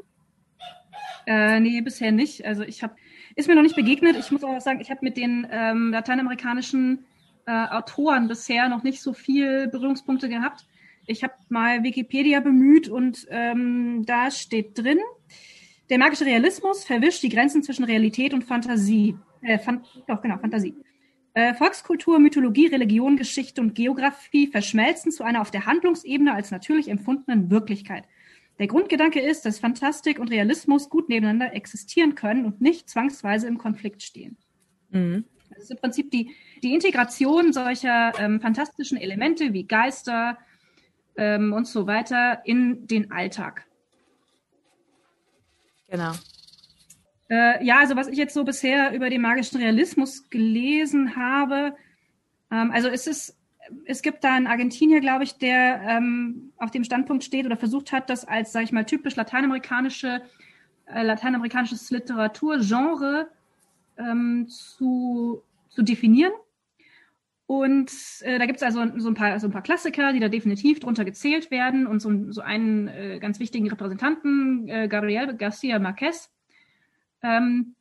Äh, 1.25 1.59
nee, 1.59 1.81
bisher 1.81 2.11
nicht. 2.11 2.45
Also 2.45 2.63
ich 2.63 2.83
habe 2.83 2.95
ist 3.35 3.47
mir 3.47 3.55
noch 3.55 3.61
nicht 3.61 3.75
begegnet. 3.75 4.17
Ich 4.17 4.31
muss 4.31 4.43
auch 4.43 4.59
sagen, 4.59 4.81
ich 4.81 4.89
habe 4.89 4.99
mit 5.01 5.15
den 5.15 5.47
ähm, 5.49 5.91
lateinamerikanischen 5.91 7.05
äh, 7.45 7.51
Autoren 7.51 8.27
bisher 8.27 8.67
noch 8.67 8.83
nicht 8.83 9.01
so 9.01 9.13
viel 9.13 9.67
Berührungspunkte 9.67 10.27
gehabt. 10.27 10.65
Ich 11.09 11.23
habe 11.23 11.33
mal 11.49 11.83
Wikipedia 11.83 12.39
bemüht 12.39 12.87
und 12.87 13.25
ähm, 13.31 14.05
da 14.05 14.29
steht 14.29 14.77
drin, 14.77 14.99
der 15.89 15.97
magische 15.97 16.23
Realismus 16.23 16.83
verwischt 16.83 17.23
die 17.23 17.29
Grenzen 17.29 17.63
zwischen 17.63 17.83
Realität 17.83 18.31
und 18.31 18.43
Fantasie. 18.43 19.17
Äh, 19.41 19.57
Fan 19.57 19.83
doch, 20.07 20.21
genau, 20.21 20.37
Fantasie. 20.37 20.75
Äh, 21.33 21.55
Volkskultur, 21.55 22.19
Mythologie, 22.19 22.67
Religion, 22.67 23.17
Geschichte 23.17 23.59
und 23.59 23.73
Geografie 23.73 24.45
verschmelzen 24.45 25.11
zu 25.11 25.23
einer 25.23 25.41
auf 25.41 25.49
der 25.49 25.65
Handlungsebene 25.65 26.31
als 26.31 26.51
natürlich 26.51 26.89
empfundenen 26.89 27.49
Wirklichkeit. 27.49 28.03
Der 28.59 28.67
Grundgedanke 28.67 29.19
ist, 29.19 29.47
dass 29.47 29.57
Fantastik 29.57 30.19
und 30.19 30.29
Realismus 30.29 30.89
gut 30.89 31.09
nebeneinander 31.09 31.55
existieren 31.55 32.13
können 32.13 32.45
und 32.45 32.61
nicht 32.61 32.87
zwangsweise 32.87 33.47
im 33.47 33.57
Konflikt 33.57 34.03
stehen. 34.03 34.37
Mhm. 34.91 35.25
Das 35.49 35.63
ist 35.63 35.71
im 35.71 35.77
Prinzip 35.77 36.11
die, 36.11 36.35
die 36.61 36.75
Integration 36.75 37.51
solcher 37.51 38.13
ähm, 38.19 38.39
fantastischen 38.39 38.99
Elemente 38.99 39.53
wie 39.53 39.63
Geister 39.63 40.37
ähm, 41.19 41.51
und 41.51 41.67
so 41.67 41.85
weiter 41.85 42.41
in 42.45 42.87
den 42.87 43.11
Alltag. 43.11 43.65
Genau. 45.89 46.13
Äh, 47.29 47.63
ja, 47.63 47.79
also 47.79 47.95
was 47.95 48.07
ich 48.07 48.17
jetzt 48.17 48.33
so 48.33 48.45
bisher 48.45 48.93
über 48.93 49.09
den 49.09 49.21
magischen 49.21 49.59
Realismus 49.59 50.29
gelesen 50.29 51.15
habe, 51.17 51.75
ähm, 52.51 52.71
also 52.71 52.87
es 52.87 53.05
ist, 53.05 53.37
es 53.85 54.01
gibt 54.01 54.23
da 54.23 54.33
einen 54.33 54.47
Argentinier, 54.47 55.01
glaube 55.01 55.25
ich, 55.25 55.37
der 55.37 55.81
ähm, 55.81 56.53
auf 56.57 56.71
dem 56.71 56.85
Standpunkt 56.85 57.23
steht 57.23 57.45
oder 57.45 57.57
versucht 57.57 57.91
hat, 57.91 58.09
das 58.09 58.25
als, 58.25 58.53
sage 58.53 58.65
ich 58.65 58.71
mal, 58.71 58.85
typisch 58.85 59.15
lateinamerikanische, 59.15 60.21
äh, 60.85 61.03
lateinamerikanisches 61.03 61.91
Literaturgenre 61.91 63.27
ähm, 63.97 64.47
zu, 64.47 65.43
zu 65.67 65.83
definieren. 65.83 66.31
Und 67.49 67.91
äh, 68.21 68.37
da 68.37 68.45
gibt 68.45 68.57
es 68.57 68.63
also 68.63 68.85
so 68.97 69.07
ein, 69.07 69.15
paar, 69.15 69.39
so 69.39 69.47
ein 69.47 69.51
paar 69.51 69.63
Klassiker, 69.63 70.13
die 70.13 70.19
da 70.19 70.29
definitiv 70.29 70.79
drunter 70.79 71.03
gezählt 71.03 71.49
werden 71.49 71.87
und 71.87 71.99
so, 71.99 72.31
so 72.31 72.41
einen 72.41 72.87
äh, 72.89 73.17
ganz 73.19 73.39
wichtigen 73.39 73.67
Repräsentanten, 73.67 74.67
äh, 74.67 74.87
Gabriel 74.87 75.35
Garcia 75.35 75.79
Marquez, 75.79 76.31
ähm, 77.23 77.73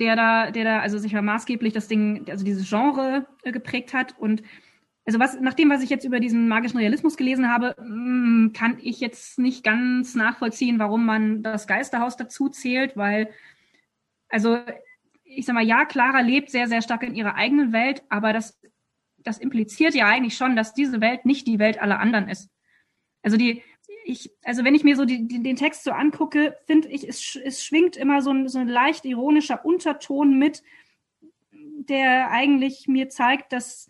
der 0.00 0.16
da, 0.16 0.50
der 0.50 0.64
da 0.64 0.80
also 0.80 0.98
sich 0.98 1.12
mal 1.12 1.22
maßgeblich 1.22 1.72
das 1.72 1.86
Ding, 1.86 2.26
also 2.28 2.44
dieses 2.44 2.68
Genre 2.68 3.28
äh, 3.44 3.52
geprägt 3.52 3.94
hat. 3.94 4.18
Und 4.18 4.42
also 5.06 5.20
was, 5.20 5.38
nach 5.38 5.54
dem, 5.54 5.70
was 5.70 5.84
ich 5.84 5.90
jetzt 5.90 6.04
über 6.04 6.18
diesen 6.18 6.48
magischen 6.48 6.80
Realismus 6.80 7.16
gelesen 7.16 7.48
habe, 7.48 7.76
mh, 7.78 7.86
mm, 7.86 8.52
kann 8.52 8.78
ich 8.82 8.98
jetzt 8.98 9.38
nicht 9.38 9.62
ganz 9.62 10.16
nachvollziehen, 10.16 10.80
warum 10.80 11.06
man 11.06 11.44
das 11.44 11.68
Geisterhaus 11.68 12.16
dazu 12.16 12.48
zählt, 12.48 12.96
weil, 12.96 13.30
also 14.28 14.58
ich 15.22 15.46
sag 15.46 15.54
mal, 15.54 15.64
ja, 15.64 15.84
Clara 15.84 16.18
lebt 16.18 16.50
sehr, 16.50 16.66
sehr 16.66 16.82
stark 16.82 17.04
in 17.04 17.14
ihrer 17.14 17.36
eigenen 17.36 17.72
Welt, 17.72 18.02
aber 18.08 18.32
das 18.32 18.58
das 19.18 19.38
impliziert 19.38 19.94
ja 19.94 20.06
eigentlich 20.06 20.36
schon, 20.36 20.56
dass 20.56 20.74
diese 20.74 21.00
Welt 21.00 21.24
nicht 21.24 21.46
die 21.46 21.58
Welt 21.58 21.80
aller 21.80 22.00
anderen 22.00 22.28
ist. 22.28 22.50
Also 23.22 23.36
die, 23.36 23.62
ich, 24.04 24.30
also 24.42 24.64
wenn 24.64 24.74
ich 24.74 24.84
mir 24.84 24.96
so 24.96 25.04
die, 25.04 25.26
die, 25.26 25.42
den 25.42 25.56
Text 25.56 25.84
so 25.84 25.90
angucke, 25.90 26.56
finde 26.66 26.88
ich, 26.88 27.06
es, 27.06 27.36
es 27.36 27.64
schwingt 27.64 27.96
immer 27.96 28.22
so 28.22 28.30
ein, 28.30 28.48
so 28.48 28.58
ein 28.58 28.68
leicht 28.68 29.04
ironischer 29.04 29.64
Unterton 29.64 30.38
mit, 30.38 30.62
der 31.50 32.30
eigentlich 32.30 32.86
mir 32.88 33.08
zeigt, 33.08 33.52
dass 33.52 33.88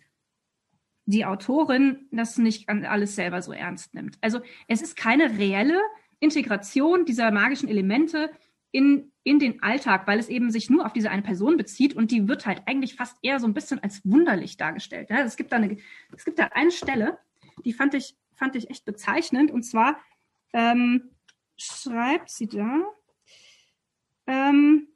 die 1.05 1.25
Autorin 1.25 2.07
das 2.11 2.37
nicht 2.37 2.69
alles 2.69 3.15
selber 3.15 3.41
so 3.41 3.51
ernst 3.51 3.93
nimmt. 3.93 4.17
Also 4.21 4.41
es 4.67 4.81
ist 4.81 4.95
keine 4.95 5.37
reelle 5.37 5.79
Integration 6.19 7.05
dieser 7.05 7.31
magischen 7.31 7.67
Elemente 7.67 8.29
in, 8.71 9.11
in 9.23 9.39
den 9.39 9.61
Alltag, 9.61 10.07
weil 10.07 10.19
es 10.19 10.29
eben 10.29 10.51
sich 10.51 10.69
nur 10.69 10.85
auf 10.85 10.93
diese 10.93 11.11
eine 11.11 11.21
Person 11.21 11.57
bezieht 11.57 11.93
und 11.93 12.11
die 12.11 12.27
wird 12.27 12.45
halt 12.45 12.63
eigentlich 12.65 12.95
fast 12.95 13.17
eher 13.21 13.39
so 13.39 13.47
ein 13.47 13.53
bisschen 13.53 13.81
als 13.83 14.01
wunderlich 14.05 14.57
dargestellt. 14.57 15.09
Ja, 15.09 15.19
es, 15.19 15.35
gibt 15.35 15.51
da 15.51 15.57
eine, 15.57 15.77
es 16.15 16.25
gibt 16.25 16.39
da 16.39 16.45
eine 16.53 16.71
Stelle, 16.71 17.19
die 17.65 17.73
fand 17.73 17.93
ich, 17.93 18.15
fand 18.35 18.55
ich 18.55 18.69
echt 18.69 18.85
bezeichnend 18.85 19.51
und 19.51 19.63
zwar 19.63 19.99
ähm, 20.53 21.11
schreibt 21.57 22.29
sie 22.29 22.47
da, 22.47 22.81
ähm, 24.27 24.87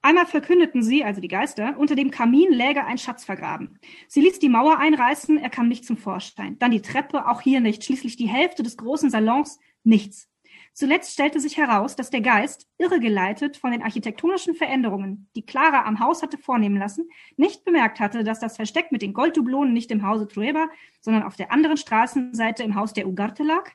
Einmal 0.00 0.26
verkündeten 0.26 0.82
sie, 0.82 1.04
also 1.04 1.20
die 1.20 1.28
Geister, 1.28 1.76
unter 1.76 1.96
dem 1.96 2.12
Kamin 2.12 2.52
läge 2.52 2.84
ein 2.84 2.98
Schatz 2.98 3.24
vergraben. 3.24 3.78
Sie 4.06 4.20
ließ 4.20 4.38
die 4.38 4.48
Mauer 4.48 4.78
einreißen, 4.78 5.38
er 5.38 5.50
kam 5.50 5.68
nicht 5.68 5.84
zum 5.84 5.96
Vorschein. 5.96 6.58
Dann 6.58 6.70
die 6.70 6.82
Treppe, 6.82 7.26
auch 7.26 7.40
hier 7.40 7.60
nicht. 7.60 7.84
Schließlich 7.84 8.16
die 8.16 8.28
Hälfte 8.28 8.62
des 8.62 8.76
großen 8.76 9.10
Salons, 9.10 9.58
nichts. 9.82 10.30
Zuletzt 10.78 11.12
stellte 11.12 11.40
sich 11.40 11.56
heraus, 11.56 11.96
dass 11.96 12.08
der 12.08 12.20
Geist, 12.20 12.68
irregeleitet 12.78 13.56
von 13.56 13.72
den 13.72 13.82
architektonischen 13.82 14.54
Veränderungen, 14.54 15.28
die 15.34 15.44
Clara 15.44 15.84
am 15.86 15.98
Haus 15.98 16.22
hatte 16.22 16.38
vornehmen 16.38 16.76
lassen, 16.76 17.10
nicht 17.36 17.64
bemerkt 17.64 17.98
hatte, 17.98 18.22
dass 18.22 18.38
das 18.38 18.54
Versteck 18.54 18.92
mit 18.92 19.02
den 19.02 19.12
Golddublonen 19.12 19.72
nicht 19.72 19.90
im 19.90 20.06
Hause 20.06 20.28
Trueba, 20.28 20.68
sondern 21.00 21.24
auf 21.24 21.34
der 21.34 21.50
anderen 21.50 21.78
Straßenseite 21.78 22.62
im 22.62 22.76
Haus 22.76 22.92
der 22.92 23.08
Ugarte 23.08 23.42
lag, 23.42 23.72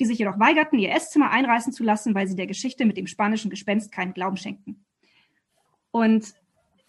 die 0.00 0.06
sich 0.06 0.18
jedoch 0.18 0.38
weigerten, 0.38 0.78
ihr 0.78 0.92
Esszimmer 0.92 1.30
einreißen 1.30 1.74
zu 1.74 1.84
lassen, 1.84 2.14
weil 2.14 2.26
sie 2.26 2.36
der 2.36 2.46
Geschichte 2.46 2.86
mit 2.86 2.96
dem 2.96 3.06
spanischen 3.06 3.50
Gespenst 3.50 3.92
keinen 3.92 4.14
Glauben 4.14 4.38
schenkten. 4.38 4.82
Und 5.90 6.32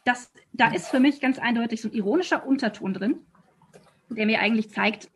das, 0.05 0.31
da 0.53 0.71
ist 0.71 0.87
für 0.87 1.01
mich 1.01 1.19
ganz 1.19 1.39
eindeutig 1.39 1.81
so 1.81 1.89
ein 1.89 1.93
ironischer 1.93 2.47
Unterton 2.47 2.93
drin, 2.93 3.19
der 4.07 4.27
mir 4.27 4.39
eigentlich 4.39 4.71
zeigt, 4.71 5.11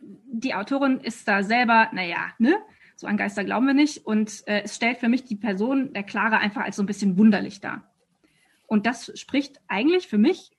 die 0.00 0.56
Autorin 0.56 0.98
ist 0.98 1.28
da 1.28 1.44
selber, 1.44 1.88
naja, 1.92 2.32
ne, 2.40 2.56
so 2.96 3.06
an 3.06 3.16
Geister 3.16 3.44
glauben 3.44 3.66
wir 3.66 3.74
nicht. 3.74 4.06
Und 4.06 4.46
äh, 4.46 4.62
es 4.62 4.76
stellt 4.76 4.98
für 4.98 5.08
mich 5.08 5.24
die 5.24 5.36
Person 5.36 5.92
der 5.92 6.02
Clara 6.02 6.38
einfach 6.38 6.62
als 6.62 6.76
so 6.76 6.82
ein 6.82 6.86
bisschen 6.86 7.16
wunderlich 7.16 7.60
dar. 7.60 7.90
Und 8.66 8.86
das 8.86 9.12
spricht 9.18 9.60
eigentlich 9.68 10.08
für 10.08 10.18
mich 10.18 10.50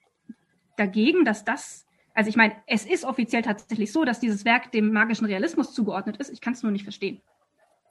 dagegen, 0.78 1.26
dass 1.26 1.46
das, 1.46 1.86
also 2.14 2.30
ich 2.30 2.36
meine, 2.36 2.56
es 2.68 2.86
ist 2.86 3.06
offiziell 3.06 3.42
tatsächlich 3.42 3.92
so, 3.92 4.06
dass 4.06 4.20
dieses 4.20 4.46
Werk 4.46 4.72
dem 4.72 4.92
magischen 4.92 5.26
Realismus 5.26 5.74
zugeordnet 5.74 6.18
ist. 6.18 6.32
Ich 6.32 6.42
kann 6.42 6.54
es 6.54 6.64
nur 6.64 6.72
nicht 6.72 6.84
verstehen. 6.84 7.22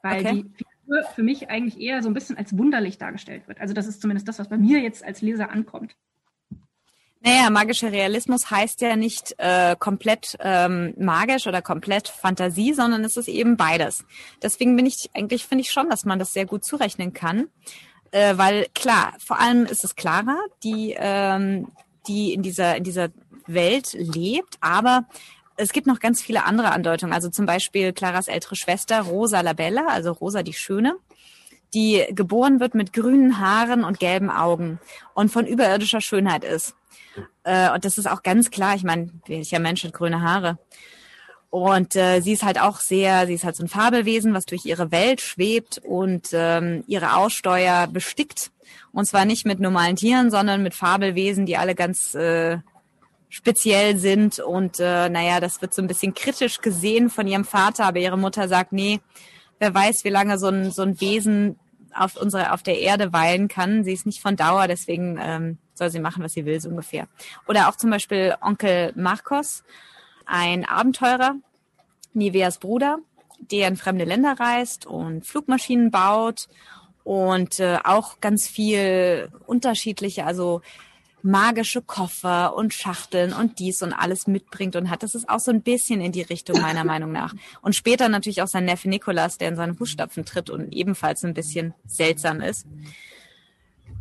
Weil 0.01 0.25
okay. 0.25 0.33
die 0.33 0.63
Figur 0.63 1.03
für 1.15 1.23
mich 1.23 1.49
eigentlich 1.49 1.79
eher 1.79 2.01
so 2.03 2.09
ein 2.09 2.13
bisschen 2.13 2.37
als 2.37 2.57
wunderlich 2.57 2.97
dargestellt 2.97 3.47
wird. 3.47 3.59
Also 3.59 3.73
das 3.73 3.87
ist 3.87 4.01
zumindest 4.01 4.27
das, 4.27 4.39
was 4.39 4.49
bei 4.49 4.57
mir 4.57 4.79
jetzt 4.79 5.03
als 5.03 5.21
Leser 5.21 5.49
ankommt. 5.49 5.95
Naja, 7.25 7.49
magischer 7.49 7.93
Realismus 7.93 8.51
heißt 8.51 8.81
ja 8.81 8.97
nicht 8.97 9.33
äh, 9.37 9.77
komplett 9.79 10.35
ähm, 10.41 10.93
magisch 10.97 11.47
oder 11.47 11.61
komplett 11.61 12.09
Fantasie, 12.09 12.73
sondern 12.73 13.05
es 13.05 13.15
ist 13.15 13.29
eben 13.29 13.55
beides. 13.55 14.03
Deswegen 14.41 14.75
bin 14.75 14.85
ich 14.85 15.09
eigentlich 15.13 15.45
finde 15.45 15.61
ich 15.61 15.71
schon, 15.71 15.89
dass 15.89 16.03
man 16.03 16.19
das 16.19 16.33
sehr 16.33 16.45
gut 16.45 16.65
zurechnen 16.65 17.13
kann, 17.13 17.47
äh, 18.11 18.37
weil 18.37 18.67
klar, 18.75 19.13
vor 19.19 19.39
allem 19.39 19.65
ist 19.65 19.85
es 19.85 19.95
Clara, 19.95 20.37
die 20.63 20.95
ähm, 20.97 21.69
die 22.09 22.33
in 22.33 22.41
dieser 22.41 22.75
in 22.75 22.83
dieser 22.83 23.07
Welt 23.47 23.93
lebt, 23.93 24.57
aber 24.59 25.05
es 25.55 25.71
gibt 25.71 25.87
noch 25.87 26.01
ganz 26.01 26.21
viele 26.21 26.43
andere 26.43 26.71
Andeutungen. 26.71 27.13
Also 27.13 27.29
zum 27.29 27.45
Beispiel 27.45 27.93
Claras 27.93 28.27
ältere 28.27 28.57
Schwester 28.57 28.99
Rosa 28.99 29.39
Labella, 29.39 29.87
also 29.87 30.11
Rosa 30.11 30.43
die 30.43 30.51
Schöne, 30.51 30.95
die 31.73 32.05
geboren 32.09 32.59
wird 32.59 32.75
mit 32.75 32.91
grünen 32.91 33.39
Haaren 33.39 33.85
und 33.85 33.99
gelben 33.99 34.29
Augen 34.29 34.81
und 35.13 35.31
von 35.31 35.47
überirdischer 35.47 36.01
Schönheit 36.01 36.43
ist. 36.43 36.75
Äh, 37.43 37.71
und 37.71 37.85
das 37.85 37.97
ist 37.97 38.07
auch 38.09 38.23
ganz 38.23 38.51
klar. 38.51 38.75
Ich 38.75 38.83
meine, 38.83 39.09
welcher 39.27 39.59
Mensch 39.59 39.83
hat 39.83 39.93
grüne 39.93 40.21
Haare? 40.21 40.57
Und 41.49 41.95
äh, 41.95 42.19
sie 42.21 42.33
ist 42.33 42.43
halt 42.43 42.59
auch 42.59 42.79
sehr, 42.79 43.27
sie 43.27 43.35
ist 43.35 43.43
halt 43.43 43.55
so 43.55 43.63
ein 43.63 43.69
Fabelwesen, 43.69 44.33
was 44.33 44.45
durch 44.45 44.65
ihre 44.65 44.91
Welt 44.91 45.21
schwebt 45.21 45.79
und 45.83 46.29
ähm, 46.33 46.83
ihre 46.87 47.15
Aussteuer 47.15 47.85
bestickt. 47.85 48.51
Und 48.91 49.05
zwar 49.05 49.25
nicht 49.25 49.45
mit 49.45 49.59
normalen 49.59 49.95
Tieren, 49.95 50.31
sondern 50.31 50.63
mit 50.63 50.73
Fabelwesen, 50.73 51.45
die 51.45 51.57
alle 51.57 51.75
ganz 51.75 52.15
äh, 52.15 52.57
speziell 53.29 53.97
sind. 53.97 54.39
Und 54.39 54.79
äh, 54.79 55.09
naja, 55.09 55.39
das 55.39 55.61
wird 55.61 55.75
so 55.75 55.83
ein 55.83 55.87
bisschen 55.87 56.15
kritisch 56.15 56.59
gesehen 56.59 57.11
von 57.11 57.27
ihrem 57.27 57.45
Vater, 57.45 57.85
aber 57.85 57.99
ihre 57.99 58.17
Mutter 58.17 58.47
sagt, 58.47 58.73
nee, 58.73 58.99
wer 59.59 59.73
weiß, 59.73 60.03
wie 60.05 60.09
lange 60.09 60.39
so 60.39 60.47
ein, 60.47 60.71
so 60.71 60.81
ein 60.81 60.99
Wesen 61.01 61.59
auf 61.95 62.15
unserer, 62.15 62.53
auf 62.53 62.63
der 62.63 62.79
Erde 62.79 63.13
weilen 63.13 63.47
kann. 63.47 63.83
Sie 63.83 63.93
ist 63.93 64.05
nicht 64.05 64.21
von 64.21 64.35
Dauer, 64.35 64.67
deswegen 64.67 65.19
ähm, 65.21 65.57
soll 65.73 65.89
sie 65.89 65.99
machen, 65.99 66.23
was 66.23 66.33
sie 66.33 66.45
will, 66.45 66.59
so 66.59 66.69
ungefähr. 66.69 67.07
Oder 67.47 67.69
auch 67.69 67.75
zum 67.75 67.89
Beispiel 67.89 68.35
Onkel 68.41 68.93
Marcos, 68.95 69.63
ein 70.25 70.65
Abenteurer, 70.65 71.35
Niveas 72.13 72.59
Bruder, 72.59 72.99
der 73.39 73.67
in 73.67 73.77
fremde 73.77 74.05
Länder 74.05 74.35
reist 74.39 74.85
und 74.85 75.25
Flugmaschinen 75.25 75.91
baut 75.91 76.47
und 77.03 77.59
äh, 77.59 77.79
auch 77.83 78.19
ganz 78.21 78.47
viel 78.47 79.29
unterschiedliche, 79.45 80.25
also 80.25 80.61
magische 81.23 81.81
Koffer 81.81 82.53
und 82.55 82.73
Schachteln 82.73 83.33
und 83.33 83.59
dies 83.59 83.81
und 83.81 83.93
alles 83.93 84.27
mitbringt 84.27 84.75
und 84.75 84.89
hat. 84.89 85.03
Das 85.03 85.15
ist 85.15 85.29
auch 85.29 85.39
so 85.39 85.51
ein 85.51 85.61
bisschen 85.61 86.01
in 86.01 86.11
die 86.11 86.21
Richtung 86.21 86.61
meiner 86.61 86.83
Meinung 86.83 87.13
nach. 87.13 87.33
Und 87.61 87.75
später 87.75 88.09
natürlich 88.09 88.41
auch 88.41 88.47
sein 88.47 88.65
Neffe 88.65 88.89
Nikolas, 88.89 89.37
der 89.37 89.47
in 89.47 89.55
seine 89.55 89.73
Fußstapfen 89.73 90.25
tritt 90.25 90.49
und 90.49 90.73
ebenfalls 90.73 91.23
ein 91.23 91.33
bisschen 91.33 91.73
seltsam 91.85 92.41
ist. 92.41 92.67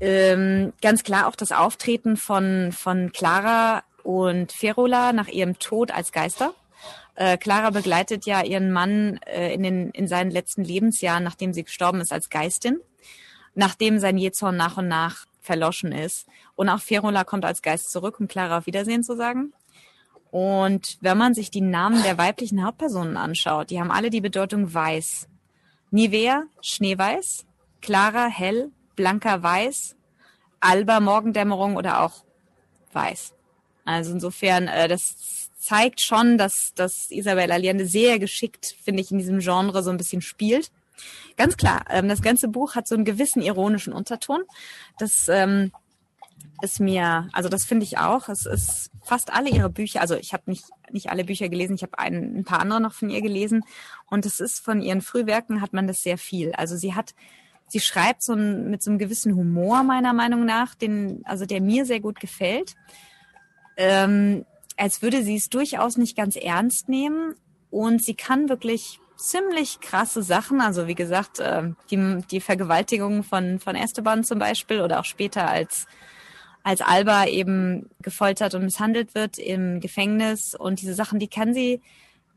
Ähm, 0.00 0.72
ganz 0.82 1.04
klar 1.04 1.28
auch 1.28 1.36
das 1.36 1.52
Auftreten 1.52 2.16
von, 2.16 2.72
von 2.72 3.12
Clara 3.12 3.84
und 4.02 4.52
Ferola 4.52 5.12
nach 5.12 5.28
ihrem 5.28 5.58
Tod 5.58 5.90
als 5.92 6.12
Geister. 6.12 6.54
Äh, 7.14 7.36
Clara 7.36 7.70
begleitet 7.70 8.26
ja 8.26 8.42
ihren 8.42 8.72
Mann 8.72 9.18
äh, 9.26 9.52
in, 9.54 9.62
den, 9.62 9.90
in 9.90 10.08
seinen 10.08 10.30
letzten 10.30 10.64
Lebensjahren, 10.64 11.22
nachdem 11.22 11.52
sie 11.52 11.64
gestorben 11.64 12.00
ist, 12.00 12.12
als 12.12 12.30
Geistin. 12.30 12.80
nachdem 13.54 13.98
sein 13.98 14.18
Jezorn 14.18 14.56
nach 14.56 14.78
und 14.78 14.88
nach 14.88 15.26
verloschen 15.40 15.92
ist. 15.92 16.26
Und 16.54 16.68
auch 16.68 16.80
Ferula 16.80 17.24
kommt 17.24 17.44
als 17.44 17.62
Geist 17.62 17.90
zurück, 17.90 18.20
um 18.20 18.28
Clara 18.28 18.58
auf 18.58 18.66
Wiedersehen 18.66 19.02
zu 19.02 19.16
sagen. 19.16 19.52
Und 20.30 20.96
wenn 21.00 21.18
man 21.18 21.34
sich 21.34 21.50
die 21.50 21.60
Namen 21.60 22.02
der 22.02 22.16
weiblichen 22.16 22.64
Hauptpersonen 22.64 23.16
anschaut, 23.16 23.70
die 23.70 23.80
haben 23.80 23.90
alle 23.90 24.08
die 24.08 24.22
Bedeutung 24.22 24.72
weiß. 24.72 25.28
Nivea, 25.90 26.44
Schneeweiß, 26.62 27.44
Clara, 27.82 28.26
hell, 28.28 28.70
Blanca, 28.96 29.42
weiß, 29.42 29.96
Alba, 30.60 31.00
Morgendämmerung 31.00 31.76
oder 31.76 32.02
auch 32.02 32.24
weiß. 32.92 33.34
Also 33.84 34.12
insofern, 34.12 34.68
äh, 34.68 34.88
das 34.88 35.50
zeigt 35.58 36.00
schon, 36.00 36.38
dass, 36.38 36.72
dass 36.74 37.10
Isabella 37.10 37.54
Allende 37.54 37.86
sehr 37.86 38.18
geschickt, 38.18 38.76
finde 38.82 39.02
ich, 39.02 39.10
in 39.10 39.18
diesem 39.18 39.40
Genre 39.40 39.82
so 39.82 39.90
ein 39.90 39.96
bisschen 39.96 40.22
spielt. 40.22 40.70
Ganz 41.36 41.56
klar, 41.56 41.84
ähm, 41.90 42.08
das 42.08 42.22
ganze 42.22 42.48
Buch 42.48 42.74
hat 42.74 42.86
so 42.86 42.94
einen 42.94 43.04
gewissen 43.04 43.42
ironischen 43.42 43.92
Unterton. 43.92 44.42
Das 44.98 45.28
ähm, 45.28 45.72
ist 46.62 46.80
mir, 46.80 47.28
also 47.32 47.48
das 47.48 47.64
finde 47.64 47.84
ich 47.84 47.98
auch. 47.98 48.28
Es 48.28 48.46
ist 48.46 48.90
fast 49.02 49.32
alle 49.32 49.50
ihre 49.50 49.70
Bücher, 49.70 50.00
also 50.00 50.14
ich 50.14 50.32
habe 50.32 50.44
nicht, 50.46 50.64
nicht 50.90 51.10
alle 51.10 51.24
Bücher 51.24 51.48
gelesen, 51.48 51.74
ich 51.74 51.82
habe 51.82 51.98
ein, 51.98 52.38
ein 52.38 52.44
paar 52.44 52.60
andere 52.60 52.80
noch 52.80 52.92
von 52.92 53.10
ihr 53.10 53.22
gelesen. 53.22 53.64
Und 54.10 54.26
es 54.26 54.40
ist 54.40 54.60
von 54.60 54.80
ihren 54.80 55.00
Frühwerken 55.00 55.60
hat 55.60 55.72
man 55.72 55.86
das 55.86 56.02
sehr 56.02 56.18
viel. 56.18 56.52
Also 56.52 56.76
sie 56.76 56.94
hat, 56.94 57.14
sie 57.72 57.80
schreibt 57.80 58.22
so 58.22 58.34
ein, 58.34 58.70
mit 58.70 58.82
so 58.82 58.90
einem 58.90 58.98
gewissen 58.98 59.34
Humor 59.34 59.82
meiner 59.82 60.12
Meinung 60.12 60.44
nach, 60.44 60.74
den, 60.74 61.22
also 61.24 61.46
der 61.46 61.62
mir 61.62 61.86
sehr 61.86 62.00
gut 62.00 62.20
gefällt. 62.20 62.74
Ähm, 63.78 64.44
als 64.76 65.00
würde 65.00 65.22
sie 65.22 65.36
es 65.36 65.48
durchaus 65.48 65.96
nicht 65.96 66.14
ganz 66.14 66.36
ernst 66.36 66.88
nehmen. 66.90 67.34
Und 67.70 68.04
sie 68.04 68.14
kann 68.14 68.50
wirklich 68.50 69.00
ziemlich 69.16 69.80
krasse 69.80 70.22
Sachen. 70.22 70.60
Also 70.60 70.86
wie 70.86 70.94
gesagt, 70.94 71.38
äh, 71.38 71.70
die, 71.90 72.18
die 72.30 72.40
Vergewaltigung 72.40 73.22
von, 73.22 73.58
von 73.58 73.74
Esteban 73.74 74.22
zum 74.22 74.38
Beispiel 74.38 74.82
oder 74.82 75.00
auch 75.00 75.06
später 75.06 75.48
als, 75.48 75.86
als 76.62 76.82
Alba 76.82 77.24
eben 77.24 77.88
gefoltert 78.02 78.54
und 78.54 78.64
misshandelt 78.64 79.14
wird 79.14 79.38
im 79.38 79.80
Gefängnis. 79.80 80.54
Und 80.54 80.82
diese 80.82 80.94
Sachen, 80.94 81.18
die 81.18 81.28
kann 81.28 81.54
sie, 81.54 81.80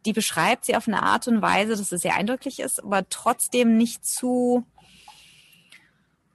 die 0.06 0.14
beschreibt 0.14 0.64
sie 0.64 0.78
auf 0.78 0.88
eine 0.88 1.04
Art 1.04 1.28
und 1.28 1.42
Weise, 1.42 1.76
dass 1.76 1.92
es 1.92 2.02
sehr 2.02 2.16
eindrücklich 2.16 2.60
ist, 2.60 2.82
aber 2.82 3.10
trotzdem 3.10 3.76
nicht 3.76 4.06
zu, 4.06 4.66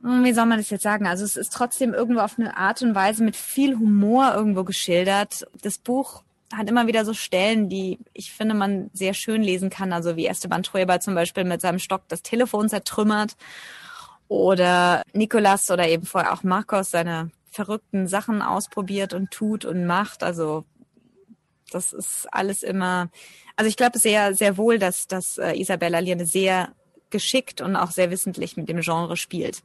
wie 0.02 0.32
soll 0.32 0.46
man 0.46 0.58
das 0.58 0.70
jetzt 0.70 0.82
sagen? 0.82 1.06
Also 1.06 1.24
es 1.24 1.36
ist 1.36 1.52
trotzdem 1.52 1.92
irgendwo 1.92 2.20
auf 2.20 2.38
eine 2.38 2.56
Art 2.56 2.80
und 2.82 2.94
Weise 2.94 3.22
mit 3.22 3.36
viel 3.36 3.78
Humor 3.78 4.32
irgendwo 4.34 4.64
geschildert. 4.64 5.46
Das 5.62 5.78
Buch 5.78 6.22
hat 6.52 6.68
immer 6.68 6.86
wieder 6.86 7.04
so 7.04 7.12
Stellen, 7.12 7.68
die 7.68 7.98
ich 8.12 8.32
finde, 8.32 8.54
man 8.54 8.90
sehr 8.92 9.14
schön 9.14 9.42
lesen 9.42 9.70
kann. 9.70 9.92
Also 9.92 10.16
wie 10.16 10.26
Esteban 10.26 10.62
Trueba 10.62 11.00
zum 11.00 11.14
Beispiel 11.14 11.44
mit 11.44 11.60
seinem 11.60 11.78
Stock 11.78 12.02
das 12.08 12.22
Telefon 12.22 12.68
zertrümmert 12.68 13.36
oder 14.28 15.02
Nicolas 15.12 15.70
oder 15.70 15.86
eben 15.86 16.06
vorher 16.06 16.32
auch 16.32 16.42
Marcos 16.42 16.90
seine 16.90 17.30
verrückten 17.50 18.06
Sachen 18.08 18.42
ausprobiert 18.42 19.12
und 19.12 19.30
tut 19.30 19.64
und 19.64 19.84
macht. 19.84 20.22
Also 20.22 20.64
das 21.70 21.92
ist 21.92 22.26
alles 22.32 22.62
immer, 22.62 23.10
also 23.56 23.68
ich 23.68 23.76
glaube 23.76 23.98
sehr, 23.98 24.34
sehr 24.34 24.56
wohl, 24.56 24.78
dass, 24.78 25.08
dass 25.08 25.36
äh, 25.38 25.52
Isabella 25.52 25.98
Allende 25.98 26.26
sehr 26.26 26.72
geschickt 27.10 27.60
und 27.60 27.76
auch 27.76 27.90
sehr 27.90 28.10
wissentlich 28.10 28.56
mit 28.56 28.68
dem 28.68 28.80
Genre 28.80 29.16
spielt. 29.16 29.62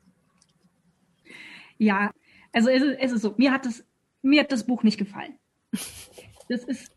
Ja, 1.77 2.11
also 2.53 2.69
es 2.69 2.81
ist, 2.81 2.97
es 2.99 3.11
ist 3.11 3.21
so, 3.21 3.33
mir 3.37 3.51
hat 3.51 3.65
das, 3.65 3.85
mir 4.21 4.41
hat 4.41 4.51
das 4.51 4.65
Buch 4.65 4.83
nicht 4.83 4.97
gefallen. 4.97 5.35
Das 6.47 6.63
ist, 6.63 6.91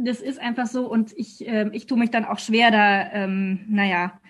das 0.00 0.20
ist 0.20 0.38
einfach 0.38 0.66
so 0.66 0.90
und 0.90 1.12
ich, 1.16 1.46
äh, 1.46 1.68
ich 1.72 1.86
tue 1.86 1.98
mich 1.98 2.10
dann 2.10 2.24
auch 2.24 2.38
schwer, 2.38 2.70
da, 2.70 3.12
ähm, 3.12 3.64
naja, 3.68 4.20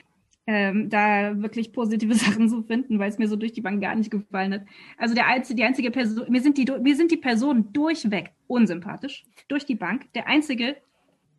ähm, 0.47 0.89
da 0.89 1.41
wirklich 1.43 1.72
positive 1.72 2.14
Sachen 2.16 2.49
zu 2.49 2.62
finden, 2.62 2.99
weil 2.99 3.11
es 3.11 3.18
mir 3.18 3.28
so 3.28 3.37
durch 3.37 3.53
die 3.53 3.61
Bank 3.61 3.82
gar 3.82 3.95
nicht 3.95 4.11
gefallen 4.11 4.55
hat. 4.55 4.62
Also 4.97 5.14
der 5.14 5.26
einzige, 5.26 5.57
die 5.57 5.64
einzige 5.64 5.91
Person, 5.91 6.30
mir 6.30 6.41
sind 6.41 6.57
die, 6.59 6.66
mir 6.80 6.97
sind 6.97 7.11
die 7.11 7.16
Personen 7.16 7.72
durchweg 7.72 8.32
unsympathisch, 8.47 9.24
durch 9.49 9.66
die 9.66 9.74
Bank. 9.74 10.12
Der 10.14 10.28
einzige, 10.28 10.76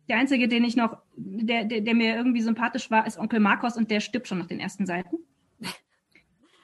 der 0.08 0.18
einzige, 0.18 0.48
den 0.48 0.64
ich 0.64 0.76
noch, 0.76 0.98
der, 1.16 1.64
der, 1.64 1.80
der 1.80 1.94
mir 1.94 2.16
irgendwie 2.16 2.42
sympathisch 2.42 2.90
war, 2.90 3.06
ist 3.06 3.18
Onkel 3.18 3.40
Marcos 3.40 3.76
und 3.76 3.90
der 3.90 4.00
stirbt 4.00 4.28
schon 4.28 4.38
nach 4.38 4.46
den 4.46 4.60
ersten 4.60 4.86
Seiten. 4.86 5.16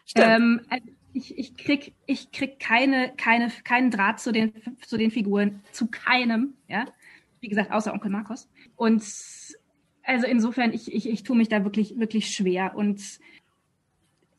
Stimmt. 0.07 0.26
Ähm, 0.28 0.61
also 0.68 0.87
ich, 1.14 1.38
ich 1.38 1.56
krieg, 1.56 1.94
ich 2.06 2.32
krieg 2.32 2.58
keine, 2.58 3.12
keine, 3.16 3.50
keinen 3.62 3.90
Draht 3.90 4.20
zu 4.20 4.32
den, 4.32 4.52
zu 4.84 4.98
den 4.98 5.10
Figuren, 5.10 5.60
zu 5.70 5.86
keinem, 5.86 6.54
ja. 6.68 6.86
Wie 7.40 7.48
gesagt, 7.48 7.70
außer 7.70 7.92
Onkel 7.92 8.10
Marcos. 8.10 8.48
Und 8.76 9.02
also 10.02 10.26
insofern, 10.26 10.72
ich, 10.72 10.92
ich, 10.92 11.08
ich 11.08 11.22
tue 11.22 11.36
mich 11.36 11.48
da 11.48 11.62
wirklich, 11.64 11.98
wirklich 11.98 12.34
schwer. 12.34 12.74
Und 12.74 13.00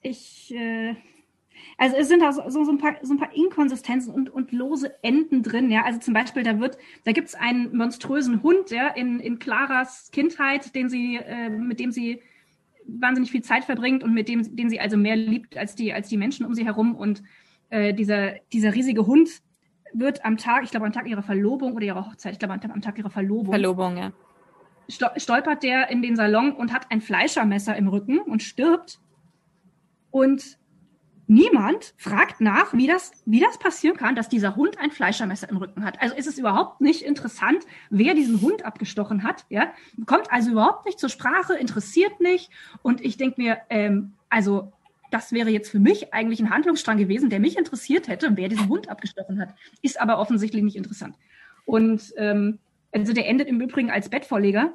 ich, 0.01 0.53
äh, 0.53 0.95
also 1.77 1.95
es 1.95 2.07
sind 2.09 2.23
auch 2.23 2.33
so, 2.33 2.63
so, 2.63 2.71
ein 2.71 2.77
paar, 2.77 2.97
so 3.01 3.13
ein 3.13 3.19
paar 3.19 3.33
Inkonsistenzen 3.33 4.13
und, 4.13 4.29
und 4.29 4.51
lose 4.51 4.93
Enden 5.01 5.43
drin, 5.43 5.71
ja. 5.71 5.83
Also 5.83 5.99
zum 5.99 6.13
Beispiel, 6.13 6.43
da 6.43 6.59
wird, 6.59 6.77
da 7.05 7.13
gibt 7.13 7.29
es 7.29 7.35
einen 7.35 7.75
monströsen 7.75 8.43
Hund, 8.43 8.71
ja, 8.71 8.89
in, 8.89 9.19
in 9.19 9.39
Claras 9.39 10.11
Kindheit, 10.11 10.75
den 10.75 10.89
sie, 10.89 11.15
äh, 11.17 11.49
mit 11.49 11.79
dem 11.79 11.91
sie 11.91 12.21
wahnsinnig 12.87 13.31
viel 13.31 13.41
Zeit 13.41 13.63
verbringt 13.63 14.03
und 14.03 14.13
mit 14.13 14.27
dem, 14.27 14.55
den 14.55 14.69
sie 14.69 14.79
also 14.79 14.97
mehr 14.97 15.15
liebt 15.15 15.57
als 15.57 15.75
die, 15.75 15.93
als 15.93 16.07
die 16.09 16.17
Menschen 16.17 16.45
um 16.45 16.53
sie 16.53 16.65
herum. 16.65 16.95
Und 16.95 17.23
äh, 17.69 17.93
dieser, 17.93 18.33
dieser 18.53 18.73
riesige 18.73 19.05
Hund 19.05 19.29
wird 19.93 20.25
am 20.25 20.37
Tag, 20.37 20.63
ich 20.63 20.71
glaube 20.71 20.85
am 20.85 20.93
Tag 20.93 21.07
ihrer 21.07 21.23
Verlobung 21.23 21.73
oder 21.73 21.85
ihrer 21.85 22.05
Hochzeit, 22.05 22.33
ich 22.33 22.39
glaube 22.39 22.53
am 22.53 22.61
Tag, 22.61 22.71
am 22.71 22.81
Tag 22.81 22.97
ihrer 22.97 23.09
Verlobung. 23.09 23.53
Verlobung, 23.53 23.97
ja. 23.97 24.11
Stolpert 24.87 25.63
der 25.63 25.89
in 25.89 26.01
den 26.01 26.15
Salon 26.15 26.51
und 26.51 26.71
hat 26.71 26.91
ein 26.91 27.01
Fleischermesser 27.01 27.75
im 27.75 27.87
Rücken 27.87 28.19
und 28.19 28.43
stirbt. 28.43 28.99
Und 30.11 30.59
niemand 31.27 31.93
fragt 31.97 32.41
nach, 32.41 32.73
wie 32.73 32.87
das, 32.87 33.11
wie 33.25 33.39
das 33.39 33.57
passieren 33.57 33.97
kann, 33.97 34.15
dass 34.15 34.29
dieser 34.29 34.55
Hund 34.55 34.79
ein 34.79 34.91
Fleischermesser 34.91 35.49
im 35.49 35.57
Rücken 35.57 35.83
hat. 35.83 36.01
Also 36.01 36.15
ist 36.15 36.27
es 36.27 36.37
überhaupt 36.37 36.81
nicht 36.81 37.01
interessant, 37.01 37.65
wer 37.89 38.13
diesen 38.13 38.41
Hund 38.41 38.65
abgestochen 38.65 39.23
hat. 39.23 39.45
Ja? 39.49 39.71
Kommt 40.05 40.31
also 40.31 40.51
überhaupt 40.51 40.85
nicht 40.85 40.99
zur 40.99 41.09
Sprache, 41.09 41.55
interessiert 41.55 42.19
nicht. 42.19 42.49
Und 42.81 43.01
ich 43.01 43.17
denke 43.17 43.41
mir, 43.41 43.57
ähm, 43.69 44.13
also 44.29 44.71
das 45.11 45.31
wäre 45.31 45.49
jetzt 45.49 45.69
für 45.69 45.79
mich 45.79 46.13
eigentlich 46.13 46.39
ein 46.39 46.49
Handlungsstrang 46.49 46.97
gewesen, 46.97 47.29
der 47.29 47.39
mich 47.39 47.57
interessiert 47.57 48.07
hätte, 48.07 48.35
wer 48.35 48.49
diesen 48.49 48.69
Hund 48.69 48.89
abgestochen 48.89 49.39
hat. 49.39 49.53
Ist 49.81 49.99
aber 49.99 50.19
offensichtlich 50.19 50.63
nicht 50.63 50.75
interessant. 50.75 51.15
Und 51.65 52.13
ähm, 52.17 52.59
also 52.91 53.13
der 53.13 53.27
endet 53.27 53.47
im 53.47 53.59
Übrigen 53.61 53.91
als 53.91 54.09
Bettvorleger 54.09 54.73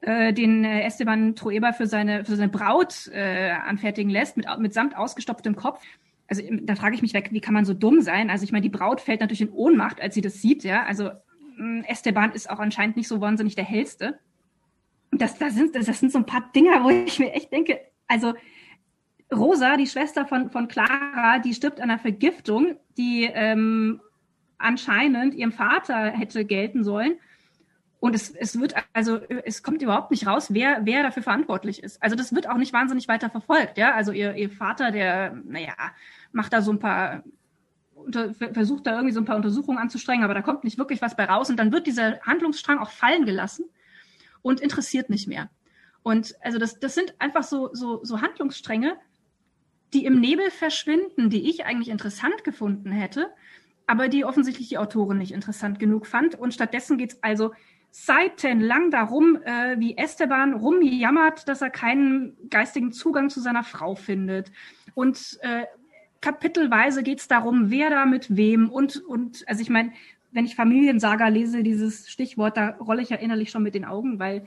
äh, 0.00 0.32
den 0.32 0.64
äh, 0.64 0.82
Esteban 0.82 1.34
Trueba 1.34 1.72
für 1.72 1.86
seine, 1.86 2.24
für 2.24 2.36
seine 2.36 2.50
Braut 2.50 3.08
äh, 3.12 3.50
anfertigen 3.50 4.10
lässt, 4.10 4.36
mit, 4.36 4.46
mit 4.58 4.72
samt 4.72 4.96
ausgestopftem 4.96 5.56
Kopf. 5.56 5.82
Also 6.28 6.42
da 6.62 6.74
frage 6.76 6.94
ich 6.94 7.02
mich, 7.02 7.14
wie 7.14 7.40
kann 7.40 7.54
man 7.54 7.64
so 7.64 7.74
dumm 7.74 8.00
sein? 8.02 8.30
Also 8.30 8.44
ich 8.44 8.52
meine, 8.52 8.62
die 8.62 8.68
Braut 8.68 9.00
fällt 9.00 9.20
natürlich 9.20 9.40
in 9.40 9.50
Ohnmacht, 9.50 10.00
als 10.00 10.14
sie 10.14 10.20
das 10.20 10.42
sieht, 10.42 10.62
ja. 10.62 10.84
Also 10.84 11.10
mm, 11.56 11.80
Esteban 11.88 12.32
ist 12.32 12.50
auch 12.50 12.58
anscheinend 12.58 12.96
nicht 12.96 13.08
so 13.08 13.20
wahnsinnig 13.20 13.54
der 13.54 13.64
hellste. 13.64 14.18
Das, 15.10 15.38
das, 15.38 15.54
sind, 15.54 15.74
das, 15.74 15.86
das 15.86 16.00
sind 16.00 16.12
so 16.12 16.18
ein 16.18 16.26
paar 16.26 16.50
Dinger, 16.54 16.84
wo 16.84 16.90
ich 16.90 17.18
mir 17.18 17.32
echt 17.32 17.50
denke, 17.50 17.80
also 18.06 18.34
Rosa, 19.34 19.76
die 19.76 19.86
Schwester 19.86 20.26
von, 20.26 20.50
von 20.50 20.68
Clara, 20.68 21.38
die 21.38 21.54
stirbt 21.54 21.80
an 21.80 21.90
einer 21.90 21.98
Vergiftung, 21.98 22.76
die 22.96 23.24
ähm, 23.24 24.00
anscheinend 24.58 25.34
ihrem 25.34 25.52
Vater 25.52 26.10
hätte 26.10 26.44
gelten 26.44 26.84
sollen. 26.84 27.18
Und 28.00 28.14
es, 28.14 28.30
es 28.30 28.60
wird, 28.60 28.74
also 28.92 29.18
es 29.44 29.62
kommt 29.62 29.82
überhaupt 29.82 30.12
nicht 30.12 30.26
raus, 30.26 30.54
wer, 30.54 30.80
wer 30.84 31.02
dafür 31.02 31.22
verantwortlich 31.22 31.82
ist. 31.82 32.00
Also 32.00 32.14
das 32.14 32.32
wird 32.32 32.48
auch 32.48 32.56
nicht 32.56 32.72
wahnsinnig 32.72 33.08
weiter 33.08 33.28
verfolgt, 33.28 33.76
ja. 33.76 33.94
Also 33.94 34.12
ihr, 34.12 34.34
ihr 34.34 34.50
Vater, 34.50 34.92
der, 34.92 35.34
naja, 35.44 35.74
macht 36.30 36.52
da 36.52 36.62
so 36.62 36.70
ein 36.70 36.78
paar, 36.78 37.24
unter, 37.94 38.32
versucht 38.34 38.86
da 38.86 38.92
irgendwie 38.92 39.14
so 39.14 39.20
ein 39.20 39.24
paar 39.24 39.36
Untersuchungen 39.36 39.78
anzustrengen, 39.78 40.22
aber 40.22 40.34
da 40.34 40.42
kommt 40.42 40.62
nicht 40.62 40.78
wirklich 40.78 41.02
was 41.02 41.16
bei 41.16 41.24
raus. 41.24 41.50
Und 41.50 41.56
dann 41.56 41.72
wird 41.72 41.88
dieser 41.88 42.20
Handlungsstrang 42.20 42.78
auch 42.78 42.90
fallen 42.90 43.26
gelassen 43.26 43.64
und 44.42 44.60
interessiert 44.60 45.10
nicht 45.10 45.26
mehr. 45.26 45.50
Und 46.04 46.36
also 46.40 46.58
das, 46.58 46.78
das 46.78 46.94
sind 46.94 47.14
einfach 47.18 47.42
so, 47.42 47.70
so, 47.74 48.04
so 48.04 48.20
Handlungsstränge, 48.20 48.96
die 49.92 50.04
im 50.04 50.20
Nebel 50.20 50.50
verschwinden, 50.50 51.30
die 51.30 51.50
ich 51.50 51.64
eigentlich 51.64 51.88
interessant 51.88 52.44
gefunden 52.44 52.92
hätte, 52.92 53.28
aber 53.88 54.08
die 54.08 54.24
offensichtlich 54.24 54.68
die 54.68 54.78
Autorin 54.78 55.18
nicht 55.18 55.32
interessant 55.32 55.80
genug 55.80 56.06
fand. 56.06 56.34
Und 56.34 56.54
stattdessen 56.54 56.98
geht's 56.98 57.18
also 57.22 57.52
seitenlang 57.90 58.90
darum, 58.90 59.38
äh, 59.44 59.78
wie 59.78 59.96
Esteban 59.96 60.54
rumjammert, 60.54 61.48
dass 61.48 61.62
er 61.62 61.70
keinen 61.70 62.36
geistigen 62.50 62.92
Zugang 62.92 63.30
zu 63.30 63.40
seiner 63.40 63.64
Frau 63.64 63.94
findet. 63.94 64.52
Und 64.94 65.38
äh, 65.42 65.64
kapitelweise 66.20 67.02
geht 67.02 67.20
es 67.20 67.28
darum, 67.28 67.70
wer 67.70 67.90
da 67.90 68.06
mit 68.06 68.36
wem 68.36 68.68
und, 68.70 68.96
und 68.96 69.44
also 69.48 69.62
ich 69.62 69.70
meine, 69.70 69.92
wenn 70.30 70.44
ich 70.44 70.54
Familiensaga 70.54 71.28
lese, 71.28 71.62
dieses 71.62 72.08
Stichwort, 72.08 72.56
da 72.56 72.70
rolle 72.76 73.02
ich 73.02 73.10
ja 73.10 73.16
innerlich 73.16 73.50
schon 73.50 73.62
mit 73.62 73.74
den 73.74 73.84
Augen, 73.84 74.18
weil 74.18 74.46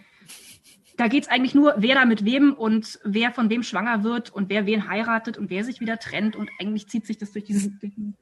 da 0.97 1.07
geht 1.07 1.23
es 1.23 1.29
eigentlich 1.29 1.55
nur, 1.55 1.73
wer 1.77 1.95
da 1.95 2.05
mit 2.05 2.25
wem 2.25 2.53
und 2.53 2.99
wer 3.03 3.31
von 3.31 3.49
wem 3.49 3.63
schwanger 3.63 4.03
wird 4.03 4.29
und 4.29 4.49
wer 4.49 4.65
wen 4.65 4.87
heiratet 4.87 5.37
und 5.37 5.49
wer 5.49 5.63
sich 5.63 5.79
wieder 5.79 5.97
trennt 5.97 6.35
und 6.35 6.49
eigentlich 6.59 6.87
zieht 6.87 7.07
sich 7.07 7.17
das 7.17 7.31
durch 7.31 7.45
dieses 7.45 7.71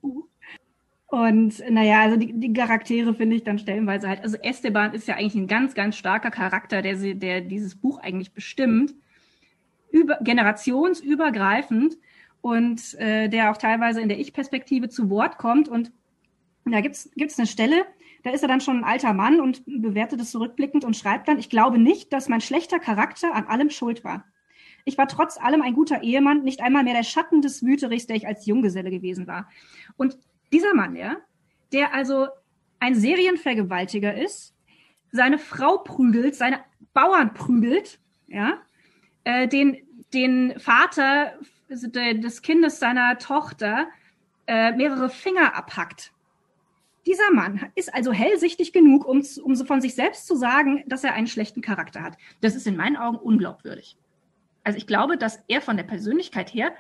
Buch. 0.02 0.28
Und 1.10 1.64
naja, 1.70 2.02
also 2.02 2.18
die, 2.18 2.40
die 2.40 2.54
Charaktere 2.54 3.16
finde 3.16 3.36
ich 3.36 3.44
dann 3.44 3.58
stellenweise 3.58 4.08
halt, 4.08 4.22
also 4.22 4.38
Esteban 4.38 4.94
ist 4.94 5.08
ja 5.08 5.16
eigentlich 5.16 5.36
ein 5.36 5.48
ganz, 5.48 5.74
ganz 5.74 5.98
starker 5.98 6.30
Charakter, 6.30 6.84
der, 6.84 6.98
sie, 6.98 7.16
der 7.16 7.42
dieses 7.42 7.76
Buch 7.76 8.00
eigentlich 8.00 8.32
bestimmt, 8.32 8.94
über, 9.92 10.20
generationsübergreifend. 10.22 11.98
und 12.42 12.94
äh, 13.00 13.28
der 13.28 13.52
auch 13.52 13.58
teilweise 13.58 14.02
in 14.02 14.10
der 14.10 14.20
Ich-Perspektive 14.20 14.88
zu 14.90 15.10
Wort 15.10 15.40
kommt. 15.40 15.68
Und 15.68 15.92
da 16.66 16.80
gibt's 16.82 17.10
gibt's 17.16 17.40
eine 17.40 17.48
Stelle, 17.48 17.86
da 18.24 18.30
ist 18.30 18.44
er 18.44 18.48
dann 18.48 18.62
schon 18.62 18.78
ein 18.78 18.84
alter 18.84 19.14
Mann 19.14 19.40
und 19.42 19.64
bewertet 19.66 20.22
es 20.22 20.32
zurückblickend 20.32 20.86
und 20.86 20.96
schreibt 20.96 21.28
dann, 21.28 21.40
ich 21.40 21.50
glaube 21.50 21.80
nicht, 21.80 22.14
dass 22.14 22.30
mein 22.30 22.42
schlechter 22.42 22.80
Charakter 22.80 23.34
an 23.34 23.46
allem 23.46 23.70
schuld 23.70 24.04
war. 24.04 24.26
Ich 24.86 24.98
war 24.98 25.08
trotz 25.08 25.38
allem 25.38 25.62
ein 25.62 25.74
guter 25.74 26.04
Ehemann, 26.04 26.44
nicht 26.44 26.62
einmal 26.62 26.84
mehr 26.84 26.94
der 26.94 27.04
Schatten 27.04 27.42
des 27.42 27.64
Wüterichs, 27.64 28.08
der 28.08 28.16
ich 28.16 28.28
als 28.28 28.46
Junggeselle 28.46 28.92
gewesen 28.92 29.28
war. 29.28 29.50
Und 29.98 30.18
dieser 30.52 30.74
Mann, 30.74 30.96
ja, 30.96 31.18
der 31.72 31.94
also 31.94 32.28
ein 32.80 32.96
Serienvergewaltiger 32.96 34.16
ist, 34.16 34.56
seine 35.12 35.38
Frau 35.38 35.80
prügelt, 35.80 36.36
seine 36.36 36.64
Bauern 36.94 37.34
prügelt, 37.34 38.00
ja, 38.28 38.60
äh, 39.24 39.48
den, 39.48 39.78
den 40.14 40.60
Vater 40.60 41.34
des 41.70 42.42
Kindes 42.42 42.80
seiner 42.80 43.18
Tochter 43.18 43.88
äh, 44.48 44.72
mehrere 44.72 45.10
Finger 45.10 45.56
abhackt. 45.56 46.12
Dieser 47.06 47.32
Mann 47.32 47.72
ist 47.76 47.94
also 47.94 48.12
hellsichtig 48.12 48.74
genug, 48.74 49.06
um, 49.06 49.24
um 49.44 49.56
von 49.56 49.82
sich 49.82 49.96
selbst 49.96 50.28
zu 50.28 50.36
sagen, 50.36 50.84
dass 50.88 51.04
er 51.04 51.14
einen 51.14 51.28
schlechten 51.28 51.62
Charakter 51.62 52.02
hat. 52.02 52.18
Das 52.42 52.56
ist 52.56 52.68
in 52.68 52.76
meinen 52.76 52.98
Augen 52.98 53.18
unglaubwürdig. 53.18 53.98
Also 54.64 54.78
ich 54.78 54.88
glaube, 54.88 55.18
dass 55.18 55.44
er 55.48 55.62
von 55.62 55.78
der 55.78 55.84
Persönlichkeit 55.84 56.54
her, 56.54 56.74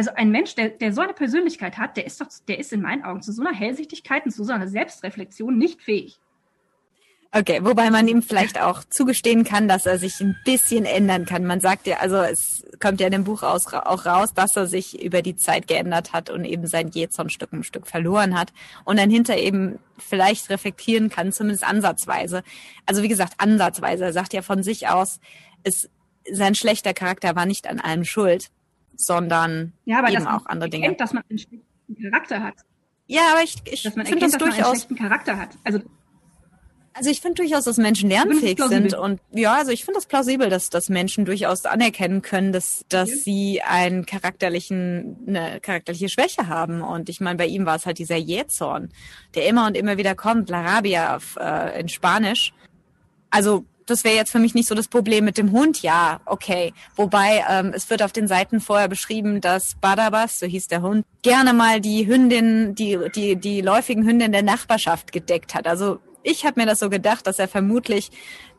also 0.00 0.12
ein 0.14 0.30
Mensch, 0.30 0.54
der, 0.54 0.70
der 0.70 0.94
so 0.94 1.02
eine 1.02 1.12
Persönlichkeit 1.12 1.76
hat, 1.76 1.98
der 1.98 2.06
ist 2.06 2.22
doch, 2.22 2.28
der 2.48 2.58
ist 2.58 2.72
in 2.72 2.80
meinen 2.80 3.04
Augen 3.04 3.20
zu 3.20 3.32
so 3.32 3.42
einer 3.42 3.54
Hellsichtigkeit 3.54 4.24
und 4.24 4.30
zu 4.30 4.44
so 4.44 4.52
einer 4.54 4.66
Selbstreflexion 4.66 5.58
nicht 5.58 5.82
fähig. 5.82 6.18
Okay, 7.32 7.60
wobei 7.62 7.90
man 7.90 8.08
ihm 8.08 8.22
vielleicht 8.22 8.58
auch 8.58 8.82
zugestehen 8.88 9.44
kann, 9.44 9.68
dass 9.68 9.84
er 9.84 9.98
sich 9.98 10.18
ein 10.22 10.38
bisschen 10.46 10.86
ändern 10.86 11.26
kann. 11.26 11.44
Man 11.44 11.60
sagt 11.60 11.86
ja, 11.86 11.98
also 11.98 12.16
es 12.16 12.64
kommt 12.80 12.98
ja 12.98 13.08
in 13.08 13.12
dem 13.12 13.24
Buch 13.24 13.42
auch 13.42 14.06
raus, 14.06 14.32
dass 14.32 14.56
er 14.56 14.66
sich 14.66 15.02
über 15.02 15.20
die 15.20 15.36
Zeit 15.36 15.68
geändert 15.68 16.14
hat 16.14 16.30
und 16.30 16.46
eben 16.46 16.66
sein 16.66 16.88
Jezon 16.88 17.28
Stück 17.28 17.52
um 17.52 17.62
Stück 17.62 17.86
verloren 17.86 18.38
hat 18.38 18.54
und 18.86 18.98
dann 18.98 19.10
hinter 19.10 19.36
eben 19.36 19.80
vielleicht 19.98 20.48
reflektieren 20.48 21.10
kann, 21.10 21.30
zumindest 21.30 21.64
ansatzweise. 21.64 22.42
Also 22.86 23.02
wie 23.02 23.08
gesagt, 23.08 23.34
ansatzweise. 23.36 24.06
Er 24.06 24.12
sagt 24.14 24.32
ja 24.32 24.40
von 24.40 24.62
sich 24.62 24.88
aus, 24.88 25.20
es, 25.62 25.90
sein 26.32 26.54
schlechter 26.54 26.94
Charakter 26.94 27.36
war 27.36 27.44
nicht 27.44 27.68
an 27.68 27.80
allem 27.80 28.06
schuld, 28.06 28.50
sondern 29.04 29.72
ja, 29.84 29.98
aber 29.98 30.10
eben 30.10 30.26
auch 30.26 30.46
andere 30.46 30.66
erkennt, 30.68 30.84
Dinge. 30.84 30.96
dass 30.96 31.12
man 31.12 31.22
einen 31.28 31.38
schlechten 31.38 32.02
Charakter 32.02 32.42
hat. 32.42 32.54
Ja, 33.06 33.22
aber 33.32 33.42
ich, 33.42 33.56
ich 33.64 33.82
finde 33.82 33.98
erkennt, 34.00 34.22
das 34.22 34.32
dass 34.32 34.40
man 34.40 34.48
einen 34.50 34.56
durchaus 34.58 34.76
schlechten 34.78 34.96
Charakter 34.96 35.36
hat. 35.38 35.50
Also 35.64 35.80
Also 36.92 37.10
ich 37.10 37.20
finde 37.20 37.36
durchaus, 37.42 37.64
dass 37.64 37.76
Menschen 37.76 38.08
lernfähig 38.10 38.60
sind 38.62 38.94
und 38.94 39.20
ja, 39.32 39.54
also 39.54 39.70
ich 39.72 39.84
finde 39.84 39.98
das 39.98 40.06
plausibel, 40.06 40.48
dass, 40.50 40.70
dass 40.70 40.88
Menschen 40.88 41.24
durchaus 41.24 41.64
anerkennen 41.64 42.20
können, 42.22 42.52
dass, 42.52 42.84
dass 42.88 43.08
Okay. 43.10 43.18
sie 43.24 43.62
einen 43.62 44.06
charakterlichen, 44.06 45.16
eine 45.26 45.60
charakterliche 45.60 46.08
Schwäche 46.08 46.46
haben. 46.48 46.82
Und 46.82 47.08
ich 47.08 47.20
meine, 47.20 47.36
bei 47.38 47.46
ihm 47.46 47.64
war 47.66 47.76
es 47.76 47.86
halt 47.86 47.98
dieser 47.98 48.16
Jähzorn, 48.16 48.90
der 49.34 49.46
immer 49.48 49.66
und 49.66 49.76
immer 49.76 49.96
wieder 49.98 50.14
kommt, 50.14 50.48
La 50.50 50.60
Rabia 50.62 51.16
auf, 51.16 51.36
äh, 51.40 51.80
in 51.80 51.88
Spanisch. 51.88 52.52
Also 53.30 53.64
das 53.90 54.04
wäre 54.04 54.16
jetzt 54.16 54.30
für 54.30 54.38
mich 54.38 54.54
nicht 54.54 54.68
so 54.68 54.74
das 54.74 54.88
Problem 54.88 55.24
mit 55.24 55.36
dem 55.36 55.52
Hund, 55.52 55.82
ja, 55.82 56.20
okay. 56.26 56.72
Wobei 56.96 57.44
ähm, 57.48 57.72
es 57.74 57.90
wird 57.90 58.02
auf 58.02 58.12
den 58.12 58.28
Seiten 58.28 58.60
vorher 58.60 58.88
beschrieben, 58.88 59.40
dass 59.40 59.74
Badabas, 59.74 60.38
so 60.38 60.46
hieß 60.46 60.68
der 60.68 60.82
Hund, 60.82 61.04
gerne 61.22 61.52
mal 61.52 61.80
die 61.80 62.06
Hündin, 62.06 62.74
die 62.74 62.98
die 63.14 63.36
die 63.36 63.60
läufigen 63.60 64.06
Hündin 64.06 64.32
der 64.32 64.42
Nachbarschaft 64.42 65.12
gedeckt 65.12 65.54
hat. 65.54 65.66
Also 65.66 65.98
ich 66.22 66.44
habe 66.44 66.60
mir 66.60 66.66
das 66.66 66.78
so 66.78 66.90
gedacht, 66.90 67.26
dass 67.26 67.38
er 67.38 67.48
vermutlich 67.48 68.10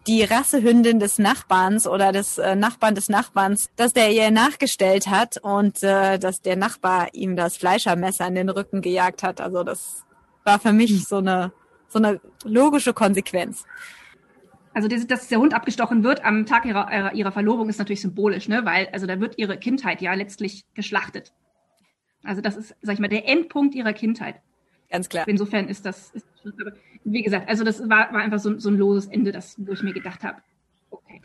die 0.07 0.23
Rassehündin 0.23 0.99
des 0.99 1.19
Nachbarns 1.19 1.85
oder 1.85 2.11
des 2.11 2.37
äh, 2.37 2.55
Nachbarn 2.55 2.95
des 2.95 3.07
Nachbarns, 3.07 3.69
dass 3.75 3.93
der 3.93 4.11
ihr 4.11 4.31
nachgestellt 4.31 5.07
hat 5.07 5.37
und 5.37 5.83
äh, 5.83 6.17
dass 6.17 6.41
der 6.41 6.55
Nachbar 6.55 7.13
ihm 7.13 7.35
das 7.35 7.57
Fleischermesser 7.57 8.27
in 8.27 8.35
den 8.35 8.49
Rücken 8.49 8.81
gejagt 8.81 9.21
hat. 9.21 9.41
Also 9.41 9.63
das 9.63 10.03
war 10.43 10.59
für 10.59 10.73
mich 10.73 11.07
so 11.07 11.17
eine 11.17 11.51
so 11.87 11.99
eine 11.99 12.19
logische 12.43 12.93
Konsequenz. 12.93 13.65
Also, 14.73 14.87
dass 14.87 15.27
der 15.27 15.39
Hund 15.39 15.53
abgestochen 15.53 16.03
wird 16.03 16.23
am 16.23 16.45
Tag 16.45 16.65
ihrer, 16.65 16.91
ihrer, 16.91 17.13
ihrer 17.13 17.31
Verlobung 17.31 17.67
ist 17.67 17.77
natürlich 17.77 18.01
symbolisch, 18.01 18.47
ne? 18.47 18.63
weil 18.63 18.87
also 18.93 19.05
da 19.05 19.19
wird 19.19 19.37
ihre 19.37 19.57
Kindheit 19.57 20.01
ja 20.01 20.13
letztlich 20.13 20.65
geschlachtet. 20.73 21.33
Also 22.23 22.41
das 22.41 22.55
ist, 22.55 22.75
sag 22.81 22.93
ich 22.93 22.99
mal, 22.99 23.09
der 23.09 23.27
Endpunkt 23.27 23.75
ihrer 23.75 23.93
Kindheit. 23.93 24.35
Ganz 24.89 25.09
klar. 25.09 25.27
Insofern 25.27 25.67
ist 25.67 25.85
das, 25.85 26.11
ist, 26.11 26.27
wie 27.03 27.23
gesagt, 27.23 27.49
also 27.49 27.63
das 27.63 27.81
war, 27.89 28.13
war 28.13 28.21
einfach 28.21 28.39
so, 28.39 28.57
so 28.59 28.69
ein 28.69 28.77
loses 28.77 29.09
Ende, 29.09 29.31
das, 29.31 29.55
wo 29.57 29.71
ich 29.73 29.83
mir 29.83 29.93
gedacht 29.93 30.23
habe, 30.23 30.41
okay. 30.89 31.21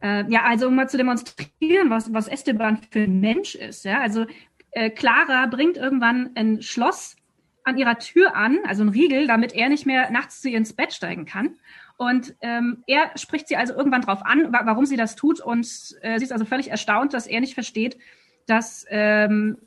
Äh, 0.00 0.30
ja, 0.30 0.44
also 0.44 0.68
um 0.68 0.76
mal 0.76 0.88
zu 0.88 0.96
demonstrieren, 0.96 1.90
was, 1.90 2.12
was 2.12 2.28
Esteban 2.28 2.78
für 2.90 3.00
ein 3.00 3.20
Mensch 3.20 3.54
ist. 3.54 3.84
Ja? 3.84 4.00
Also 4.00 4.26
äh, 4.70 4.90
Clara 4.90 5.46
bringt 5.46 5.76
irgendwann 5.76 6.30
ein 6.36 6.62
Schloss 6.62 7.16
an 7.64 7.76
ihrer 7.76 7.98
Tür 7.98 8.36
an, 8.36 8.58
also 8.64 8.82
ein 8.82 8.88
Riegel, 8.90 9.26
damit 9.26 9.54
er 9.54 9.68
nicht 9.68 9.86
mehr 9.86 10.10
nachts 10.10 10.40
zu 10.40 10.48
ihr 10.48 10.56
ins 10.56 10.72
Bett 10.72 10.92
steigen 10.92 11.24
kann. 11.24 11.56
Und 11.98 12.36
ähm, 12.42 12.84
er 12.86 13.10
spricht 13.16 13.48
sie 13.48 13.56
also 13.56 13.74
irgendwann 13.74 14.02
drauf 14.02 14.24
an, 14.24 14.52
wa 14.52 14.60
warum 14.64 14.86
sie 14.86 14.96
das 14.96 15.16
tut. 15.16 15.40
Und 15.40 15.66
äh, 16.00 16.18
sie 16.18 16.24
ist 16.24 16.32
also 16.32 16.44
völlig 16.44 16.70
erstaunt, 16.70 17.12
dass 17.12 17.26
er 17.26 17.40
nicht 17.40 17.54
versteht, 17.54 17.98
dass 18.46 18.86
ähm, 18.88 19.58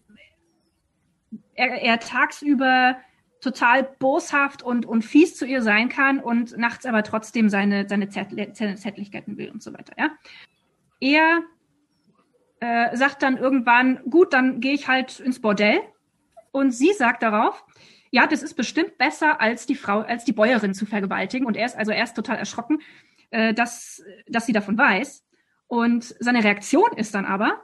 er, 1.53 1.81
er 1.81 1.99
tagsüber 1.99 2.95
total 3.41 3.83
boshaft 3.83 4.63
und, 4.63 4.85
und 4.85 5.03
fies 5.03 5.35
zu 5.35 5.45
ihr 5.45 5.61
sein 5.61 5.89
kann 5.89 6.19
und 6.19 6.57
nachts 6.57 6.85
aber 6.85 7.03
trotzdem 7.03 7.49
seine, 7.49 7.89
seine, 7.89 8.07
Zärtli 8.07 8.49
seine 8.53 8.75
Zärtlichkeiten 8.75 9.37
will 9.37 9.49
und 9.49 9.61
so 9.61 9.73
weiter. 9.73 9.93
Ja? 9.97 10.11
Er 11.01 11.41
äh, 12.61 12.95
sagt 12.95 13.23
dann 13.23 13.37
irgendwann, 13.37 13.99
gut, 14.09 14.31
dann 14.31 14.61
gehe 14.61 14.73
ich 14.73 14.87
halt 14.87 15.19
ins 15.19 15.41
Bordell. 15.41 15.81
Und 16.51 16.71
sie 16.71 16.93
sagt 16.93 17.23
darauf, 17.23 17.65
ja, 18.11 18.27
das 18.27 18.43
ist 18.43 18.55
bestimmt 18.55 18.97
besser, 18.97 19.41
als 19.41 19.65
die 19.65 19.75
Frau, 19.75 20.01
als 20.01 20.25
die 20.25 20.33
Bäuerin 20.33 20.73
zu 20.73 20.85
vergewaltigen. 20.85 21.47
Und 21.47 21.55
er 21.55 21.65
ist 21.65 21.77
also 21.77 21.91
erst 21.91 22.15
total 22.15 22.37
erschrocken, 22.37 22.79
äh, 23.31 23.53
dass, 23.53 24.03
dass 24.27 24.45
sie 24.45 24.53
davon 24.53 24.77
weiß. 24.77 25.25
Und 25.67 26.15
seine 26.19 26.43
Reaktion 26.43 26.91
ist 26.97 27.15
dann 27.15 27.25
aber, 27.25 27.61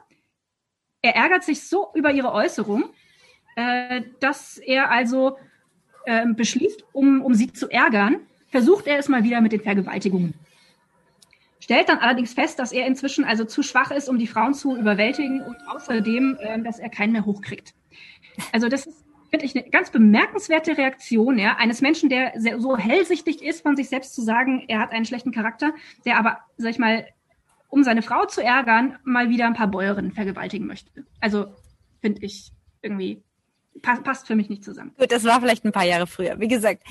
er 1.02 1.14
ärgert 1.14 1.44
sich 1.44 1.68
so 1.68 1.88
über 1.94 2.10
ihre 2.10 2.32
Äußerung, 2.32 2.84
äh, 3.56 4.02
dass 4.20 4.56
er 4.56 4.90
also 4.90 5.36
äh, 6.06 6.26
beschließt, 6.26 6.84
um, 6.92 7.20
um 7.22 7.34
sie 7.34 7.52
zu 7.52 7.68
ärgern, 7.68 8.20
versucht 8.50 8.86
er 8.86 8.98
es 8.98 9.08
mal 9.08 9.24
wieder 9.24 9.42
mit 9.42 9.52
den 9.52 9.60
Vergewaltigungen. 9.60 10.32
Stellt 11.60 11.90
dann 11.90 11.98
allerdings 11.98 12.32
fest, 12.32 12.58
dass 12.58 12.72
er 12.72 12.86
inzwischen 12.86 13.26
also 13.26 13.44
zu 13.44 13.62
schwach 13.62 13.90
ist, 13.90 14.08
um 14.08 14.18
die 14.18 14.26
Frauen 14.26 14.54
zu 14.54 14.74
überwältigen 14.74 15.42
und 15.42 15.56
außerdem, 15.68 16.38
äh, 16.40 16.62
dass 16.62 16.78
er 16.78 16.88
keinen 16.88 17.12
mehr 17.12 17.26
hochkriegt. 17.26 17.74
Also 18.52 18.68
das 18.68 18.86
ist, 18.86 18.97
finde 19.30 19.44
ich, 19.44 19.56
eine 19.56 19.68
ganz 19.68 19.90
bemerkenswerte 19.90 20.76
Reaktion 20.76 21.38
ja, 21.38 21.56
eines 21.56 21.80
Menschen, 21.80 22.08
der 22.08 22.32
sehr, 22.36 22.60
so 22.60 22.76
hellsichtig 22.76 23.42
ist, 23.42 23.62
von 23.62 23.76
sich 23.76 23.88
selbst 23.88 24.14
zu 24.14 24.22
sagen, 24.22 24.64
er 24.68 24.80
hat 24.80 24.92
einen 24.92 25.04
schlechten 25.04 25.32
Charakter, 25.32 25.72
der 26.04 26.18
aber, 26.18 26.38
sag 26.56 26.70
ich 26.70 26.78
mal, 26.78 27.06
um 27.68 27.84
seine 27.84 28.02
Frau 28.02 28.24
zu 28.24 28.42
ärgern, 28.42 28.98
mal 29.04 29.28
wieder 29.28 29.46
ein 29.46 29.54
paar 29.54 29.68
Bäuerinnen 29.68 30.12
vergewaltigen 30.12 30.66
möchte. 30.66 30.90
Also 31.20 31.46
finde 32.00 32.22
ich 32.24 32.52
irgendwie, 32.80 33.22
passt, 33.82 34.04
passt 34.04 34.26
für 34.26 34.36
mich 34.36 34.48
nicht 34.48 34.64
zusammen. 34.64 34.94
Gut, 34.98 35.12
das 35.12 35.24
war 35.24 35.40
vielleicht 35.40 35.64
ein 35.64 35.72
paar 35.72 35.84
Jahre 35.84 36.06
früher. 36.06 36.40
Wie 36.40 36.48
gesagt, 36.48 36.82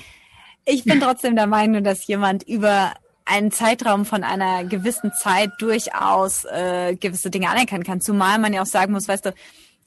ich 0.64 0.84
bin 0.84 1.00
trotzdem 1.00 1.34
der 1.34 1.46
Meinung, 1.46 1.82
dass 1.82 2.06
jemand 2.06 2.44
über 2.44 2.94
einen 3.24 3.50
Zeitraum 3.50 4.04
von 4.04 4.24
einer 4.24 4.64
gewissen 4.64 5.12
Zeit 5.12 5.50
durchaus 5.58 6.44
äh, 6.44 6.96
gewisse 6.96 7.30
Dinge 7.30 7.50
anerkennen 7.50 7.84
kann. 7.84 8.00
Zumal 8.00 8.38
man 8.38 8.52
ja 8.52 8.62
auch 8.62 8.66
sagen 8.66 8.92
muss, 8.92 9.08
weißt 9.08 9.26
du, 9.26 9.34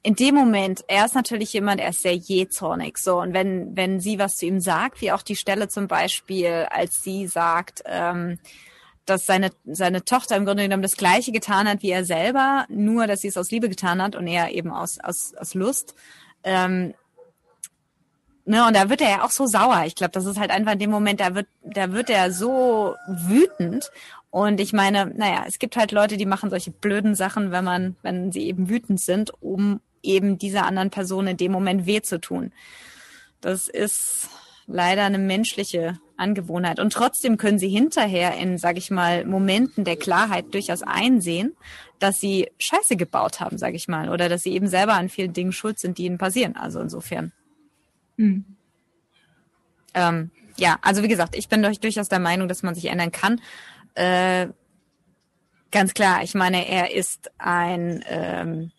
in 0.03 0.15
dem 0.15 0.33
Moment, 0.35 0.83
er 0.87 1.05
ist 1.05 1.13
natürlich 1.13 1.53
jemand, 1.53 1.79
er 1.79 1.89
ist 1.89 2.01
sehr 2.01 2.15
jähzornig, 2.15 2.97
so. 2.97 3.19
Und 3.19 3.33
wenn, 3.33 3.75
wenn 3.75 3.99
sie 3.99 4.17
was 4.17 4.37
zu 4.37 4.47
ihm 4.47 4.59
sagt, 4.59 5.01
wie 5.01 5.11
auch 5.11 5.21
die 5.21 5.35
Stelle 5.35 5.67
zum 5.67 5.87
Beispiel, 5.87 6.67
als 6.71 7.03
sie 7.03 7.27
sagt, 7.27 7.83
ähm, 7.85 8.39
dass 9.05 9.25
seine, 9.25 9.51
seine 9.65 10.03
Tochter 10.03 10.37
im 10.37 10.45
Grunde 10.45 10.63
genommen 10.63 10.83
das 10.83 10.97
Gleiche 10.97 11.31
getan 11.31 11.67
hat 11.67 11.83
wie 11.83 11.91
er 11.91 12.05
selber, 12.05 12.65
nur 12.69 13.07
dass 13.07 13.21
sie 13.21 13.27
es 13.27 13.37
aus 13.37 13.51
Liebe 13.51 13.69
getan 13.69 14.01
hat 14.01 14.15
und 14.15 14.27
er 14.27 14.51
eben 14.51 14.71
aus, 14.71 14.99
aus, 14.99 15.33
aus 15.35 15.53
Lust. 15.53 15.95
Ähm, 16.43 16.93
ne, 18.45 18.65
und 18.65 18.75
da 18.75 18.89
wird 18.89 19.01
er 19.01 19.09
ja 19.09 19.23
auch 19.23 19.31
so 19.31 19.45
sauer. 19.45 19.83
Ich 19.85 19.95
glaube, 19.95 20.11
das 20.11 20.25
ist 20.25 20.39
halt 20.39 20.51
einfach 20.51 20.73
in 20.73 20.79
dem 20.79 20.91
Moment, 20.91 21.19
da 21.19 21.35
wird, 21.35 21.47
da 21.61 21.91
wird 21.91 22.09
er 22.09 22.31
so 22.31 22.95
wütend. 23.07 23.91
Und 24.31 24.59
ich 24.59 24.71
meine, 24.73 25.07
naja, 25.07 25.43
es 25.47 25.59
gibt 25.59 25.75
halt 25.75 25.91
Leute, 25.91 26.17
die 26.17 26.25
machen 26.25 26.49
solche 26.49 26.71
blöden 26.71 27.15
Sachen, 27.15 27.51
wenn 27.51 27.65
man, 27.65 27.95
wenn 28.01 28.31
sie 28.31 28.47
eben 28.47 28.69
wütend 28.69 28.99
sind, 28.99 29.31
um 29.41 29.81
eben 30.03 30.37
dieser 30.37 30.65
anderen 30.65 30.89
Person 30.89 31.27
in 31.27 31.37
dem 31.37 31.51
Moment 31.51 31.85
weh 31.85 32.01
zu 32.01 32.19
tun. 32.19 32.51
Das 33.41 33.67
ist 33.67 34.29
leider 34.67 35.03
eine 35.03 35.17
menschliche 35.17 35.99
Angewohnheit. 36.17 36.79
Und 36.79 36.93
trotzdem 36.93 37.37
können 37.37 37.59
sie 37.59 37.69
hinterher 37.69 38.37
in, 38.37 38.57
sage 38.57 38.77
ich 38.77 38.91
mal, 38.91 39.25
Momenten 39.25 39.83
der 39.83 39.97
Klarheit 39.97 40.53
durchaus 40.53 40.83
einsehen, 40.83 41.55
dass 41.99 42.19
sie 42.19 42.51
Scheiße 42.59 42.95
gebaut 42.95 43.39
haben, 43.39 43.57
sage 43.57 43.75
ich 43.75 43.87
mal, 43.87 44.09
oder 44.09 44.29
dass 44.29 44.43
sie 44.43 44.53
eben 44.53 44.67
selber 44.67 44.93
an 44.93 45.09
vielen 45.09 45.33
Dingen 45.33 45.51
schuld 45.51 45.79
sind, 45.79 45.97
die 45.97 46.05
ihnen 46.05 46.17
passieren. 46.17 46.55
Also 46.55 46.79
insofern. 46.79 47.31
Hm. 48.17 48.45
Ähm, 49.93 50.31
ja, 50.57 50.77
also 50.81 51.03
wie 51.03 51.07
gesagt, 51.07 51.35
ich 51.35 51.49
bin 51.49 51.63
durch, 51.63 51.79
durchaus 51.79 52.07
der 52.07 52.19
Meinung, 52.19 52.47
dass 52.47 52.63
man 52.63 52.75
sich 52.75 52.85
ändern 52.85 53.11
kann. 53.11 53.41
Äh, 53.95 54.47
ganz 55.71 55.93
klar, 55.93 56.23
ich 56.23 56.33
meine, 56.33 56.67
er 56.67 56.93
ist 56.93 57.31
ein 57.37 58.03
ähm, 58.07 58.71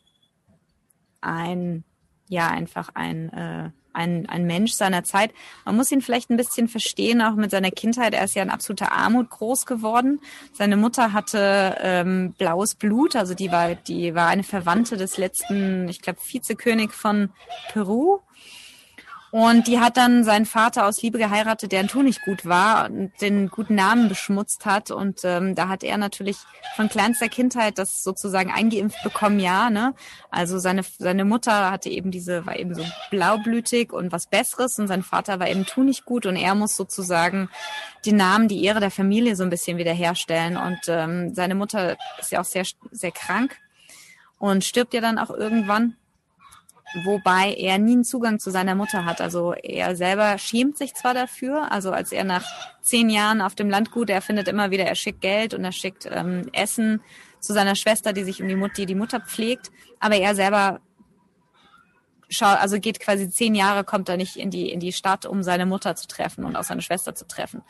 ein, 1.23 1.85
ja, 2.29 2.49
einfach 2.49 2.91
ein, 2.95 3.33
äh, 3.33 3.70
ein, 3.95 4.29
ein 4.29 4.47
Mensch 4.47 4.73
seiner 4.73 5.05
Zeit. 5.05 5.33
Man 5.64 5.77
muss 5.77 5.93
ihn 5.93 6.03
vielleicht 6.03 6.31
ein 6.31 6.37
bisschen 6.37 6.68
verstehen, 6.68 7.23
auch 7.23 7.35
mit 7.35 7.51
seiner 7.51 7.70
Kindheit. 7.70 8.14
Er 8.14 8.25
ist 8.25 8.35
ja 8.35 8.43
in 8.43 8.51
absoluter 8.51 8.93
Armut 8.93 9.31
groß 9.31 9.66
geworden. 9.66 10.20
Seine 10.53 10.77
Mutter 10.77 11.12
hatte 11.12 11.77
ähm, 11.81 12.35
blaues 12.39 12.75
Blut, 12.75 13.16
also 13.16 13.35
die 13.35 13.51
war, 13.51 13.75
die 13.75 14.14
war 14.14 14.29
eine 14.29 14.45
Verwandte 14.45 14.97
des 14.97 15.18
letzten, 15.18 15.89
ich 15.89 16.01
glaube, 16.01 16.18
Vizekönig 16.25 16.93
von 16.93 17.31
Peru. 17.73 18.20
Und 19.33 19.66
die 19.66 19.80
hat 19.80 19.97
dann 19.97 20.24
seinen 20.24 20.45
Vater 20.45 20.85
aus 20.85 21.01
Liebe 21.01 21.16
geheiratet, 21.16 21.72
der 21.72 21.80
ein 21.80 21.89
Tu 21.89 22.03
nicht 22.03 22.20
gut 22.22 22.45
war 22.45 22.91
und 22.91 23.12
den 23.22 23.49
guten 23.49 23.74
Namen 23.74 24.11
beschmutzt 24.11 24.66
hat. 24.66 24.91
Und 24.91 25.22
ähm, 25.24 25.55
da 25.55 25.68
hat 25.68 25.83
er 25.83 25.97
natürlich 25.97 26.37
von 26.76 26.91
kleinster 26.91 27.30
Kindheit 27.30 27.78
das 27.78 28.03
sozusagen 28.03 28.51
eingeimpft 28.51 29.03
bekommen, 29.03 29.41
ja. 29.41 29.70
Ne? 29.70 29.95
Also 30.30 30.59
seine, 30.59 30.83
seine 30.99 31.24
Mutter 31.24 31.70
hatte 31.70 31.89
eben 31.89 32.11
diese, 32.11 32.45
war 32.45 32.59
eben 32.59 32.74
so 32.74 32.85
blaublütig 33.11 33.95
und 33.95 34.12
was 34.12 34.26
Besseres 34.26 34.78
und 34.78 34.87
sein 34.87 35.03
Vater 35.03 35.41
war 35.41 35.49
eben 35.49 35.64
Tu 35.64 35.83
nicht 35.83 36.05
gut 36.05 36.26
und 36.26 36.37
er 36.37 36.55
muss 36.55 36.76
sozusagen 36.76 37.49
den 38.05 38.16
Namen, 38.16 38.49
die 38.49 38.62
Ehre 38.62 38.80
der 38.80 38.91
Familie 38.91 39.35
so 39.35 39.45
ein 39.45 39.51
bisschen 39.51 39.78
wiederherstellen. 39.78 40.59
Und 40.59 40.80
ähm, 40.89 41.35
seine 41.35 41.55
Mutter 41.55 41.97
ist 42.20 42.33
ja 42.33 42.41
auch 42.43 42.45
sehr, 42.45 42.66
sehr 42.91 43.12
krank 43.12 43.57
und 44.39 44.62
stirbt 44.62 44.93
ja 44.93 45.01
dann 45.01 45.18
auch 45.18 45.30
irgendwann 45.30 45.97
wobei 47.05 47.55
er 47.55 47.78
nie 47.78 47.93
einen 47.93 48.05
Zugang 48.05 48.38
zu 48.38 48.51
seiner 48.51 48.74
Mutter 48.74 49.05
hat. 49.05 49.20
Also 49.20 49.53
er 49.55 49.97
selber 49.97 50.38
schämt 50.38 50.78
sich 50.78 50.95
zwar 50.95 51.14
dafür, 51.14 51.70
also 51.72 51.90
als 51.93 52.12
er 52.12 52.24
nach 52.24 52.45
zehn 52.80 53.11
Jahren 53.11 53.40
auf 53.40 53.55
dem 53.55 53.70
Landgut, 53.70 54.11
er 54.11 54.22
findet 54.22 54.49
immer 54.49 54.70
wieder, 54.70 54.84
er 54.84 54.95
schickt 54.95 55.20
Geld 55.20 55.55
und 55.55 55.64
er 55.64 55.72
schickt 55.72 56.09
ähm, 56.11 56.49
Essen 56.53 57.01
zu 57.40 57.53
seiner 57.53 57.74
Schwester, 57.74 58.12
die 58.12 58.24
sich 58.24 58.43
um 58.43 58.49
die 58.49 58.57
Mutter, 58.57 58.74
die 58.74 58.86
die 58.86 58.95
Mutter 58.95 59.20
pflegt, 59.20 59.70
aber 60.01 60.16
er 60.16 60.34
selber 60.34 60.80
schaut, 62.28 62.59
also 62.59 62.78
geht 62.80 63.01
quasi 63.01 63.28
zehn 63.30 63.55
Jahre, 63.55 63.84
kommt 63.84 64.09
er 64.09 64.16
nicht 64.16 64.36
in 64.36 64.51
die 64.51 64.70
in 64.70 64.80
die 64.80 64.93
Stadt, 64.93 65.26
um 65.26 65.43
seine 65.43 65.66
Mutter 65.66 65.97
zu 65.97 66.07
treffen 66.07 66.45
und 66.45 66.57
auch 66.57 66.64
seine 66.64 66.82
Schwester 66.82 67.14
zu 67.14 67.26
treffen. 67.26 67.62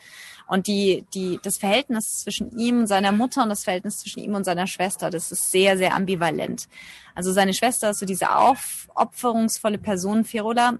Und 0.47 0.67
die, 0.67 1.05
die, 1.13 1.39
das 1.41 1.57
Verhältnis 1.57 2.19
zwischen 2.19 2.57
ihm 2.57 2.79
und 2.79 2.87
seiner 2.87 3.11
Mutter 3.11 3.43
und 3.43 3.49
das 3.49 3.63
Verhältnis 3.63 3.99
zwischen 3.99 4.19
ihm 4.19 4.35
und 4.35 4.43
seiner 4.43 4.67
Schwester, 4.67 5.09
das 5.09 5.31
ist 5.31 5.51
sehr, 5.51 5.77
sehr 5.77 5.95
ambivalent. 5.95 6.67
Also 7.15 7.31
seine 7.31 7.53
Schwester 7.53 7.91
ist 7.91 7.99
so 7.99 8.05
diese 8.05 8.35
aufopferungsvolle 8.35 9.77
Person, 9.77 10.25
Firola, 10.25 10.79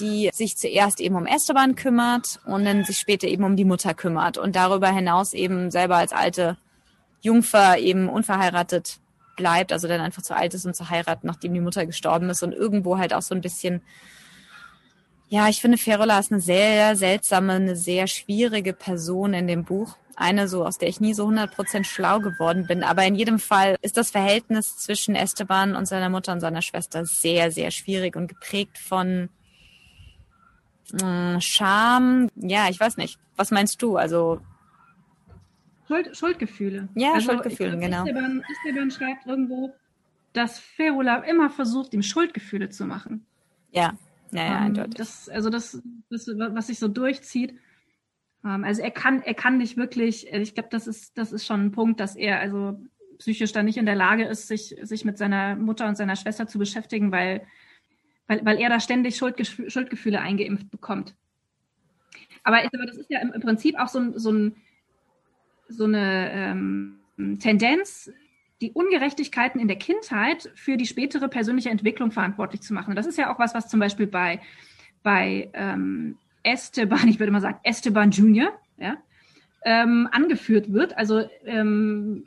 die 0.00 0.30
sich 0.32 0.56
zuerst 0.56 1.00
eben 1.00 1.14
um 1.14 1.26
Esteban 1.26 1.76
kümmert 1.76 2.40
und 2.46 2.64
dann 2.64 2.84
sich 2.84 2.98
später 2.98 3.28
eben 3.28 3.44
um 3.44 3.56
die 3.56 3.64
Mutter 3.64 3.94
kümmert 3.94 4.38
und 4.38 4.56
darüber 4.56 4.90
hinaus 4.90 5.34
eben 5.34 5.70
selber 5.70 5.96
als 5.96 6.12
alte 6.12 6.56
Jungfer 7.22 7.78
eben 7.78 8.08
unverheiratet 8.08 8.98
bleibt, 9.36 9.72
also 9.72 9.88
dann 9.88 10.00
einfach 10.00 10.22
zu 10.22 10.36
alt 10.36 10.54
ist, 10.54 10.66
um 10.66 10.74
zu 10.74 10.90
heiraten, 10.90 11.26
nachdem 11.26 11.54
die 11.54 11.60
Mutter 11.60 11.86
gestorben 11.86 12.30
ist 12.30 12.42
und 12.42 12.52
irgendwo 12.52 12.98
halt 12.98 13.14
auch 13.14 13.22
so 13.22 13.34
ein 13.34 13.40
bisschen 13.40 13.82
ja, 15.34 15.48
ich 15.48 15.60
finde, 15.60 15.78
Ferola 15.78 16.20
ist 16.20 16.30
eine 16.30 16.40
sehr 16.40 16.94
seltsame, 16.94 17.54
eine 17.54 17.74
sehr 17.74 18.06
schwierige 18.06 18.72
Person 18.72 19.34
in 19.34 19.48
dem 19.48 19.64
Buch. 19.64 19.96
Eine 20.14 20.46
so, 20.46 20.64
aus 20.64 20.78
der 20.78 20.88
ich 20.88 21.00
nie 21.00 21.12
so 21.12 21.26
100% 21.26 21.82
schlau 21.82 22.20
geworden 22.20 22.68
bin. 22.68 22.84
Aber 22.84 23.04
in 23.04 23.16
jedem 23.16 23.40
Fall 23.40 23.74
ist 23.82 23.96
das 23.96 24.12
Verhältnis 24.12 24.76
zwischen 24.76 25.16
Esteban 25.16 25.74
und 25.74 25.86
seiner 25.86 26.08
Mutter 26.08 26.32
und 26.32 26.38
seiner 26.38 26.62
Schwester 26.62 27.04
sehr, 27.04 27.50
sehr 27.50 27.72
schwierig 27.72 28.14
und 28.14 28.28
geprägt 28.28 28.78
von 28.78 29.28
äh, 31.02 31.40
Scham. 31.40 32.28
Ja, 32.36 32.68
ich 32.68 32.78
weiß 32.78 32.96
nicht. 32.96 33.18
Was 33.34 33.50
meinst 33.50 33.82
du? 33.82 33.96
Also 33.96 34.40
Schuld, 35.88 36.16
Schuldgefühle. 36.16 36.88
Ja, 36.94 37.14
also, 37.14 37.32
Schuldgefühle, 37.32 37.76
genau. 37.76 38.04
Esteban, 38.04 38.44
Esteban 38.52 38.90
schreibt 38.92 39.26
irgendwo, 39.26 39.74
dass 40.32 40.60
Ferola 40.60 41.24
immer 41.24 41.50
versucht, 41.50 41.92
ihm 41.92 42.04
Schuldgefühle 42.04 42.68
zu 42.68 42.84
machen. 42.84 43.26
Ja. 43.72 43.94
Ja, 44.32 44.44
ja, 44.44 44.56
ähm, 44.56 44.62
eindeutig. 44.64 44.94
Das, 44.94 45.28
also 45.28 45.50
das, 45.50 45.82
das, 46.10 46.28
was 46.28 46.66
sich 46.66 46.78
so 46.78 46.88
durchzieht. 46.88 47.54
Ähm, 48.44 48.64
also 48.64 48.82
er 48.82 48.90
kann, 48.90 49.22
er 49.22 49.34
kann 49.34 49.58
nicht 49.58 49.76
wirklich, 49.76 50.32
äh, 50.32 50.40
ich 50.40 50.54
glaube, 50.54 50.68
das 50.70 50.86
ist, 50.86 51.16
das 51.18 51.32
ist 51.32 51.46
schon 51.46 51.66
ein 51.66 51.72
Punkt, 51.72 52.00
dass 52.00 52.16
er 52.16 52.40
also 52.40 52.80
psychisch 53.18 53.52
da 53.52 53.62
nicht 53.62 53.78
in 53.78 53.86
der 53.86 53.94
Lage 53.94 54.24
ist, 54.24 54.48
sich, 54.48 54.76
sich 54.82 55.04
mit 55.04 55.18
seiner 55.18 55.56
Mutter 55.56 55.86
und 55.86 55.96
seiner 55.96 56.16
Schwester 56.16 56.46
zu 56.46 56.58
beschäftigen, 56.58 57.12
weil, 57.12 57.46
weil, 58.26 58.44
weil 58.44 58.58
er 58.58 58.68
da 58.68 58.80
ständig 58.80 59.16
Schuldgefühle, 59.16 59.70
Schuldgefühle 59.70 60.20
eingeimpft 60.20 60.70
bekommt. 60.70 61.14
Aber, 62.42 62.58
aber 62.58 62.86
das 62.86 62.96
ist 62.96 63.10
ja 63.10 63.20
im, 63.20 63.32
im 63.32 63.40
Prinzip 63.40 63.78
auch 63.78 63.88
so, 63.88 64.00
ein, 64.00 64.18
so, 64.18 64.32
ein, 64.32 64.56
so 65.68 65.84
eine 65.84 66.30
ähm, 66.32 67.00
Tendenz, 67.40 68.10
die 68.60 68.72
Ungerechtigkeiten 68.72 69.60
in 69.60 69.68
der 69.68 69.78
Kindheit 69.78 70.50
für 70.54 70.76
die 70.76 70.86
spätere 70.86 71.28
persönliche 71.28 71.70
Entwicklung 71.70 72.10
verantwortlich 72.10 72.62
zu 72.62 72.72
machen. 72.72 72.90
Und 72.90 72.96
das 72.96 73.06
ist 73.06 73.18
ja 73.18 73.32
auch 73.32 73.38
was, 73.38 73.54
was 73.54 73.68
zum 73.68 73.80
Beispiel 73.80 74.06
bei, 74.06 74.40
bei 75.02 75.50
ähm, 75.54 76.16
Esteban, 76.42 77.08
ich 77.08 77.18
würde 77.18 77.32
mal 77.32 77.40
sagen 77.40 77.58
Esteban 77.62 78.10
Junior, 78.10 78.52
ja, 78.78 78.96
ähm, 79.64 80.08
angeführt 80.12 80.72
wird. 80.72 80.96
Also 80.96 81.28
ähm, 81.44 82.26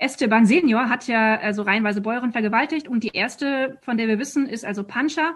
Esteban 0.00 0.46
Senior 0.46 0.88
hat 0.88 1.06
ja 1.06 1.38
also 1.38 1.62
reihenweise 1.62 2.00
Bäuerin 2.00 2.32
vergewaltigt 2.32 2.88
und 2.88 3.04
die 3.04 3.12
erste, 3.14 3.78
von 3.82 3.96
der 3.96 4.08
wir 4.08 4.18
wissen, 4.18 4.46
ist 4.46 4.64
also 4.64 4.82
Pancha, 4.82 5.34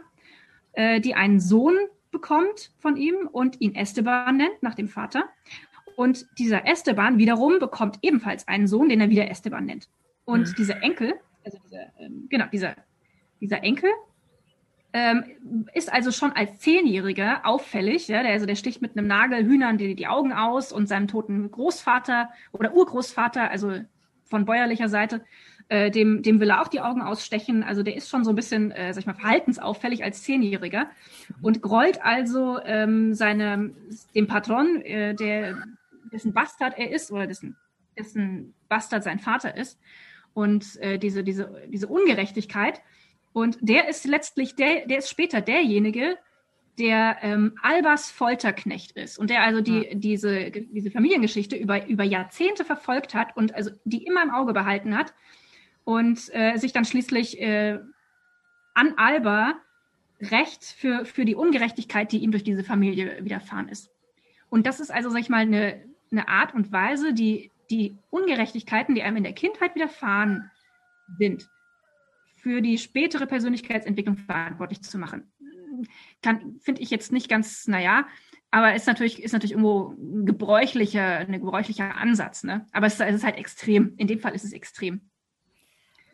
äh, 0.73 1.01
die 1.01 1.15
einen 1.15 1.41
Sohn 1.41 1.77
bekommt 2.11 2.73
von 2.79 2.97
ihm 2.97 3.29
und 3.31 3.61
ihn 3.61 3.75
Esteban 3.75 4.37
nennt, 4.37 4.63
nach 4.63 4.75
dem 4.75 4.89
Vater. 4.89 5.25
Und 5.99 6.27
dieser 6.39 6.65
Esteban 6.65 7.19
wiederum 7.19 7.59
bekommt 7.59 7.99
ebenfalls 8.03 8.47
einen 8.47 8.69
Sohn, 8.69 8.89
den 8.89 9.01
er 9.01 9.11
wieder 9.11 9.29
Esteban 9.29 9.67
nennt. 9.67 9.89
Und 10.25 10.47
mhm. 10.47 10.55
dieser 10.57 10.81
Enkel, 10.81 11.15
also 11.45 11.59
dieser, 11.65 11.87
ähm, 11.99 12.29
genau, 12.31 12.45
dieser, 12.53 12.77
dieser 13.41 13.65
Enkel, 13.65 13.91
ähm, 14.93 15.25
ist 15.75 15.93
also 15.93 16.13
schon 16.13 16.31
als 16.31 16.61
Zehnjähriger 16.61 17.41
auffällig. 17.43 18.07
Ja, 18.07 18.23
der, 18.23 18.31
also 18.31 18.47
der 18.47 18.55
sticht 18.55 18.81
mit 18.81 18.97
einem 18.97 19.09
Nagel 19.09 19.45
Hühnern 19.45 19.77
die, 19.77 19.97
die 19.97 20.07
Augen 20.07 20.33
aus 20.33 20.71
und 20.71 20.87
seinem 20.87 21.09
toten 21.09 21.51
Großvater 21.51 22.29
oder 22.53 22.75
Urgroßvater, 22.75 23.51
also 23.51 23.73
von 24.23 24.45
bäuerlicher 24.45 24.89
Seite, 24.89 25.25
äh, 25.69 25.91
dem, 25.91 26.23
dem 26.23 26.39
will 26.39 26.51
er 26.51 26.63
auch 26.63 26.69
die 26.69 26.81
Augen 26.81 27.03
ausstechen. 27.03 27.65
Also 27.65 27.83
der 27.83 27.97
ist 27.97 28.09
schon 28.09 28.23
so 28.23 28.31
ein 28.31 28.37
bisschen, 28.37 28.71
äh, 28.71 28.95
sag 28.95 29.01
ich 29.01 29.07
mal, 29.07 29.15
verhaltensauffällig 29.15 30.05
als 30.05 30.23
Zehnjähriger 30.23 30.89
und 31.43 31.61
grollt 31.61 32.01
also 32.05 32.61
ähm, 32.65 33.15
seine, 33.15 33.73
dem 34.15 34.29
Patron, 34.29 34.81
äh, 34.83 35.17
der, 35.17 35.57
dessen 36.13 36.33
Bastard 36.33 36.79
er 36.79 36.91
ist 36.91 37.11
oder 37.11 37.27
dessen, 37.27 37.57
dessen 37.97 38.55
Bastard 38.69 39.05
sein 39.05 39.19
Vater 39.19 39.57
ist, 39.57 39.79
und 40.39 40.77
äh, 40.77 40.99
diese, 40.99 41.25
diese, 41.25 41.63
diese 41.67 41.89
Ungerechtigkeit. 41.89 42.81
Und 43.33 43.59
der 43.61 43.89
ist 43.89 44.05
letztlich, 44.05 44.55
der, 44.55 44.87
der 44.87 44.99
ist 44.99 45.11
später 45.11 45.41
derjenige, 45.41 46.17
der 46.79 47.19
ähm, 47.23 47.57
Albers 47.61 48.13
Folterknecht 48.13 48.93
ist 48.93 49.19
und 49.19 49.31
der 49.31 49.43
also 49.43 49.61
die, 49.61 49.89
ja. 49.89 49.95
diese, 49.95 50.53
diese 50.53 50.93
Familiengeschichte 50.93 51.57
über, 51.57 51.89
über 51.89 52.05
Jahrzehnte 52.05 52.65
verfolgt 52.65 53.15
hat 53.15 53.37
und 53.37 53.53
also 53.53 53.73
die 53.85 54.05
immer 54.07 54.23
im 54.23 54.31
Auge 54.31 54.53
behalten 54.53 54.97
hat 54.97 55.13
und 55.83 56.33
äh, 56.33 56.57
sich 56.57 56.73
dann 56.73 56.85
schließlich 56.85 57.41
äh, 57.41 57.81
an 58.75 58.95
Alba 58.97 59.55
Recht 60.21 60.65
für, 60.65 61.05
für 61.05 61.25
die 61.25 61.35
Ungerechtigkeit, 61.35 62.13
die 62.13 62.19
ihm 62.19 62.31
durch 62.31 62.45
diese 62.45 62.65
Familie 62.65 63.25
widerfahren 63.25 63.69
ist. 63.69 63.91
Und 64.51 64.67
das 64.67 64.79
ist 64.79 64.91
also, 64.91 65.11
sag 65.11 65.21
ich 65.21 65.29
mal, 65.29 65.43
eine, 65.43 65.85
eine 66.11 66.29
Art 66.29 66.55
und 66.55 66.73
Weise, 66.73 67.13
die 67.13 67.51
die 67.71 67.99
Ungerechtigkeiten, 68.11 68.95
die 68.95 69.03
einem 69.03 69.19
in 69.19 69.25
der 69.25 69.35
Kindheit 69.35 69.75
widerfahren 69.75 70.51
sind, 71.19 71.49
für 72.37 72.63
die 72.63 72.79
spätere 72.79 73.27
Persönlichkeitsentwicklung 73.27 74.17
verantwortlich 74.17 74.83
zu 74.83 74.99
machen. 74.99 75.31
Finde 76.61 76.81
ich 76.81 76.91
jetzt 76.91 77.13
nicht 77.13 77.29
ganz, 77.29 77.67
naja, 77.67 78.07
aber 78.51 78.75
ist 78.75 78.87
natürlich, 78.87 79.23
ist 79.23 79.33
natürlich 79.33 79.53
irgendwo 79.53 79.95
ein 79.99 80.25
gebräuchlicher, 80.25 81.19
ein 81.19 81.33
gebräuchlicher 81.33 81.97
Ansatz, 81.97 82.45
ne? 82.45 82.67
Aber 82.73 82.87
es, 82.87 82.99
es 82.99 83.17
ist 83.17 83.25
halt 83.25 83.37
extrem. 83.37 83.95
In 83.99 84.07
dem 84.07 84.21
Fall 84.21 84.35
ist 84.35 84.45
es 84.45 84.53
extrem. 84.53 85.03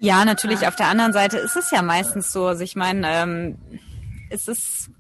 Ja, 0.01 0.24
natürlich. 0.24 0.62
Ja. 0.62 0.68
Auf 0.68 0.76
der 0.76 0.88
anderen 0.88 1.12
Seite 1.12 1.38
ist 1.38 1.57
es 1.57 1.70
ja 1.70 1.82
meistens 1.82 2.32
so. 2.32 2.47
Also 2.47 2.64
ich 2.64 2.74
meine, 2.74 3.09
ähm, 3.09 3.59
es 4.30 4.49
ist 4.49 4.90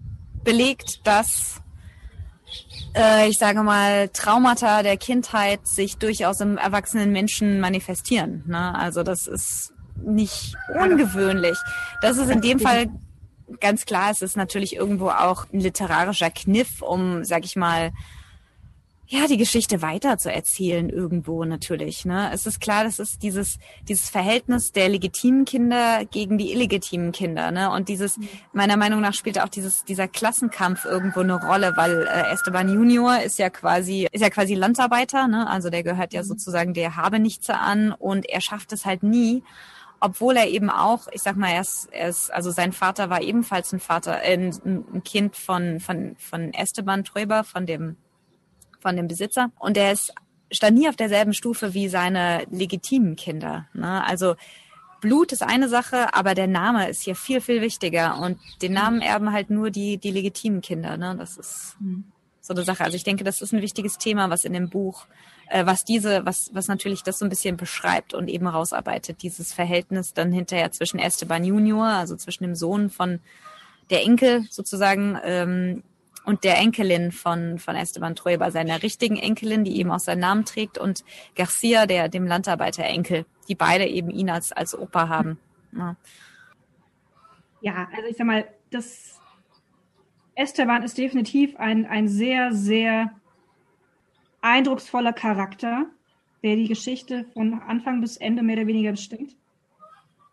belegt, 0.44 1.06
dass 1.06 1.60
äh, 2.94 3.28
ich 3.28 3.38
sage 3.38 3.62
mal, 3.62 4.08
Traumata 4.08 4.82
der 4.82 4.96
Kindheit 4.96 5.66
sich 5.66 5.96
durchaus 5.98 6.40
im 6.40 6.58
erwachsenen 6.58 7.12
Menschen 7.12 7.60
manifestieren. 7.60 8.44
Ne? 8.46 8.74
Also 8.74 9.02
das 9.02 9.26
ist 9.26 9.72
nicht 10.02 10.54
ungewöhnlich. 10.74 11.56
Das 12.02 12.18
ist 12.18 12.30
in 12.30 12.40
dem 12.40 12.60
Fall 12.60 12.88
ganz 13.60 13.84
klar, 13.84 14.10
es 14.10 14.22
ist 14.22 14.36
natürlich 14.36 14.76
irgendwo 14.76 15.10
auch 15.10 15.46
ein 15.52 15.60
literarischer 15.60 16.30
Kniff, 16.30 16.82
um, 16.82 17.24
sag 17.24 17.44
ich 17.44 17.56
mal, 17.56 17.92
ja, 19.06 19.26
die 19.26 19.36
Geschichte 19.36 19.82
weiter 19.82 20.16
zu 20.16 20.32
erzählen 20.32 20.88
irgendwo 20.88 21.44
natürlich. 21.44 22.06
Ne? 22.06 22.30
Es 22.32 22.46
ist 22.46 22.60
klar, 22.60 22.84
das 22.84 22.98
ist 22.98 23.22
dieses, 23.22 23.58
dieses 23.86 24.08
Verhältnis 24.08 24.72
der 24.72 24.88
legitimen 24.88 25.44
Kinder 25.44 26.06
gegen 26.06 26.38
die 26.38 26.52
illegitimen 26.52 27.12
Kinder. 27.12 27.50
Ne? 27.50 27.70
Und 27.70 27.90
dieses, 27.90 28.18
meiner 28.52 28.78
Meinung 28.78 29.02
nach 29.02 29.12
spielt 29.12 29.38
auch 29.38 29.50
dieses, 29.50 29.84
dieser 29.84 30.08
Klassenkampf 30.08 30.86
irgendwo 30.86 31.20
eine 31.20 31.38
Rolle, 31.38 31.74
weil 31.76 32.06
äh, 32.06 32.32
Esteban 32.32 32.72
Junior 32.72 33.20
ist 33.20 33.38
ja 33.38 33.50
quasi, 33.50 34.08
ist 34.10 34.22
ja 34.22 34.30
quasi 34.30 34.54
Landarbeiter, 34.54 35.28
ne? 35.28 35.48
Also 35.48 35.68
der 35.68 35.82
gehört 35.82 36.14
ja 36.14 36.22
mhm. 36.22 36.26
sozusagen 36.26 36.72
der 36.72 36.96
habe 36.96 37.18
nichts 37.18 37.50
an 37.50 37.92
und 37.92 38.26
er 38.26 38.40
schafft 38.40 38.72
es 38.72 38.86
halt 38.86 39.02
nie, 39.02 39.42
obwohl 40.00 40.36
er 40.36 40.48
eben 40.48 40.70
auch, 40.70 41.08
ich 41.12 41.22
sag 41.22 41.36
mal, 41.36 41.50
er 41.50 41.60
ist, 41.60 41.88
er 41.92 42.08
ist 42.08 42.32
also 42.32 42.50
sein 42.50 42.72
Vater 42.72 43.10
war 43.10 43.22
ebenfalls 43.22 43.72
ein 43.72 43.80
Vater, 43.80 44.22
äh, 44.22 44.34
ein, 44.34 44.84
ein 44.94 45.04
Kind 45.04 45.36
von, 45.36 45.80
von, 45.80 46.16
von 46.18 46.54
Esteban 46.54 47.04
Tröber, 47.04 47.44
von 47.44 47.66
dem, 47.66 47.96
von 48.84 48.96
dem 48.96 49.08
Besitzer. 49.08 49.50
Und 49.58 49.76
er 49.76 49.92
ist, 49.92 50.12
stand 50.52 50.76
nie 50.76 50.88
auf 50.88 50.96
derselben 50.96 51.32
Stufe 51.32 51.72
wie 51.74 51.88
seine 51.88 52.44
legitimen 52.50 53.16
Kinder. 53.16 53.66
Ne? 53.72 54.04
Also 54.04 54.36
Blut 55.00 55.32
ist 55.32 55.42
eine 55.42 55.68
Sache, 55.68 56.14
aber 56.14 56.34
der 56.34 56.46
Name 56.46 56.88
ist 56.88 57.02
hier 57.02 57.16
viel, 57.16 57.40
viel 57.40 57.62
wichtiger. 57.62 58.20
Und 58.20 58.38
den 58.60 58.74
Namen 58.74 59.00
erben 59.00 59.32
halt 59.32 59.50
nur 59.50 59.70
die, 59.70 59.96
die 59.96 60.10
legitimen 60.10 60.60
Kinder. 60.60 60.96
Ne? 60.96 61.16
Das 61.18 61.38
ist 61.38 61.76
mhm. 61.80 62.04
so 62.40 62.52
eine 62.52 62.62
Sache. 62.62 62.84
Also 62.84 62.96
ich 62.96 63.04
denke, 63.04 63.24
das 63.24 63.40
ist 63.40 63.52
ein 63.52 63.62
wichtiges 63.62 63.96
Thema, 63.96 64.28
was 64.28 64.44
in 64.44 64.52
dem 64.52 64.68
Buch 64.68 65.06
äh, 65.48 65.66
was 65.66 65.84
diese, 65.84 66.24
was, 66.26 66.50
was 66.52 66.68
natürlich 66.68 67.02
das 67.02 67.18
so 67.18 67.26
ein 67.26 67.30
bisschen 67.30 67.56
beschreibt 67.56 68.14
und 68.14 68.28
eben 68.28 68.46
rausarbeitet, 68.46 69.22
dieses 69.22 69.52
Verhältnis 69.52 70.14
dann 70.14 70.32
hinterher 70.32 70.70
zwischen 70.72 70.98
Esteban 70.98 71.44
Junior, 71.44 71.86
also 71.86 72.16
zwischen 72.16 72.44
dem 72.44 72.54
Sohn 72.54 72.90
von 72.90 73.20
der 73.90 74.02
Enkel 74.02 74.46
sozusagen, 74.50 75.18
ähm, 75.24 75.82
und 76.24 76.44
der 76.44 76.58
Enkelin 76.58 77.12
von, 77.12 77.58
von 77.58 77.76
Esteban 77.76 78.16
Troeba, 78.16 78.50
seiner 78.50 78.82
richtigen 78.82 79.16
Enkelin, 79.16 79.64
die 79.64 79.78
eben 79.78 79.90
auch 79.90 79.98
seinen 79.98 80.20
Namen 80.20 80.44
trägt, 80.44 80.78
und 80.78 81.04
Garcia, 81.34 81.86
der, 81.86 82.08
dem 82.08 82.26
Landarbeiterenkel, 82.26 83.26
die 83.48 83.54
beide 83.54 83.86
eben 83.86 84.10
ihn 84.10 84.30
als, 84.30 84.52
als 84.52 84.76
Opa 84.76 85.08
haben. 85.08 85.38
Ja. 85.72 85.96
ja, 87.60 87.88
also 87.94 88.08
ich 88.08 88.16
sag 88.16 88.26
mal, 88.26 88.46
das 88.70 89.20
Esteban 90.34 90.82
ist 90.82 90.98
definitiv 90.98 91.56
ein, 91.56 91.86
ein 91.86 92.08
sehr, 92.08 92.52
sehr 92.52 93.10
eindrucksvoller 94.40 95.12
Charakter, 95.12 95.86
der 96.42 96.56
die 96.56 96.68
Geschichte 96.68 97.24
von 97.32 97.54
Anfang 97.62 98.00
bis 98.00 98.16
Ende 98.16 98.42
mehr 98.42 98.56
oder 98.56 98.66
weniger 98.66 98.90
bestimmt. 98.92 99.36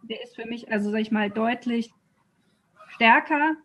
Der 0.04 0.22
ist 0.24 0.36
für 0.36 0.46
mich, 0.46 0.72
also 0.72 0.92
sag 0.92 1.00
ich 1.00 1.12
mal, 1.12 1.30
deutlich 1.30 1.94
stärker 2.90 3.56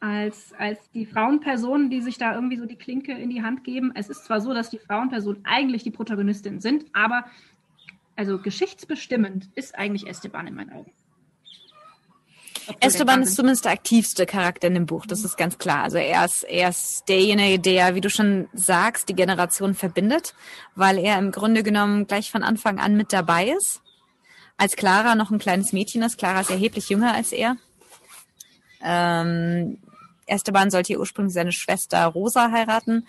als, 0.00 0.52
als 0.58 0.90
die 0.90 1.06
Frauenpersonen, 1.06 1.90
die 1.90 2.00
sich 2.00 2.18
da 2.18 2.34
irgendwie 2.34 2.56
so 2.56 2.66
die 2.66 2.76
Klinke 2.76 3.12
in 3.12 3.30
die 3.30 3.42
Hand 3.42 3.64
geben. 3.64 3.92
Es 3.94 4.08
ist 4.08 4.24
zwar 4.24 4.40
so, 4.40 4.52
dass 4.52 4.70
die 4.70 4.78
Frauenpersonen 4.78 5.44
eigentlich 5.44 5.82
die 5.82 5.90
Protagonistin 5.90 6.60
sind, 6.60 6.84
aber 6.92 7.24
also 8.14 8.38
geschichtsbestimmend 8.38 9.50
ist 9.54 9.74
eigentlich 9.76 10.06
Esteban 10.06 10.46
in 10.46 10.54
meinen 10.54 10.72
Augen. 10.72 10.92
Esteban 12.80 13.22
ist 13.22 13.36
zumindest 13.36 13.64
der 13.64 13.72
aktivste 13.72 14.26
Charakter 14.26 14.66
in 14.66 14.74
dem 14.74 14.86
Buch, 14.86 15.06
das 15.06 15.24
ist 15.24 15.36
ganz 15.36 15.58
klar. 15.58 15.84
Also 15.84 15.98
er 15.98 16.24
ist, 16.24 16.42
er 16.42 16.70
ist 16.70 17.04
derjenige, 17.08 17.60
der, 17.60 17.94
wie 17.94 18.00
du 18.00 18.10
schon 18.10 18.48
sagst, 18.54 19.08
die 19.08 19.14
Generation 19.14 19.74
verbindet, 19.74 20.34
weil 20.74 20.98
er 20.98 21.18
im 21.18 21.30
Grunde 21.30 21.62
genommen 21.62 22.06
gleich 22.06 22.30
von 22.30 22.42
Anfang 22.42 22.80
an 22.80 22.96
mit 22.96 23.12
dabei 23.12 23.50
ist. 23.50 23.82
Als 24.56 24.74
Clara 24.74 25.14
noch 25.14 25.30
ein 25.30 25.38
kleines 25.38 25.72
Mädchen 25.72 26.02
ist, 26.02 26.18
Clara 26.18 26.40
ist 26.40 26.50
erheblich 26.50 26.88
jünger 26.88 27.14
als 27.14 27.30
er. 27.30 27.56
Ähm, 28.82 29.78
Esteban 30.26 30.70
sollte 30.70 30.88
hier 30.88 31.00
ursprünglich 31.00 31.34
seine 31.34 31.52
Schwester 31.52 32.04
Rosa 32.06 32.50
heiraten 32.50 33.06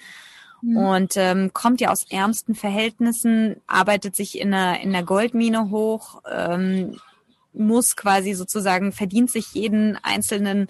mhm. 0.61 0.77
und 0.77 1.13
ähm, 1.17 1.51
kommt 1.53 1.81
ja 1.81 1.91
aus 1.91 2.05
ärmsten 2.09 2.55
Verhältnissen, 2.55 3.61
arbeitet 3.67 4.15
sich 4.15 4.39
in 4.39 4.53
einer, 4.53 4.79
in 4.79 4.89
einer 4.89 5.03
Goldmine 5.03 5.69
hoch, 5.69 6.21
ähm, 6.31 6.99
muss 7.53 7.95
quasi 7.95 8.33
sozusagen, 8.33 8.91
verdient 8.91 9.31
sich 9.31 9.53
jeden 9.53 9.97
einzelnen 10.03 10.67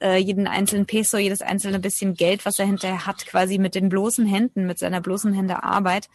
äh, 0.00 0.16
jeden 0.16 0.46
einzelnen 0.46 0.86
Peso, 0.86 1.18
jedes 1.18 1.42
einzelne 1.42 1.78
bisschen 1.78 2.14
Geld, 2.14 2.46
was 2.46 2.58
er 2.58 2.66
hinterher 2.66 3.06
hat, 3.06 3.26
quasi 3.26 3.58
mit 3.58 3.74
den 3.74 3.90
bloßen 3.90 4.26
Händen, 4.26 4.66
mit 4.66 4.78
seiner 4.78 5.00
bloßen 5.00 5.32
Hände 5.32 5.62
Arbeit. 5.62 6.08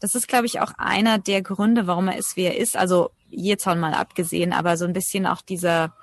Das 0.00 0.14
ist, 0.14 0.28
glaube 0.28 0.46
ich, 0.46 0.60
auch 0.60 0.72
einer 0.76 1.18
der 1.18 1.42
Gründe, 1.42 1.86
warum 1.86 2.08
er 2.08 2.18
ist, 2.18 2.36
wie 2.36 2.44
er 2.44 2.56
ist. 2.56 2.76
Also 2.76 3.10
Jezorn 3.30 3.78
mal 3.78 3.94
abgesehen, 3.94 4.52
aber 4.52 4.76
so 4.76 4.84
ein 4.84 4.92
bisschen 4.92 5.26
auch 5.26 5.40
dieser, 5.40 5.94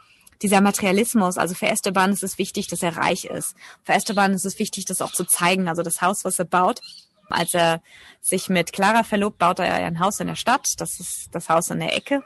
dieser 0.42 0.62
Materialismus. 0.62 1.38
Also 1.38 1.56
für 1.56 1.68
Esteban 1.68 2.12
ist 2.12 2.24
es 2.24 2.38
wichtig, 2.38 2.68
dass 2.68 2.84
er 2.84 2.98
reich 2.98 3.26
ist. 3.26 3.56
Für 3.84 3.94
Esteban 3.94 4.34
ist 4.34 4.46
es 4.46 4.60
wichtig, 4.60 4.86
das 4.86 5.02
auch 5.02 5.12
zu 5.12 5.26
zeigen. 5.26 5.68
Also 5.68 5.84
das 5.84 6.02
Haus, 6.02 6.26
was 6.26 6.40
er 6.40 6.46
baut, 6.46 6.82
als 7.30 7.54
er 7.54 7.82
sich 8.22 8.50
mit 8.50 8.74
Clara 8.74 9.04
verlobt, 9.04 9.38
baut 9.38 9.60
er 9.60 9.74
ein 9.74 10.00
Haus 10.00 10.20
in 10.20 10.28
der 10.28 10.36
Stadt. 10.36 10.80
Das 10.80 11.00
ist 11.00 11.30
das 11.34 11.50
Haus 11.50 11.70
in 11.70 11.80
der 11.80 11.96
Ecke 11.96 12.24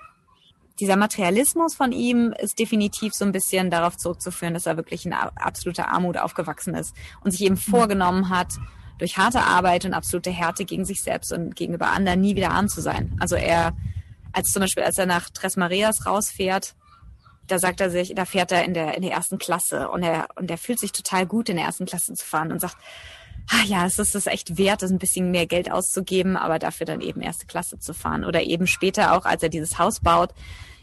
dieser 0.80 0.96
Materialismus 0.96 1.76
von 1.76 1.92
ihm 1.92 2.34
ist 2.40 2.58
definitiv 2.58 3.14
so 3.14 3.26
ein 3.26 3.32
bisschen 3.32 3.70
darauf 3.70 3.98
zurückzuführen, 3.98 4.54
dass 4.54 4.66
er 4.66 4.78
wirklich 4.78 5.06
in 5.06 5.14
absoluter 5.14 5.90
Armut 5.90 6.18
aufgewachsen 6.18 6.74
ist 6.74 6.96
und 7.22 7.32
sich 7.32 7.42
eben 7.42 7.56
mhm. 7.56 7.60
vorgenommen 7.60 8.30
hat, 8.30 8.54
durch 8.98 9.18
harte 9.18 9.42
Arbeit 9.42 9.86
und 9.86 9.94
absolute 9.94 10.32
Härte 10.32 10.66
gegen 10.66 10.86
sich 10.86 11.02
selbst 11.02 11.32
und 11.32 11.56
gegenüber 11.56 11.88
anderen 11.88 12.22
nie 12.22 12.36
wieder 12.36 12.52
arm 12.52 12.68
zu 12.68 12.82
sein. 12.82 13.16
Also 13.20 13.36
er, 13.36 13.74
als 14.34 14.52
zum 14.52 14.62
Beispiel, 14.62 14.84
als 14.84 14.98
er 14.98 15.06
nach 15.06 15.30
Tres 15.30 15.58
Marias 15.58 16.06
rausfährt, 16.06 16.76
da 17.52 17.60
sagt 17.60 17.82
er 17.82 17.90
sich, 17.90 18.14
da 18.16 18.26
fährt 18.26 18.52
er 18.52 18.64
in 18.66 18.74
der, 18.74 18.96
in 18.96 19.02
der 19.02 19.12
ersten 19.12 19.38
Klasse 19.38 19.90
und 19.90 20.04
er, 20.04 20.28
und 20.36 20.50
er 20.50 20.58
fühlt 20.58 20.80
sich 20.80 20.92
total 20.92 21.26
gut, 21.26 21.50
in 21.50 21.58
der 21.58 21.66
ersten 21.66 21.86
Klasse 21.86 22.14
zu 22.14 22.26
fahren 22.26 22.52
und 22.52 22.62
sagt, 22.62 22.78
ah 23.50 23.64
ja, 23.66 23.86
es 23.86 24.00
ist 24.00 24.16
es 24.16 24.28
echt 24.28 24.58
wert, 24.58 24.82
das 24.82 24.92
ein 24.92 25.00
bisschen 25.00 25.32
mehr 25.32 25.48
Geld 25.48 25.72
auszugeben, 25.72 26.38
aber 26.38 26.60
dafür 26.60 26.86
dann 26.86 27.02
eben 27.02 27.22
erste 27.22 27.46
Klasse 27.46 27.80
zu 27.80 27.94
fahren. 27.94 28.24
Oder 28.24 28.44
eben 28.44 28.68
später 28.68 29.14
auch, 29.14 29.26
als 29.26 29.44
er 29.44 29.50
dieses 29.50 29.80
Haus 29.80 30.00
baut, 30.00 30.34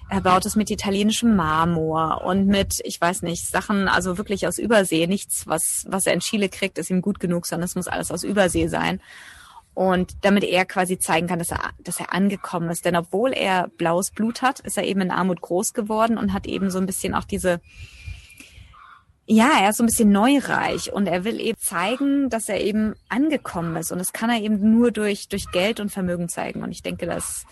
er 0.09 0.21
baut 0.21 0.47
es 0.47 0.55
mit 0.55 0.71
italienischem 0.71 1.35
Marmor 1.35 2.23
und 2.25 2.47
mit, 2.47 2.81
ich 2.85 3.01
weiß 3.01 3.23
nicht, 3.23 3.45
Sachen, 3.45 3.89
also 3.89 4.19
wirklich 4.19 4.47
aus 4.47 4.59
Übersee. 4.59 5.07
Nichts, 5.09 5.47
was, 5.49 5.85
was 5.89 6.07
er 6.07 6.13
in 6.13 6.21
Chile 6.21 6.49
kriegt, 6.49 6.79
ist 6.79 6.91
ihm 6.91 7.03
gut 7.03 7.19
genug, 7.19 7.47
sondern 7.47 7.65
es 7.65 7.75
muss 7.75 7.89
alles 7.89 8.13
aus 8.13 8.23
Übersee 8.23 8.69
sein. 8.69 9.01
Und 9.77 10.25
damit 10.25 10.43
er 10.45 10.65
quasi 10.65 10.99
zeigen 10.99 11.27
kann, 11.27 11.39
dass 11.39 11.51
er, 11.51 11.61
dass 11.79 12.01
er 12.01 12.15
angekommen 12.15 12.71
ist. 12.71 12.87
Denn 12.87 12.97
obwohl 12.97 13.35
er 13.35 13.69
blaues 13.77 14.11
Blut 14.11 14.41
hat, 14.41 14.59
ist 14.61 14.79
er 14.79 14.85
eben 14.85 15.03
in 15.03 15.11
Armut 15.11 15.43
groß 15.43 15.75
geworden 15.75 16.17
und 16.17 16.33
hat 16.33 16.47
eben 16.47 16.71
so 16.71 16.79
ein 16.79 16.87
bisschen 16.87 17.13
auch 17.13 17.25
diese, 17.25 17.61
ja, 19.27 19.51
er 19.61 19.69
ist 19.69 19.77
so 19.77 19.83
ein 19.83 19.87
bisschen 19.87 20.11
neureich 20.11 20.95
und 20.95 21.07
er 21.07 21.25
will 21.25 21.39
eben 21.39 21.59
zeigen, 21.59 22.31
dass 22.31 22.49
er 22.49 22.63
eben 22.63 22.95
angekommen 23.11 23.77
ist. 23.77 23.93
Und 23.93 23.99
das 23.99 24.15
kann 24.15 24.31
er 24.31 24.41
eben 24.41 24.73
nur 24.73 24.93
durch, 24.93 25.29
durch 25.29 25.51
Geld 25.51 25.79
und 25.79 25.91
Vermögen 25.91 26.31
zeigen. 26.31 26.63
Und 26.63 26.73
ich 26.73 26.83
denke, 26.83 27.05
dass 27.05 27.45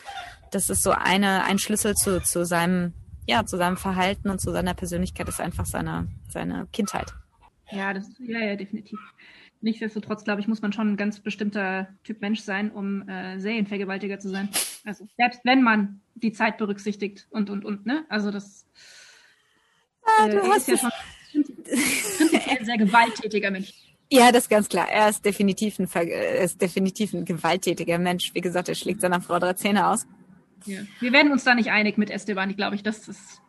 das 0.50 0.70
ist 0.70 0.82
so 0.82 0.92
eine, 0.92 1.44
ein 1.44 1.58
Schlüssel 1.58 1.94
zu, 1.94 2.22
zu 2.22 2.46
seinem, 2.46 2.94
ja, 3.26 3.44
zu 3.44 3.58
seinem 3.58 3.76
Verhalten 3.76 4.30
und 4.30 4.40
zu 4.40 4.50
seiner 4.50 4.72
Persönlichkeit 4.72 5.28
ist 5.28 5.42
einfach 5.42 5.66
seine, 5.66 6.08
seine 6.30 6.68
Kindheit. 6.72 7.12
Ja, 7.70 7.92
das, 7.92 8.06
ja, 8.18 8.38
ja, 8.38 8.56
definitiv. 8.56 8.98
Nichtsdestotrotz, 9.64 10.24
glaube 10.24 10.42
ich, 10.42 10.46
muss 10.46 10.60
man 10.60 10.74
schon 10.74 10.92
ein 10.92 10.96
ganz 10.98 11.20
bestimmter 11.20 11.88
Typ 12.04 12.20
Mensch 12.20 12.40
sein, 12.40 12.70
um 12.70 13.08
äh, 13.08 13.40
Serienvergewaltiger 13.40 14.18
zu 14.18 14.28
sein. 14.28 14.50
Also 14.84 15.08
selbst 15.16 15.40
wenn 15.44 15.62
man 15.62 16.02
die 16.14 16.32
Zeit 16.32 16.58
berücksichtigt 16.58 17.26
und 17.30 17.48
und 17.48 17.64
und, 17.64 17.86
ne? 17.86 18.04
Also 18.10 18.30
das 18.30 18.66
ah, 20.04 20.26
äh, 20.26 20.56
ist 20.56 20.68
ja 20.68 20.76
schon 20.76 20.90
ein 21.34 22.64
sehr 22.64 22.76
gewalttätiger 22.78 23.50
Mensch. 23.50 23.72
Ja, 24.12 24.30
das 24.30 24.44
ist 24.44 24.50
ganz 24.50 24.68
klar. 24.68 24.86
Er 24.88 25.08
ist 25.08 25.24
definitiv 25.24 25.78
ein, 25.78 25.88
ist 25.88 26.60
definitiv 26.60 27.14
ein 27.14 27.24
gewalttätiger 27.24 27.98
Mensch. 27.98 28.32
Wie 28.34 28.42
gesagt, 28.42 28.68
er 28.68 28.74
schlägt 28.74 29.00
seiner 29.00 29.22
Frau 29.22 29.38
drei 29.38 29.54
Zähne 29.54 29.88
aus. 29.88 30.06
Ja. 30.66 30.82
Wir 31.00 31.10
werden 31.10 31.32
uns 31.32 31.42
da 31.42 31.54
nicht 31.54 31.70
einig 31.70 31.96
mit 31.96 32.10
Esteban, 32.10 32.54
glaube 32.54 32.76
ich, 32.76 32.82
das 32.82 33.08
ist. 33.08 33.40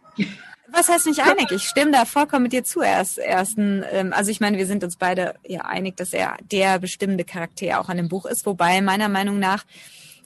Was 0.71 0.89
heißt 0.89 1.05
nicht 1.05 1.21
einig? 1.21 1.51
Ich 1.51 1.63
stimme 1.63 1.91
da 1.91 2.05
vollkommen 2.05 2.43
mit 2.43 2.53
dir 2.53 2.63
zu. 2.63 2.81
Er 2.81 3.01
ist, 3.01 3.17
er 3.17 3.41
ist 3.41 3.57
ein, 3.57 3.85
ähm, 3.91 4.13
also 4.13 4.31
ich 4.31 4.39
meine, 4.39 4.57
wir 4.57 4.65
sind 4.65 4.83
uns 4.83 4.97
beide 4.97 5.35
ja 5.45 5.61
einig, 5.61 5.95
dass 5.97 6.11
er 6.11 6.37
der 6.51 6.79
bestimmende 6.79 7.23
Charakter 7.23 7.79
auch 7.79 7.89
an 7.89 7.97
dem 7.97 8.09
Buch 8.09 8.25
ist. 8.25 8.45
Wobei 8.45 8.81
meiner 8.81 9.09
Meinung 9.09 9.39
nach 9.39 9.63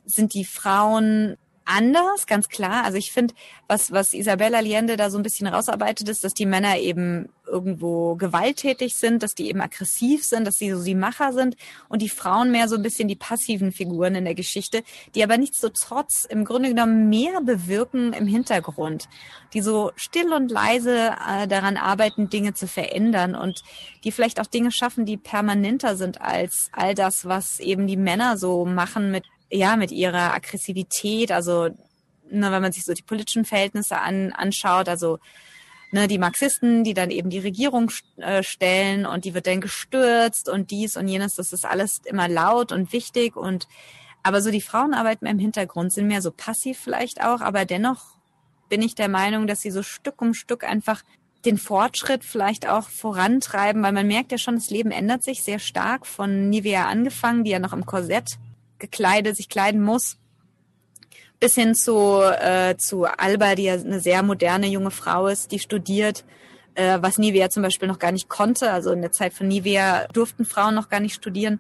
sind 0.05 0.33
die 0.33 0.45
Frauen 0.45 1.37
anders, 1.69 2.27
ganz 2.27 2.49
klar. 2.49 2.83
Also 2.83 2.97
ich 2.97 3.11
finde, 3.11 3.33
was, 3.67 3.91
was 3.91 4.13
Isabella 4.13 4.57
Allende 4.57 4.97
da 4.97 5.09
so 5.09 5.17
ein 5.17 5.23
bisschen 5.23 5.47
rausarbeitet, 5.47 6.09
ist, 6.09 6.23
dass 6.23 6.33
die 6.33 6.45
Männer 6.45 6.77
eben 6.77 7.29
irgendwo 7.47 8.15
gewalttätig 8.15 8.95
sind, 8.95 9.23
dass 9.23 9.35
die 9.35 9.49
eben 9.49 9.61
aggressiv 9.61 10.23
sind, 10.23 10.45
dass 10.45 10.55
sie 10.55 10.71
so 10.71 10.83
die 10.83 10.95
Macher 10.95 11.33
sind 11.33 11.55
und 11.87 12.01
die 12.01 12.09
Frauen 12.09 12.51
mehr 12.51 12.67
so 12.67 12.75
ein 12.75 12.81
bisschen 12.81 13.07
die 13.07 13.15
passiven 13.15 13.71
Figuren 13.71 14.15
in 14.15 14.25
der 14.25 14.35
Geschichte, 14.35 14.83
die 15.15 15.23
aber 15.23 15.37
nichtsdestotrotz 15.37 16.25
im 16.25 16.45
Grunde 16.45 16.69
genommen 16.69 17.09
mehr 17.09 17.41
bewirken 17.41 18.13
im 18.13 18.27
Hintergrund, 18.27 19.07
die 19.53 19.61
so 19.61 19.91
still 19.95 20.33
und 20.33 20.51
leise 20.51 21.13
äh, 21.27 21.47
daran 21.47 21.77
arbeiten, 21.77 22.29
Dinge 22.29 22.53
zu 22.53 22.67
verändern 22.67 23.35
und 23.35 23.63
die 24.03 24.11
vielleicht 24.11 24.39
auch 24.39 24.45
Dinge 24.45 24.71
schaffen, 24.71 25.05
die 25.05 25.17
permanenter 25.17 25.95
sind 25.95 26.21
als 26.21 26.69
all 26.71 26.93
das, 26.95 27.25
was 27.25 27.59
eben 27.59 27.87
die 27.87 27.97
Männer 27.97 28.37
so 28.37 28.65
machen 28.65 29.11
mit 29.11 29.25
ja, 29.51 29.75
mit 29.75 29.91
ihrer 29.91 30.33
Aggressivität, 30.33 31.31
also 31.31 31.69
ne, 32.29 32.51
wenn 32.51 32.61
man 32.61 32.71
sich 32.71 32.85
so 32.85 32.93
die 32.93 33.01
politischen 33.01 33.45
Verhältnisse 33.45 33.99
an, 33.99 34.31
anschaut, 34.31 34.89
also 34.89 35.19
ne, 35.91 36.07
die 36.07 36.17
Marxisten, 36.17 36.83
die 36.83 36.93
dann 36.93 37.11
eben 37.11 37.29
die 37.29 37.39
Regierung 37.39 37.91
äh, 38.17 38.43
stellen 38.43 39.05
und 39.05 39.25
die 39.25 39.33
wird 39.33 39.47
dann 39.47 39.61
gestürzt 39.61 40.49
und 40.49 40.71
dies 40.71 40.97
und 40.97 41.07
jenes, 41.07 41.35
das 41.35 41.53
ist 41.53 41.65
alles 41.65 42.01
immer 42.05 42.27
laut 42.27 42.71
und 42.71 42.93
wichtig 42.93 43.35
und 43.35 43.67
aber 44.21 44.41
so 44.41 44.51
die 44.51 44.61
Frauenarbeit 44.61 45.19
im 45.21 45.39
Hintergrund 45.39 45.93
sind 45.93 46.07
mehr 46.07 46.21
so 46.21 46.31
passiv 46.31 46.77
vielleicht 46.77 47.23
auch, 47.23 47.41
aber 47.41 47.65
dennoch 47.65 48.01
bin 48.67 48.81
ich 48.81 48.93
der 48.93 49.09
Meinung, 49.09 49.47
dass 49.47 49.61
sie 49.61 49.71
so 49.71 49.81
Stück 49.81 50.21
um 50.21 50.33
Stück 50.33 50.63
einfach 50.63 51.03
den 51.45 51.57
Fortschritt 51.57 52.25
vielleicht 52.25 52.67
auch 52.67 52.89
vorantreiben, 52.89 53.81
weil 53.81 53.93
man 53.93 54.07
merkt 54.07 54.33
ja 54.33 54.37
schon, 54.37 54.55
das 54.55 54.69
Leben 54.69 54.91
ändert 54.91 55.23
sich 55.23 55.41
sehr 55.41 55.59
stark 55.59 56.05
von 56.05 56.49
Nivea 56.49 56.85
angefangen, 56.87 57.45
die 57.45 57.51
ja 57.51 57.59
noch 57.59 57.71
im 57.71 57.85
Korsett 57.85 58.37
gekleidet, 58.79 59.35
sich 59.35 59.49
kleiden 59.49 59.81
muss, 59.81 60.17
bis 61.39 61.55
hin 61.55 61.75
zu, 61.75 62.21
äh, 62.21 62.75
zu 62.77 63.05
Alba, 63.05 63.55
die 63.55 63.63
ja 63.63 63.73
eine 63.73 63.99
sehr 63.99 64.23
moderne 64.23 64.67
junge 64.67 64.91
Frau 64.91 65.27
ist, 65.27 65.51
die 65.51 65.59
studiert, 65.59 66.25
äh, 66.75 66.99
was 67.01 67.17
Nivea 67.17 67.49
zum 67.49 67.63
Beispiel 67.63 67.87
noch 67.87 67.99
gar 67.99 68.11
nicht 68.11 68.29
konnte. 68.29 68.71
Also 68.71 68.91
in 68.91 69.01
der 69.01 69.11
Zeit 69.11 69.33
von 69.33 69.47
Nivea 69.47 70.07
durften 70.07 70.45
Frauen 70.45 70.75
noch 70.75 70.89
gar 70.89 70.99
nicht 70.99 71.15
studieren. 71.15 71.59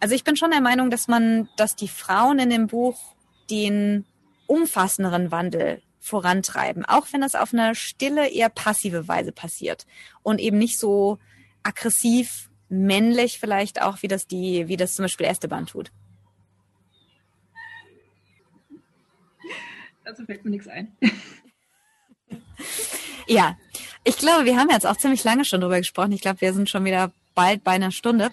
Also 0.00 0.14
ich 0.14 0.24
bin 0.24 0.36
schon 0.36 0.50
der 0.50 0.60
Meinung, 0.60 0.90
dass 0.90 1.08
man, 1.08 1.48
dass 1.56 1.74
die 1.74 1.88
Frauen 1.88 2.38
in 2.38 2.50
dem 2.50 2.66
Buch 2.66 2.98
den 3.50 4.04
umfassenderen 4.46 5.30
Wandel 5.30 5.82
vorantreiben, 6.00 6.84
auch 6.84 7.06
wenn 7.12 7.20
das 7.20 7.34
auf 7.34 7.52
eine 7.52 7.74
stille, 7.74 8.28
eher 8.28 8.48
passive 8.48 9.08
Weise 9.08 9.32
passiert 9.32 9.86
und 10.22 10.40
eben 10.40 10.58
nicht 10.58 10.78
so 10.78 11.18
aggressiv, 11.62 12.48
männlich 12.68 13.38
vielleicht 13.38 13.82
auch, 13.82 14.02
wie 14.02 14.08
das 14.08 14.26
die, 14.26 14.68
wie 14.68 14.76
das 14.76 14.94
zum 14.94 15.04
Beispiel 15.04 15.26
Esteban 15.26 15.66
tut. 15.66 15.90
Also 20.08 20.24
fällt 20.24 20.42
mir 20.42 20.50
nichts 20.50 20.68
ein. 20.68 20.96
ja, 23.26 23.58
ich 24.04 24.16
glaube, 24.16 24.46
wir 24.46 24.56
haben 24.56 24.70
jetzt 24.70 24.86
auch 24.86 24.96
ziemlich 24.96 25.22
lange 25.22 25.44
schon 25.44 25.60
drüber 25.60 25.76
gesprochen. 25.76 26.12
Ich 26.12 26.22
glaube, 26.22 26.40
wir 26.40 26.54
sind 26.54 26.70
schon 26.70 26.86
wieder 26.86 27.12
bald 27.34 27.62
bei 27.62 27.72
einer 27.72 27.90
Stunde 27.90 28.30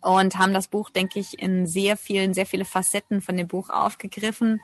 und 0.00 0.38
haben 0.38 0.54
das 0.54 0.68
Buch, 0.68 0.90
denke 0.90 1.18
ich, 1.18 1.36
in 1.42 1.66
sehr 1.66 1.96
vielen, 1.96 2.32
sehr 2.32 2.46
viele 2.46 2.64
Facetten 2.64 3.22
von 3.22 3.36
dem 3.36 3.48
Buch 3.48 3.70
aufgegriffen 3.70 4.60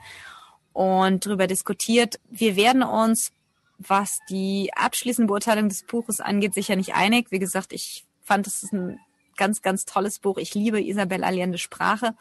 und 0.71 1.25
darüber 1.25 1.47
diskutiert. 1.47 2.21
Wir 2.29 2.55
werden 2.55 2.81
uns, 2.81 3.33
was 3.77 4.19
die 4.29 4.71
abschließende 4.73 5.27
Beurteilung 5.27 5.67
des 5.67 5.83
Buches 5.83 6.21
angeht, 6.21 6.53
sicher 6.53 6.77
nicht 6.77 6.95
einig. 6.95 7.29
Wie 7.31 7.39
gesagt, 7.39 7.73
ich 7.73 8.05
fand, 8.23 8.47
es 8.47 8.63
ist 8.63 8.71
ein 8.71 9.01
ganz, 9.35 9.61
ganz 9.61 9.85
tolles 9.85 10.19
Buch. 10.19 10.37
Ich 10.37 10.53
liebe 10.55 10.81
Isabel 10.81 11.23
Allende 11.23 11.57
Sprache. 11.57 12.15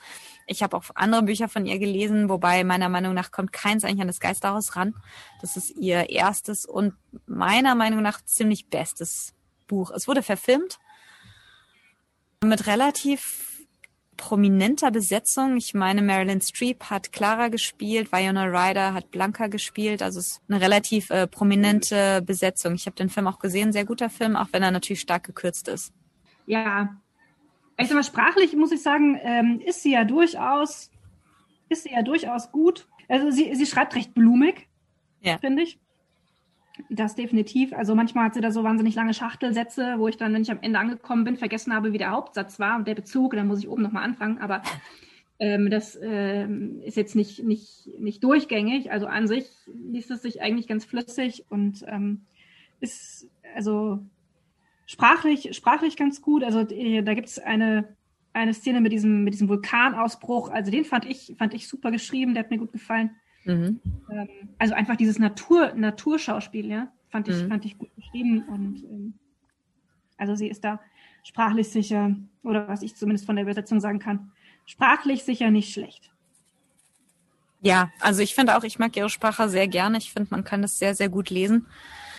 Ich 0.47 0.63
habe 0.63 0.77
auch 0.77 0.85
andere 0.95 1.23
Bücher 1.23 1.49
von 1.49 1.67
ihr 1.67 1.79
gelesen, 1.79 2.29
wobei 2.29 2.65
meiner 2.65 2.89
Meinung 2.89 3.15
nach 3.15 3.31
kommt 3.31 3.53
keins 3.53 3.85
eigentlich 3.85 4.03
an 4.03 4.09
das 4.09 4.21
Geisterhaus 4.21 4.77
ran. 4.77 4.95
Das 5.41 5.57
ist 5.57 5.71
ihr 5.71 6.11
erstes 6.11 6.67
und 6.67 6.95
meiner 7.27 7.75
Meinung 7.75 8.03
nach 8.03 8.23
ziemlich 8.25 8.69
bestes 8.69 9.35
Buch. 9.67 9.91
Es 9.91 10.07
wurde 10.07 10.23
verfilmt 10.23 10.79
mit 12.43 12.67
relativ 12.67 13.55
prominenter 14.17 14.91
Besetzung. 14.91 15.57
Ich 15.57 15.75
meine, 15.75 16.03
Marilyn 16.03 16.41
Streep 16.41 16.85
hat 16.85 17.13
Clara 17.13 17.49
gespielt, 17.49 18.13
Viola 18.13 18.45
Ryder 18.45 18.95
hat 18.95 19.11
Blanca 19.11 19.49
gespielt. 19.49 20.03
Also 20.03 20.21
es 20.21 20.27
ist 20.29 20.43
eine 20.49 20.61
relativ 20.61 21.11
äh, 21.11 21.27
prominente 21.27 22.23
Besetzung. 22.23 22.75
Ich 22.75 22.87
habe 22.87 22.97
den 22.97 23.11
Film 23.11 23.27
auch 23.27 23.39
gesehen, 23.39 23.73
sehr 23.73 23.85
guter 23.85 24.11
Film, 24.11 24.37
auch 24.37 24.49
wenn 24.53 24.63
er 24.63 24.71
natürlich 24.71 25.01
stark 25.01 25.25
gekürzt 25.25 25.69
ist. 25.69 25.93
Ja, 26.47 26.97
ich 27.79 27.89
sag 27.89 27.95
mal, 27.95 28.05
sprachlich 28.05 28.55
muss 28.55 28.73
ich 28.73 28.83
sagen, 28.83 29.19
ähm, 29.23 29.61
ist 29.65 29.83
sie 29.83 29.93
ja 29.93 30.05
durchaus, 30.05 30.91
ist 31.69 31.85
sie 31.85 31.93
ja 31.93 32.03
durchaus 32.03 32.53
gut. 32.53 32.87
Also 33.09 33.31
sie, 33.31 33.55
sie 33.55 33.67
schreibt 33.67 33.95
recht 33.97 34.15
blumig, 34.15 34.69
ja. 35.21 35.39
finde 35.39 35.63
ich. 35.63 35.79
Das 36.91 37.15
definitiv. 37.15 37.73
Also 37.73 37.95
manchmal 37.95 38.27
hat 38.27 38.35
sie 38.35 38.41
da 38.41 38.51
so 38.51 38.65
wahnsinnig 38.65 38.95
lange 38.97 39.15
Schachtelsätze, 39.15 39.95
wo 39.99 40.09
ich 40.09 40.17
dann, 40.17 40.35
wenn 40.35 40.43
ich 40.43 40.51
am 40.51 40.59
Ende 40.61 40.79
angekommen 40.79 41.25
bin, 41.25 41.37
vergessen 41.37 41.73
habe, 41.73 41.93
wie 41.93 41.99
der 41.99 42.11
Hauptsatz 42.11 42.59
war 42.59 42.77
und 42.77 42.89
der 42.89 42.97
Bezug. 42.97 43.35
Dann 43.35 43.47
muss 43.47 43.61
ich 43.61 43.69
oben 43.69 43.83
nochmal 43.83 44.03
anfangen. 44.03 44.39
Aber 44.39 44.63
ähm, 45.39 45.71
das 45.71 45.97
ähm, 46.03 46.81
ist 46.83 46.97
jetzt 46.97 47.15
nicht, 47.15 47.45
nicht, 47.45 47.89
nicht 47.99 48.25
durchgängig. 48.25 48.91
Also 48.91 49.07
an 49.07 49.29
sich 49.29 49.47
liest 49.67 50.11
es 50.11 50.23
sich 50.23 50.43
eigentlich 50.43 50.67
ganz 50.67 50.85
flüssig 50.85 51.45
und 51.49 51.85
ähm, 51.87 52.23
ist 52.81 53.29
also 53.55 54.01
sprachlich, 54.87 55.55
sprachlich 55.57 55.97
ganz 55.97 56.23
gut. 56.23 56.45
Also 56.45 56.61
äh, 56.61 57.03
da 57.03 57.15
gibt 57.15 57.29
es 57.29 57.39
eine, 57.39 57.97
eine 58.33 58.55
Szene 58.55 58.81
mit 58.81 58.93
diesem, 58.93 59.25
mit 59.25 59.35
diesem 59.35 59.49
Vulkanausbruch. 59.49 60.51
Also 60.51 60.71
den 60.71 60.85
fand 60.85 61.05
ich, 61.05 61.35
fand 61.39 61.55
ich 61.55 61.69
super 61.69 61.91
geschrieben, 61.91 62.35
der 62.35 62.45
hat 62.45 62.51
mir 62.51 62.59
gut 62.59 62.73
gefallen. 62.73 63.11
Mhm. 63.45 63.81
Ähm, 64.11 64.29
also 64.59 64.75
einfach 64.75 64.97
dieses 64.97 65.19
Natur, 65.19 65.73
Naturschauspiel, 65.75 66.67
ja, 66.67 66.93
fand 67.11 67.29
ich, 67.29 67.43
mhm. 67.43 67.49
fand 67.49 67.65
ich 67.65 67.79
gut 67.79 67.95
geschrieben 67.97 68.45
und 68.49 68.85
ähm, 68.85 69.15
also 70.17 70.35
sie 70.35 70.49
ist 70.49 70.65
da 70.65 70.81
sprachlich 71.23 71.69
sicher, 71.69 72.15
oder 72.43 72.69
was 72.69 72.83
ich 72.83 72.97
zumindest 72.97 73.27
von 73.27 73.37
der 73.37 73.45
Übersetzung 73.45 73.81
sagen 73.81 73.99
kann, 73.99 74.31
sprachlich 74.67 75.25
sicher 75.25 75.51
nicht 75.51 75.73
schlecht. 75.73 76.11
Ja, 77.61 77.91
also 78.01 78.23
ich 78.23 78.35
finde 78.35 78.57
auch, 78.57 78.65
ich 78.65 78.79
mag 78.79 78.95
ihre 78.97 79.09
Sprache 79.09 79.49
sehr 79.49 79.67
gerne. 79.69 79.97
Ich 79.97 80.13
finde, 80.13 80.29
man 80.31 80.45
kann 80.45 80.61
das 80.61 80.79
sehr, 80.79 80.95
sehr 80.95 81.09
gut 81.09 81.31
lesen. 81.31 81.67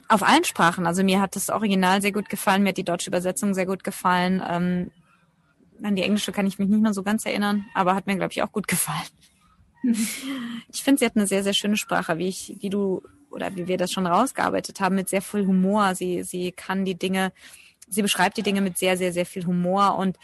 Auf 0.07 0.23
allen 0.23 0.43
Sprachen. 0.43 0.85
Also 0.85 1.03
mir 1.03 1.19
hat 1.19 1.35
das 1.35 1.49
Original 1.49 2.01
sehr 2.01 2.11
gut 2.11 2.29
gefallen, 2.29 2.63
mir 2.63 2.69
hat 2.69 2.77
die 2.77 2.83
deutsche 2.83 3.09
Übersetzung 3.09 3.53
sehr 3.53 3.65
gut 3.65 3.83
gefallen. 3.83 4.41
Ähm, 4.47 4.91
an 5.83 5.95
die 5.95 6.03
englische 6.03 6.31
kann 6.31 6.47
ich 6.47 6.59
mich 6.59 6.69
nicht 6.69 6.81
mehr 6.81 6.93
so 6.93 7.03
ganz 7.03 7.25
erinnern, 7.25 7.65
aber 7.73 7.95
hat 7.95 8.07
mir, 8.07 8.15
glaube 8.15 8.31
ich, 8.31 8.41
auch 8.41 8.51
gut 8.51 8.67
gefallen. 8.67 9.07
Ich 10.73 10.83
finde, 10.83 10.99
sie 10.99 11.05
hat 11.05 11.15
eine 11.15 11.27
sehr, 11.27 11.43
sehr 11.43 11.53
schöne 11.53 11.77
Sprache, 11.77 12.17
wie 12.17 12.27
ich, 12.27 12.57
wie 12.59 12.69
du 12.69 13.01
oder 13.29 13.55
wie 13.55 13.67
wir 13.67 13.77
das 13.77 13.91
schon 13.91 14.07
rausgearbeitet 14.07 14.79
haben, 14.79 14.95
mit 14.95 15.09
sehr 15.09 15.21
viel 15.21 15.45
Humor. 15.45 15.95
Sie, 15.95 16.23
sie 16.23 16.51
kann 16.51 16.85
die 16.85 16.95
Dinge, 16.95 17.31
sie 17.87 18.01
beschreibt 18.01 18.35
die 18.35 18.43
Dinge 18.43 18.61
mit 18.61 18.77
sehr, 18.77 18.97
sehr, 18.97 19.13
sehr 19.13 19.25
viel 19.25 19.45
Humor 19.45 19.97
und 19.97 20.17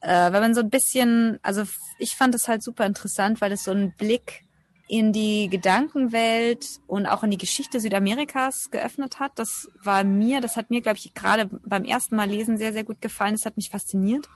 äh, 0.00 0.32
wenn 0.32 0.40
man 0.40 0.54
so 0.54 0.60
ein 0.60 0.70
bisschen, 0.70 1.38
also 1.42 1.64
ich 1.98 2.14
fand 2.14 2.34
es 2.34 2.48
halt 2.48 2.62
super 2.62 2.86
interessant, 2.86 3.40
weil 3.40 3.52
es 3.52 3.64
so 3.64 3.70
einen 3.70 3.92
Blick 3.92 4.44
in 4.88 5.12
die 5.12 5.48
Gedankenwelt 5.50 6.80
und 6.86 7.06
auch 7.06 7.22
in 7.22 7.30
die 7.30 7.38
Geschichte 7.38 7.78
Südamerikas 7.78 8.70
geöffnet 8.70 9.20
hat. 9.20 9.32
Das 9.36 9.68
war 9.82 10.02
mir, 10.02 10.40
das 10.40 10.56
hat 10.56 10.70
mir, 10.70 10.80
glaube 10.80 10.96
ich, 10.96 11.12
gerade 11.12 11.46
beim 11.46 11.84
ersten 11.84 12.16
Mal 12.16 12.28
lesen 12.28 12.56
sehr, 12.56 12.72
sehr 12.72 12.84
gut 12.84 13.02
gefallen. 13.02 13.34
Das 13.34 13.44
hat 13.44 13.58
mich 13.58 13.68
fasziniert. 13.68 14.28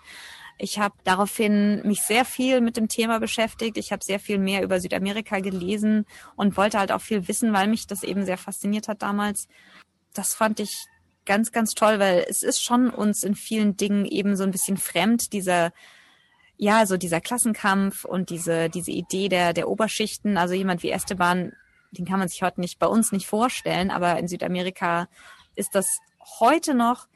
Ich 0.58 0.78
habe 0.78 0.94
daraufhin 1.04 1.80
mich 1.86 2.02
sehr 2.02 2.26
viel 2.26 2.60
mit 2.60 2.76
dem 2.76 2.88
Thema 2.88 3.18
beschäftigt. 3.18 3.78
Ich 3.78 3.92
habe 3.92 4.04
sehr 4.04 4.20
viel 4.20 4.38
mehr 4.38 4.62
über 4.62 4.78
Südamerika 4.78 5.40
gelesen 5.40 6.04
und 6.36 6.58
wollte 6.58 6.78
halt 6.78 6.92
auch 6.92 7.00
viel 7.00 7.26
wissen, 7.28 7.54
weil 7.54 7.66
mich 7.66 7.86
das 7.86 8.02
eben 8.02 8.26
sehr 8.26 8.38
fasziniert 8.38 8.88
hat 8.88 9.00
damals. 9.00 9.48
Das 10.12 10.34
fand 10.34 10.60
ich 10.60 10.84
ganz, 11.24 11.50
ganz 11.50 11.74
toll, 11.74 11.98
weil 11.98 12.26
es 12.28 12.42
ist 12.42 12.62
schon 12.62 12.90
uns 12.90 13.24
in 13.24 13.34
vielen 13.34 13.78
Dingen 13.78 14.04
eben 14.04 14.36
so 14.36 14.44
ein 14.44 14.50
bisschen 14.50 14.76
fremd, 14.76 15.32
dieser 15.32 15.72
ja, 16.62 16.86
so 16.86 16.96
dieser 16.96 17.20
Klassenkampf 17.20 18.04
und 18.04 18.30
diese, 18.30 18.70
diese 18.70 18.92
Idee 18.92 19.28
der, 19.28 19.52
der 19.52 19.68
Oberschichten, 19.68 20.36
also 20.36 20.54
jemand 20.54 20.84
wie 20.84 20.92
Esteban, 20.92 21.54
den 21.90 22.04
kann 22.04 22.20
man 22.20 22.28
sich 22.28 22.44
heute 22.44 22.60
nicht 22.60 22.78
bei 22.78 22.86
uns 22.86 23.10
nicht 23.10 23.26
vorstellen, 23.26 23.90
aber 23.90 24.16
in 24.16 24.28
Südamerika 24.28 25.08
ist 25.56 25.74
das 25.74 25.98
heute 26.38 26.74
noch 26.74 27.08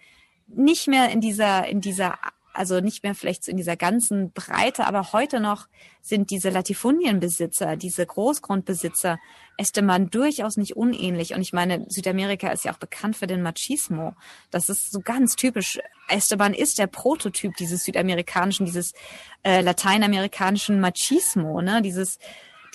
nicht 0.48 0.88
mehr 0.88 1.10
in 1.10 1.20
dieser, 1.20 1.68
in 1.68 1.80
dieser 1.80 2.18
also 2.56 2.80
nicht 2.80 3.02
mehr 3.02 3.14
vielleicht 3.14 3.48
in 3.48 3.56
dieser 3.56 3.76
ganzen 3.76 4.32
Breite, 4.32 4.86
aber 4.86 5.12
heute 5.12 5.40
noch 5.40 5.66
sind 6.02 6.30
diese 6.30 6.50
Latifunienbesitzer, 6.50 7.76
diese 7.76 8.06
Großgrundbesitzer 8.06 9.18
Esteban 9.56 10.10
durchaus 10.10 10.56
nicht 10.56 10.76
unähnlich. 10.76 11.34
Und 11.34 11.42
ich 11.42 11.52
meine, 11.52 11.86
Südamerika 11.88 12.48
ist 12.48 12.64
ja 12.64 12.72
auch 12.72 12.78
bekannt 12.78 13.16
für 13.16 13.26
den 13.26 13.42
Machismo. 13.42 14.14
Das 14.50 14.68
ist 14.68 14.92
so 14.92 15.00
ganz 15.00 15.36
typisch. 15.36 15.78
Esteban 16.08 16.54
ist 16.54 16.78
der 16.78 16.86
Prototyp 16.86 17.56
dieses 17.56 17.84
südamerikanischen, 17.84 18.66
dieses 18.66 18.92
äh, 19.42 19.60
lateinamerikanischen 19.60 20.80
Machismo, 20.80 21.60
ne? 21.60 21.82
Dieses 21.82 22.18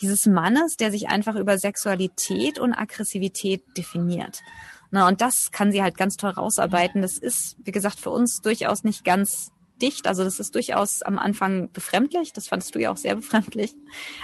dieses 0.02 0.26
Mannes, 0.26 0.78
der 0.78 0.92
sich 0.92 1.10
einfach 1.10 1.36
über 1.36 1.60
Sexualität 1.60 2.58
und 2.58 2.74
Aggressivität 2.74 3.64
definiert. 3.78 4.42
Na, 4.90 5.08
und 5.08 5.22
das 5.22 5.52
kann 5.52 5.72
sie 5.72 5.82
halt 5.82 5.98
ganz 5.98 6.18
toll 6.18 6.32
rausarbeiten. 6.32 7.02
Das 7.02 7.18
ist, 7.18 7.56
wie 7.64 7.72
gesagt, 7.72 8.00
für 8.00 8.10
uns 8.10 8.42
durchaus 8.42 8.84
nicht 8.84 9.06
ganz 9.06 9.52
dicht. 9.82 10.08
Also 10.08 10.24
das 10.24 10.40
ist 10.40 10.56
durchaus 10.56 11.02
am 11.02 11.18
Anfang 11.18 11.72
befremdlich. 11.72 12.34
Das 12.34 12.48
fandest 12.48 12.76
du 12.76 12.80
ja 12.80 12.92
auch 12.92 12.98
sehr 12.98 13.16
befremdlich. 13.16 13.74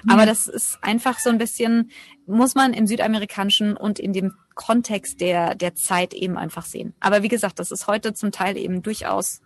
Mhm. 0.04 0.12
Aber 0.12 0.26
das 0.26 0.48
ist 0.48 0.80
einfach 0.82 1.20
so 1.20 1.30
ein 1.30 1.38
bisschen, 1.38 1.92
muss 2.26 2.56
man 2.56 2.74
im 2.74 2.88
südamerikanischen 2.88 3.76
und 3.76 4.00
in 4.00 4.14
dem 4.14 4.34
Kontext 4.56 5.22
der, 5.22 5.56
der 5.56 5.76
Zeit 5.76 6.14
eben 6.14 6.38
einfach 6.38 6.66
sehen. 6.66 6.94
Aber 7.00 7.24
wie 7.24 7.28
gesagt, 7.28 7.60
das 7.60 7.72
ist 7.72 7.88
heute 7.88 8.14
zum 8.14 8.32
Teil 8.32 8.58
eben 8.58 8.82
durchaus 8.82 9.42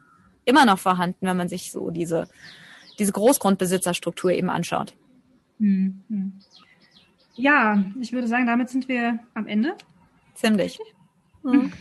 immer 0.45 0.65
noch 0.65 0.79
vorhanden, 0.79 1.27
wenn 1.27 1.37
man 1.37 1.49
sich 1.49 1.71
so 1.71 1.91
diese, 1.91 2.27
diese 2.99 3.11
Großgrundbesitzerstruktur 3.11 4.31
eben 4.31 4.49
anschaut. 4.49 4.93
Mhm. 5.59 6.39
Ja, 7.35 7.83
ich 7.99 8.11
würde 8.11 8.27
sagen, 8.27 8.45
damit 8.45 8.69
sind 8.69 8.87
wir 8.87 9.19
am 9.33 9.47
Ende. 9.47 9.75
Ziemlich. 10.35 10.79
Mhm. 11.43 11.71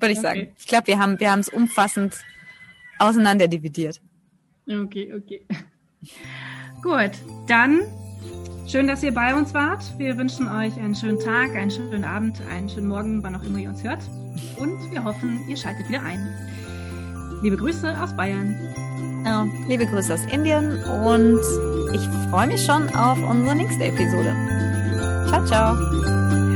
Würde 0.00 0.12
ich 0.12 0.18
okay. 0.18 0.26
sagen. 0.26 0.48
Ich 0.58 0.66
glaube, 0.66 0.86
wir 0.86 0.98
haben 0.98 1.20
wir 1.20 1.30
haben 1.30 1.40
es 1.40 1.48
umfassend 1.48 2.14
auseinanderdividiert. 3.02 4.00
Okay, 4.68 5.12
okay. 5.14 5.44
Gut, 6.82 7.12
dann 7.46 7.80
schön, 8.66 8.86
dass 8.86 9.02
ihr 9.02 9.12
bei 9.12 9.34
uns 9.34 9.54
wart. 9.54 9.82
Wir 9.98 10.16
wünschen 10.16 10.48
euch 10.48 10.76
einen 10.78 10.94
schönen 10.94 11.18
Tag, 11.20 11.54
einen 11.54 11.70
schönen 11.70 12.04
Abend, 12.04 12.40
einen 12.50 12.68
schönen 12.68 12.88
Morgen, 12.88 13.22
wann 13.22 13.34
auch 13.34 13.42
immer 13.42 13.58
ihr 13.58 13.70
uns 13.70 13.82
hört. 13.84 14.02
Und 14.58 14.90
wir 14.90 15.04
hoffen, 15.04 15.40
ihr 15.48 15.56
schaltet 15.56 15.88
wieder 15.88 16.02
ein. 16.02 16.26
Liebe 17.42 17.56
Grüße 17.56 18.00
aus 18.00 18.14
Bayern. 18.16 18.56
Ja, 19.24 19.46
liebe 19.68 19.86
Grüße 19.86 20.14
aus 20.14 20.24
Indien 20.32 20.82
und 20.84 21.40
ich 21.94 22.00
freue 22.30 22.48
mich 22.48 22.64
schon 22.64 22.88
auf 22.94 23.18
unsere 23.28 23.54
nächste 23.54 23.84
Episode. 23.84 24.34
Ciao, 25.28 25.44
ciao. 25.44 26.51